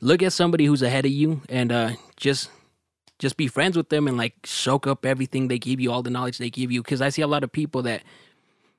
look 0.00 0.22
at 0.22 0.32
somebody 0.32 0.64
who's 0.64 0.80
ahead 0.80 1.04
of 1.04 1.12
you 1.12 1.42
and 1.50 1.70
uh 1.70 1.90
just 2.16 2.48
just 3.18 3.36
be 3.36 3.48
friends 3.48 3.76
with 3.76 3.90
them 3.90 4.08
and 4.08 4.16
like 4.16 4.32
soak 4.46 4.86
up 4.86 5.04
everything 5.04 5.48
they 5.48 5.58
give 5.58 5.78
you, 5.78 5.92
all 5.92 6.02
the 6.02 6.14
knowledge 6.16 6.38
they 6.38 6.48
give 6.48 6.72
you. 6.72 6.82
Cause 6.82 7.02
I 7.02 7.10
see 7.10 7.20
a 7.20 7.26
lot 7.34 7.44
of 7.44 7.52
people 7.52 7.82
that 7.82 8.00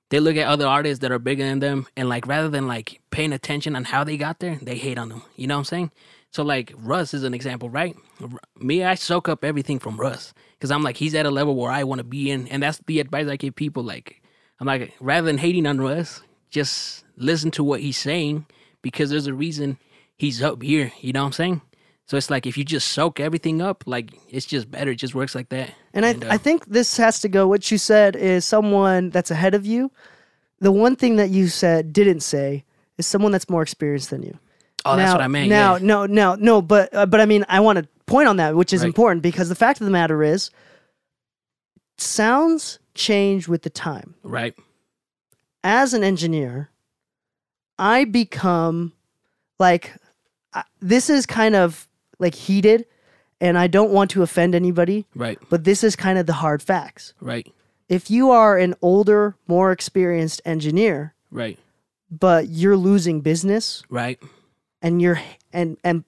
they 0.09 0.19
look 0.19 0.35
at 0.35 0.47
other 0.47 0.65
artists 0.65 1.01
that 1.03 1.11
are 1.11 1.19
bigger 1.19 1.43
than 1.43 1.59
them 1.59 1.85
and 1.95 2.09
like 2.09 2.25
rather 2.25 2.49
than 2.49 2.65
like 2.67 3.01
paying 3.11 3.33
attention 3.33 3.75
on 3.75 3.83
how 3.93 4.03
they 4.03 4.17
got 4.17 4.39
there, 4.39 4.57
they 4.63 4.77
hate 4.77 4.97
on 4.97 5.09
them. 5.09 5.21
You 5.35 5.45
know 5.45 5.57
what 5.57 5.69
I'm 5.69 5.73
saying? 5.75 5.91
So 6.31 6.43
like 6.43 6.73
Russ 6.77 7.13
is 7.13 7.23
an 7.23 7.33
example, 7.33 7.69
right? 7.69 7.95
Me, 8.57 8.83
I 8.83 8.95
soak 8.95 9.27
up 9.27 9.43
everything 9.43 9.79
from 9.79 9.97
Russ 9.97 10.33
because 10.53 10.71
I'm 10.71 10.83
like 10.83 10.97
he's 10.97 11.15
at 11.15 11.25
a 11.25 11.31
level 11.31 11.55
where 11.55 11.71
I 11.71 11.83
want 11.83 11.99
to 11.99 12.03
be 12.03 12.29
in, 12.29 12.47
and 12.47 12.61
that's 12.61 12.79
the 12.85 12.99
advice 12.99 13.27
I 13.27 13.35
give 13.35 13.55
people. 13.55 13.83
Like 13.83 14.21
I'm 14.59 14.67
like 14.67 14.93
rather 14.99 15.25
than 15.25 15.37
hating 15.37 15.65
on 15.65 15.79
Russ, 15.79 16.21
just 16.49 17.03
listen 17.17 17.51
to 17.51 17.63
what 17.63 17.81
he's 17.81 17.97
saying 17.97 18.45
because 18.81 19.09
there's 19.09 19.27
a 19.27 19.33
reason 19.33 19.77
he's 20.17 20.41
up 20.41 20.61
here. 20.61 20.91
You 21.01 21.13
know 21.13 21.21
what 21.21 21.27
I'm 21.27 21.33
saying? 21.33 21.61
So 22.05 22.17
it's 22.17 22.29
like 22.29 22.47
if 22.47 22.57
you 22.57 22.63
just 22.63 22.89
soak 22.89 23.19
everything 23.19 23.61
up, 23.61 23.83
like 23.85 24.11
it's 24.29 24.45
just 24.45 24.69
better. 24.71 24.91
It 24.91 24.95
just 24.95 25.13
works 25.13 25.35
like 25.35 25.49
that. 25.49 25.73
And 25.93 26.05
I, 26.05 26.13
uh, 26.13 26.31
I 26.31 26.37
think 26.37 26.65
this 26.65 26.97
has 26.97 27.21
to 27.21 27.29
go. 27.29 27.47
What 27.47 27.69
you 27.69 27.77
said 27.77 28.15
is 28.15 28.45
someone 28.45 29.11
that's 29.11 29.31
ahead 29.31 29.53
of 29.53 29.65
you. 29.65 29.91
The 30.59 30.71
one 30.71 30.95
thing 30.95 31.17
that 31.17 31.29
you 31.29 31.47
said 31.47 31.93
didn't 31.93 32.21
say 32.21 32.65
is 32.97 33.05
someone 33.05 33.31
that's 33.31 33.47
more 33.49 33.61
experienced 33.61 34.09
than 34.09 34.23
you. 34.23 34.39
Oh, 34.93 34.95
that's 34.97 35.07
now, 35.09 35.13
what 35.15 35.21
I 35.21 35.27
meant. 35.27 35.49
Now, 35.49 35.75
yeah. 35.75 35.85
no, 35.85 36.05
no, 36.05 36.35
no. 36.35 36.61
But 36.61 36.93
uh, 36.93 37.05
but 37.05 37.19
I 37.21 37.25
mean, 37.25 37.45
I 37.49 37.59
want 37.59 37.79
to 37.79 37.87
point 38.05 38.27
on 38.27 38.37
that, 38.37 38.55
which 38.55 38.73
is 38.73 38.81
Right. 38.81 38.87
important 38.87 39.21
because 39.21 39.49
the 39.49 39.55
fact 39.55 39.79
of 39.81 39.85
the 39.85 39.91
matter 39.91 40.23
is, 40.23 40.49
sounds 41.97 42.79
change 42.95 43.47
with 43.47 43.61
the 43.63 43.69
time. 43.69 44.15
right, 44.23 44.55
As 45.63 45.93
an 45.93 46.03
engineer, 46.03 46.69
I 47.77 48.05
become 48.05 48.93
like 49.59 49.93
I, 50.53 50.63
this 50.81 51.09
is 51.09 51.25
kind 51.25 51.55
of 51.55 51.87
like 52.17 52.35
heated, 52.35 52.85
and 53.39 53.57
I 53.57 53.67
don't 53.67 53.91
want 53.91 54.11
to 54.11 54.23
offend 54.23 54.55
anybody, 54.55 55.05
right, 55.15 55.37
but 55.49 55.63
this 55.63 55.83
is 55.83 55.95
kind 55.95 56.17
of 56.17 56.25
the 56.25 56.33
hard 56.33 56.61
facts. 56.61 57.13
right, 57.21 57.47
if 57.87 58.09
you 58.09 58.31
are 58.31 58.57
an 58.57 58.75
older, 58.81 59.35
more 59.47 59.71
experienced 59.71 60.41
engineer, 60.45 61.13
right, 61.31 61.57
but 62.11 62.49
you're 62.49 62.77
losing 62.77 63.21
business 63.21 63.83
right, 63.89 64.19
and 64.81 65.01
you're 65.01 65.19
and 65.53 65.77
and 65.83 66.03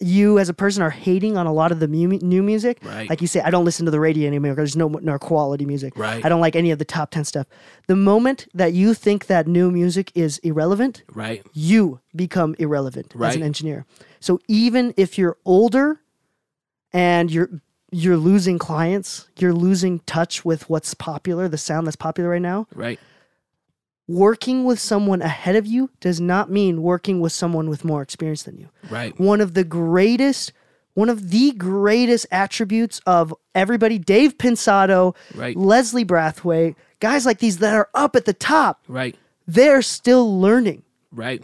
you 0.00 0.40
as 0.40 0.48
a 0.48 0.54
person 0.54 0.82
are 0.82 0.90
hating 0.90 1.36
on 1.36 1.46
a 1.46 1.52
lot 1.52 1.70
of 1.70 1.78
the 1.78 1.86
mu- 1.86 2.18
new 2.20 2.42
music, 2.42 2.80
Right. 2.82 3.08
like 3.08 3.20
you 3.20 3.28
say, 3.28 3.40
I 3.40 3.50
don't 3.50 3.64
listen 3.64 3.84
to 3.84 3.92
the 3.92 4.00
radio 4.00 4.26
anymore. 4.26 4.50
Because 4.56 4.72
there's 4.72 4.76
no 4.76 4.88
no 4.88 5.16
quality 5.18 5.64
music. 5.64 5.96
Right. 5.96 6.24
I 6.24 6.28
don't 6.28 6.40
like 6.40 6.56
any 6.56 6.72
of 6.72 6.78
the 6.80 6.84
top 6.84 7.10
ten 7.12 7.24
stuff. 7.24 7.46
The 7.86 7.94
moment 7.94 8.48
that 8.52 8.72
you 8.72 8.94
think 8.94 9.26
that 9.26 9.46
new 9.46 9.70
music 9.70 10.10
is 10.16 10.38
irrelevant, 10.38 11.04
right, 11.14 11.44
you 11.52 12.00
become 12.16 12.56
irrelevant 12.58 13.14
as 13.20 13.36
an 13.36 13.42
engineer. 13.44 13.86
So 14.18 14.40
even 14.48 14.92
if 14.96 15.18
you're 15.18 15.36
older 15.44 16.00
and 16.92 17.30
you're 17.30 17.50
you're 17.94 18.16
losing 18.16 18.58
clients, 18.58 19.28
you're 19.38 19.52
losing 19.52 20.00
touch 20.00 20.44
with 20.44 20.68
what's 20.70 20.94
popular, 20.94 21.46
the 21.46 21.58
sound 21.58 21.86
that's 21.86 21.94
popular 21.96 22.30
right 22.30 22.40
now. 22.42 22.66
right, 22.74 22.98
Working 24.12 24.64
with 24.64 24.78
someone 24.78 25.22
ahead 25.22 25.56
of 25.56 25.66
you 25.66 25.90
does 26.00 26.20
not 26.20 26.50
mean 26.50 26.82
working 26.82 27.20
with 27.20 27.32
someone 27.32 27.68
with 27.70 27.84
more 27.84 28.02
experience 28.02 28.42
than 28.42 28.58
you. 28.58 28.68
right, 28.90 29.18
One 29.18 29.40
of 29.40 29.54
the 29.54 29.64
greatest 29.64 30.52
one 30.94 31.08
of 31.08 31.30
the 31.30 31.52
greatest 31.52 32.26
attributes 32.30 33.00
of 33.06 33.34
everybody, 33.54 33.98
Dave 33.98 34.36
Pensado, 34.36 35.16
Right. 35.34 35.56
Leslie 35.56 36.04
Brathwaite, 36.04 36.74
guys 37.00 37.24
like 37.24 37.38
these 37.38 37.56
that 37.58 37.72
are 37.74 37.88
up 37.94 38.14
at 38.14 38.26
the 38.26 38.34
top, 38.34 38.82
right, 38.88 39.16
they're 39.46 39.80
still 39.80 40.38
learning 40.38 40.82
right, 41.10 41.42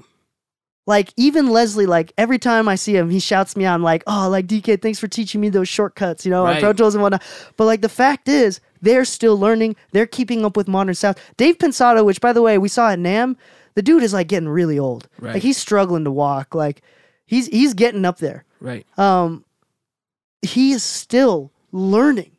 like 0.86 1.14
even 1.16 1.48
Leslie, 1.48 1.86
like 1.86 2.12
every 2.18 2.38
time 2.38 2.68
I 2.68 2.74
see 2.74 2.94
him, 2.96 3.08
he 3.10 3.20
shouts 3.20 3.56
me 3.56 3.64
out. 3.64 3.74
I'm 3.74 3.82
like, 3.82 4.02
"Oh, 4.06 4.28
like 4.30 4.46
Dee 4.46 4.60
Kei, 4.60 4.76
thanks 4.76 4.98
for 4.98 5.08
teaching 5.08 5.40
me 5.40 5.48
those 5.48 5.68
shortcuts," 5.68 6.24
you 6.26 6.30
know, 6.30 6.44
Right. 6.44 6.60
Pro 6.62 6.72
Tools 6.74 6.94
and 6.94 7.02
whatnot. 7.02 7.22
But 7.56 7.64
like 7.64 7.80
the 7.80 7.88
fact 7.88 8.28
is, 8.28 8.60
they're 8.82 9.04
still 9.04 9.36
learning. 9.38 9.76
They're 9.92 10.06
keeping 10.06 10.44
up 10.44 10.56
with 10.56 10.68
modern 10.68 10.94
sound. 10.94 11.16
Dave 11.36 11.58
Pensado, 11.58 12.04
which 12.04 12.20
by 12.20 12.32
the 12.32 12.42
way 12.42 12.58
we 12.58 12.68
saw 12.68 12.90
at 12.90 12.98
NAMM, 12.98 13.36
the 13.74 13.82
dude 13.82 14.02
is 14.02 14.12
like 14.12 14.28
getting 14.28 14.48
really 14.48 14.78
old. 14.78 15.08
Right. 15.20 15.34
Like 15.34 15.42
he's 15.42 15.56
struggling 15.56 16.04
to 16.04 16.10
walk. 16.10 16.54
Like 16.54 16.82
he's 17.26 17.46
he's 17.48 17.74
getting 17.74 18.04
up 18.04 18.18
there. 18.18 18.44
right, 18.60 18.86
Um, 18.98 19.44
he 20.42 20.72
is 20.72 20.82
still 20.82 21.52
learning. 21.72 22.30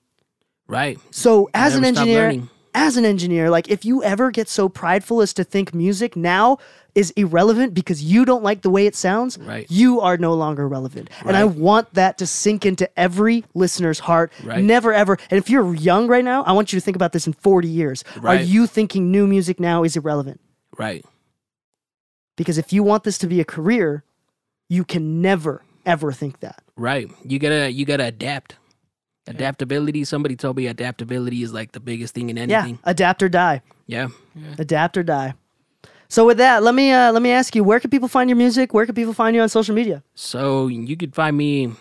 right. 0.68 0.98
So 1.12 1.50
as 1.54 1.76
an 1.76 1.84
engineer, 1.86 2.44
as 2.76 2.98
an 2.98 3.06
engineer, 3.06 3.50
like 3.50 3.70
if 3.70 3.84
you 3.86 4.04
ever 4.04 4.32
get 4.32 4.48
so 4.48 4.70
prideful 4.70 5.22
as 5.22 5.34
to 5.34 5.44
think 5.44 5.74
music 5.74 6.16
now 6.16 6.58
is 6.96 7.12
irrelevant 7.12 7.74
because 7.74 8.04
you 8.04 8.26
don't 8.26 8.44
like 8.44 8.62
the 8.62 8.70
way 8.70 8.86
it 8.86 8.96
sounds, 8.96 9.38
Right. 9.38 9.66
you 9.70 10.02
are 10.02 10.18
no 10.18 10.34
longer 10.34 10.68
relevant. 10.68 11.10
And 11.26 11.38
I 11.38 11.44
want 11.46 11.94
that 11.94 12.18
to 12.18 12.26
sink 12.28 12.66
into 12.66 12.90
every 13.00 13.46
listener's 13.54 14.00
heart. 14.00 14.32
Right. 14.44 14.64
Never 14.64 14.94
ever. 14.94 15.18
And 15.30 15.38
if 15.38 15.50
you're 15.50 15.74
young 15.76 16.08
right 16.08 16.24
now, 16.26 16.44
I 16.44 16.52
want 16.52 16.74
you 16.74 16.80
to 16.80 16.84
think 16.84 16.96
about 16.96 17.12
this 17.14 17.28
in 17.28 17.34
40 17.34 17.68
years. 17.68 18.04
Are 18.24 18.36
you 18.36 18.68
thinking 18.68 19.12
new 19.12 19.28
music 19.28 19.60
now 19.60 19.84
is 19.84 19.96
irrelevant? 19.96 20.40
Right. 20.78 21.06
Because 22.38 22.58
if 22.58 22.72
you 22.74 22.84
want 22.84 23.04
this 23.04 23.18
to 23.20 23.28
be 23.28 23.40
a 23.40 23.46
career, 23.46 24.04
you 24.70 24.84
can 24.84 25.22
never 25.22 25.64
ever 25.86 26.12
think 26.12 26.40
that. 26.40 26.62
Right. 26.76 27.10
You 27.26 27.40
gotta 27.40 27.72
you 27.72 27.86
gotta 27.86 28.06
adapt. 28.06 28.56
Adaptability. 29.28 30.04
Somebody 30.06 30.36
told 30.36 30.58
me 30.58 30.66
adaptability 30.68 31.44
is 31.44 31.54
like 31.54 31.72
the 31.74 31.80
biggest 31.80 32.14
thing 32.16 32.30
in 32.30 32.38
anything. 32.38 32.76
Yeah, 32.76 32.90
adapt 32.92 33.22
or 33.22 33.30
die. 33.30 33.62
Yeah. 33.86 34.08
Adapt 34.58 34.98
or 34.98 35.04
die. 35.04 35.34
So 36.10 36.26
with 36.26 36.38
that, 36.40 36.64
let 36.64 36.74
me 36.74 36.92
uh, 36.92 37.12
let 37.12 37.22
me 37.22 37.32
ask 37.32 37.56
you, 37.56 37.64
where 37.64 37.80
can 37.80 37.90
people 37.92 38.08
find 38.08 38.30
your 38.30 38.38
music? 38.38 38.74
Where 38.74 38.86
can 38.86 38.96
people 38.96 39.14
find 39.14 39.36
you 39.36 39.42
on 39.42 39.50
social 39.50 39.76
media? 39.76 40.04
So 40.16 40.68
you 40.68 40.98
can 40.98 41.12
find 41.12 41.38
me 41.38 41.72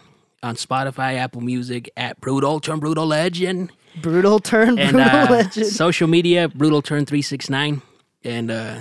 on 0.42 0.54
Spotify, 0.56 1.14
Apple 1.16 1.40
Music 1.40 1.90
at 1.96 2.20
Brutal 2.20 2.60
Turn 2.60 2.78
Brutal 2.78 3.06
Legend. 3.06 3.70
Brutal 4.02 4.38
turn, 4.38 4.78
And 4.78 4.92
brutal 4.92 5.10
uh, 5.18 5.30
legend. 5.30 5.66
social 5.66 6.06
media, 6.08 6.48
Brutal 6.48 6.82
Turn 6.82 7.06
three 7.06 7.22
six 7.22 7.48
nine. 7.48 7.80
And 8.22 8.50
uh 8.50 8.80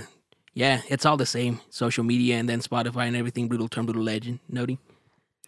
yeah, 0.52 0.82
it's 0.88 1.06
all 1.06 1.16
the 1.16 1.26
same. 1.26 1.60
Social 1.70 2.04
media 2.04 2.36
and 2.36 2.48
then 2.48 2.60
Spotify 2.60 3.06
and 3.06 3.16
everything, 3.16 3.48
Brutal 3.48 3.68
Turn 3.68 3.86
Brutal 3.86 4.02
Legend. 4.04 4.40
Notey. 4.52 4.76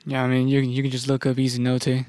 Yeah, 0.07 0.25
I 0.25 0.29
mean, 0.29 0.49
you 0.49 0.61
you 0.61 0.83
can 0.83 0.91
just 0.91 1.09
look 1.09 1.27
up 1.27 1.37
Eazy 1.37 1.59
Notey. 1.59 2.07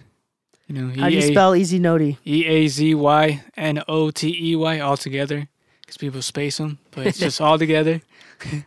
You 0.67 0.75
know, 0.75 0.87
How 1.01 1.09
do 1.09 1.13
you 1.15 1.19
A- 1.19 1.27
spell 1.33 1.51
eazy 1.51 1.79
notey? 1.81 2.15
E 2.25 2.45
A 2.45 2.65
Z 2.67 2.95
Y 2.95 3.43
N 3.57 3.83
O 3.89 4.11
T 4.11 4.33
E 4.51 4.55
Y 4.55 4.79
all 4.79 4.95
together 4.95 5.49
because 5.91 5.97
people 5.97 6.21
space 6.21 6.57
them, 6.57 6.79
but 6.91 7.07
it's 7.07 7.19
just 7.19 7.41
all 7.41 7.57
together. 7.57 8.01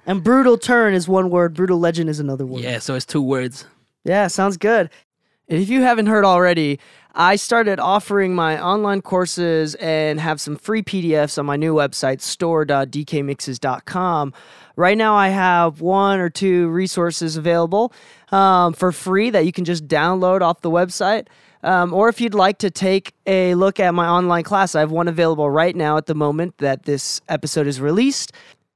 And 0.07 0.23
brutal 0.23 0.57
turn 0.57 0.95
is 0.95 1.09
one 1.09 1.31
word. 1.31 1.53
Brutal 1.53 1.81
legend 1.81 2.09
is 2.09 2.21
another 2.21 2.47
word. 2.47 2.63
Yeah, 2.63 2.79
so 2.79 2.95
it's 2.95 3.05
two 3.05 3.21
words. 3.21 3.67
Yeah, 4.05 4.29
sounds 4.29 4.57
good. 4.57 4.89
And 5.49 5.61
if 5.61 5.69
you 5.69 5.83
haven't 5.83 6.07
heard 6.07 6.25
already, 6.25 6.79
I 7.13 7.35
started 7.35 7.81
offering 7.81 8.37
my 8.37 8.63
online 8.63 9.03
courses 9.03 9.75
and 9.75 10.21
have 10.21 10.41
some 10.41 10.55
free 10.55 10.85
PDFs 10.85 11.39
on 11.39 11.47
my 11.47 11.57
new 11.57 11.75
website, 11.75 12.21
store.deekeimixes.com. 12.21 14.33
Right 14.77 14.97
now, 14.97 15.17
I 15.17 15.31
have 15.31 15.81
one 15.81 16.21
or 16.21 16.31
two 16.31 16.69
resources 16.69 17.37
available 17.37 17.93
um, 18.31 18.75
for 18.75 18.93
free 18.93 19.31
that 19.31 19.45
you 19.45 19.51
can 19.51 19.65
just 19.65 19.89
download 19.89 20.41
off 20.41 20.61
the 20.61 20.71
website. 20.71 21.27
Um, 21.65 21.95
or 21.95 22.09
if 22.11 22.21
you'd 22.21 22.35
like 22.35 22.59
to 22.59 22.71
take 22.71 23.15
a 23.27 23.55
look 23.55 23.81
at 23.81 23.95
my 23.95 24.07
online 24.07 24.45
class, 24.45 24.75
I 24.75 24.81
have 24.81 24.91
one 24.91 25.09
available 25.09 25.51
right 25.51 25.75
now 25.75 25.97
at 25.97 26.07
the 26.07 26.15
moment 26.15 26.59
that 26.59 26.85
this 26.85 27.23
episode 27.29 27.67
is 27.67 27.81
released. 27.81 28.33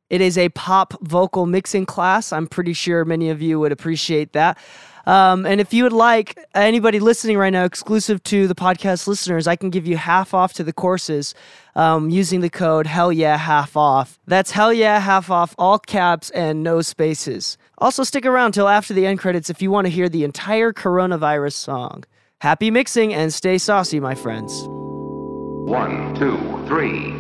It 0.09 0.23
is 0.23 0.39
a 0.39 0.49
pop 0.49 0.95
vocal 1.03 1.45
mixing 1.45 1.85
class. 1.85 2.33
I'm 2.33 2.47
pretty 2.47 2.73
sure 2.73 3.05
many 3.05 3.29
of 3.29 3.43
you 3.43 3.61
would 3.61 3.73
appreciate 3.73 4.33
that. 4.33 4.57
Um, 5.05 5.47
and 5.47 5.61
if 5.61 5.73
you 5.73 5.85
would 5.85 5.93
like 5.93 6.39
anybody 6.55 6.99
listening 6.99 7.39
right 7.39 7.51
now, 7.51 7.65
exclusive 7.65 8.23
to 8.25 8.47
the 8.47 8.55
podcast 8.55 9.07
listeners, 9.07 9.47
I 9.47 9.57
can 9.57 9.71
give 9.71 9.87
you 9.87 9.97
half 9.97 10.33
off 10.35 10.55
to 10.55 10.65
the 10.65 10.73
courses 10.73 11.35
um, 11.75 12.11
using 12.11 12.41
the 12.41 12.51
code 12.51 12.87
Hell 12.87 13.13
Yeah 13.13 13.37
Half 13.37 13.77
Off. 13.77 14.19
That's 14.27 14.51
Hell 14.51 14.73
Yeah 14.73 15.01
Half 15.01 15.31
Off, 15.31 15.55
all 15.59 15.79
caps 15.79 16.31
and 16.31 16.63
no 16.63 16.81
spaces. 16.83 17.57
Also, 17.79 18.03
stick 18.03 18.27
around 18.27 18.53
till 18.53 18.69
after 18.69 18.93
the 18.93 19.07
end 19.07 19.19
credits 19.19 19.49
if 19.49 19.63
you 19.63 19.71
want 19.71 19.87
to 19.87 19.91
hear 19.91 20.09
the 20.09 20.25
entire 20.25 20.73
coronavirus 20.73 21.55
song. 21.55 22.05
Happy 22.41 22.71
mixing 22.71 23.13
and 23.13 23.35
stay 23.35 23.59
saucy, 23.59 23.99
my 23.99 24.15
friends. 24.15 24.63
One, 24.69 26.15
two, 26.15 26.39
three. 26.69 27.17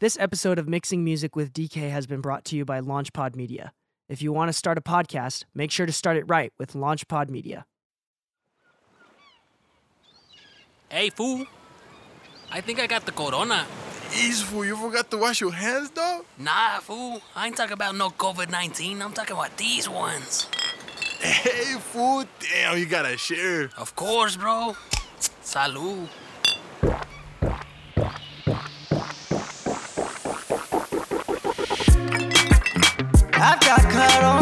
This 0.00 0.18
episode 0.18 0.58
of 0.58 0.68
Mixing 0.68 1.04
Music 1.04 1.36
with 1.36 1.52
Dee 1.52 1.68
Kei 1.68 1.90
has 1.90 2.08
been 2.08 2.20
brought 2.20 2.44
to 2.46 2.56
you 2.56 2.64
by 2.64 2.80
LaunchPod 2.80 3.36
Media. 3.36 3.72
If 4.08 4.20
you 4.20 4.32
want 4.32 4.48
to 4.48 4.52
start 4.52 4.78
a 4.78 4.80
podcast, 4.80 5.44
make 5.54 5.70
sure 5.70 5.86
to 5.86 5.92
start 5.92 6.16
it 6.16 6.24
right 6.26 6.52
with 6.58 6.72
LaunchPod 6.72 7.30
Media. 7.30 7.66
Hey, 10.92 11.08
fool. 11.08 11.46
I 12.50 12.60
think 12.60 12.78
I 12.78 12.86
got 12.86 13.06
the 13.06 13.12
corona. 13.12 13.64
Ease, 14.14 14.42
fool. 14.42 14.62
You 14.62 14.76
forgot 14.76 15.10
to 15.12 15.16
wash 15.16 15.40
your 15.40 15.50
hands, 15.50 15.88
dog? 15.88 16.26
Nah, 16.36 16.80
fool. 16.80 17.22
I 17.34 17.46
ain't 17.46 17.56
talking 17.56 17.72
about 17.72 17.96
no 17.96 18.10
COVID 18.10 18.50
19. 18.50 19.00
I'm 19.00 19.14
talking 19.14 19.34
about 19.34 19.56
these 19.56 19.88
ones. 19.88 20.48
Hey, 21.18 21.78
fool. 21.80 22.26
Damn, 22.40 22.76
you 22.76 22.84
gotta 22.84 23.16
share. 23.16 23.70
Of 23.78 23.96
course, 23.96 24.36
bro. 24.36 24.76
Salud. 25.42 26.08
I've 33.32 33.60
got 33.60 33.80
corona. 33.80 34.41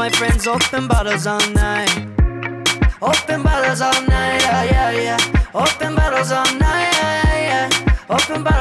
My 0.00 0.08
friends 0.08 0.46
open 0.46 0.88
bottles 0.88 1.26
all 1.26 1.46
night. 1.50 1.94
Open 3.02 3.42
bottles 3.42 3.82
all 3.82 4.00
night, 4.08 4.40
yeah, 4.40 4.62
yeah, 4.64 4.90
yeah. 4.92 5.18
Open 5.52 5.94
bottles 5.94 6.32
all 6.32 6.50
night, 6.54 6.90
yeah, 6.94 7.68
yeah. 7.68 7.96
Open 8.08 8.42
bottles. 8.42 8.59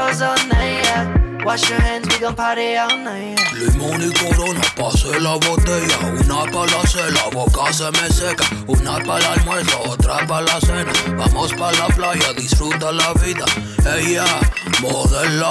Limón 3.55 4.03
y 4.03 4.13
corona, 4.13 4.61
pase 4.77 5.19
la 5.19 5.33
botella. 5.33 5.97
Una 6.23 6.43
para 6.51 6.71
la 6.71 6.87
cena, 6.87 7.07
la 7.09 7.29
boca 7.31 7.73
se 7.73 7.89
me 7.89 8.07
seca. 8.11 8.45
Una 8.67 8.99
para 8.99 9.17
el 9.17 9.39
almuerzo, 9.39 9.81
otra 9.87 10.27
para 10.27 10.45
la 10.45 10.61
cena. 10.61 10.93
Vamos 11.17 11.51
para 11.53 11.75
la 11.75 11.87
playa, 11.87 12.33
disfruta 12.33 12.91
la 12.91 13.13
vida. 13.13 13.45
Ella, 13.97 14.25
modela, 14.79 15.49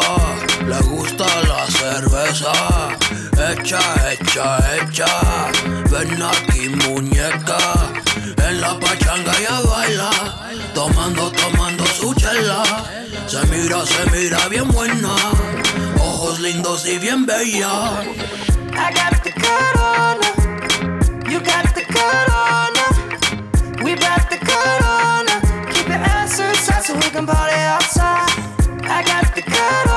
le 0.69 0.79
gusta 0.87 1.27
la 1.49 1.67
cerveza. 1.67 2.53
Echa, 3.51 3.81
echa, 4.13 4.59
echa. 4.77 5.51
Ven 5.91 6.23
aquí, 6.23 6.69
muñeca. 6.69 7.59
En 8.47 8.61
la 8.61 8.79
pachanga 8.79 9.33
ella 9.37 9.61
baila. 9.69 10.11
Tomando, 10.75 11.33
tomando 11.33 11.85
su 11.87 12.15
chela. 12.15 12.63
Se 13.27 13.45
mira, 13.47 13.85
se 13.85 14.11
mira 14.11 14.47
bien 14.49 14.69
buena. 14.69 15.15
ojos 16.19 16.41
lindos 16.41 16.85
y 16.87 16.99
bien 16.99 17.27
bella. 17.27 18.03
I 18.73 18.93
got 18.93 19.23
the 19.23 19.33
Corona, 19.45 20.29
you 21.31 21.41
got 21.41 21.73
the 21.75 21.85
Corona, 21.97 22.85
we 23.85 23.95
brought 23.95 24.29
the 24.29 24.39
Corona. 24.39 25.35
Keep 25.73 25.89
your 25.89 25.97
ass 25.97 26.41
inside 26.41 26.85
so 26.85 26.95
we 26.95 27.11
can 27.11 27.25
party 27.25 27.55
outside. 27.55 28.31
I 28.83 29.03
got 29.05 29.35
the 29.35 29.43
Corona. 29.43 29.88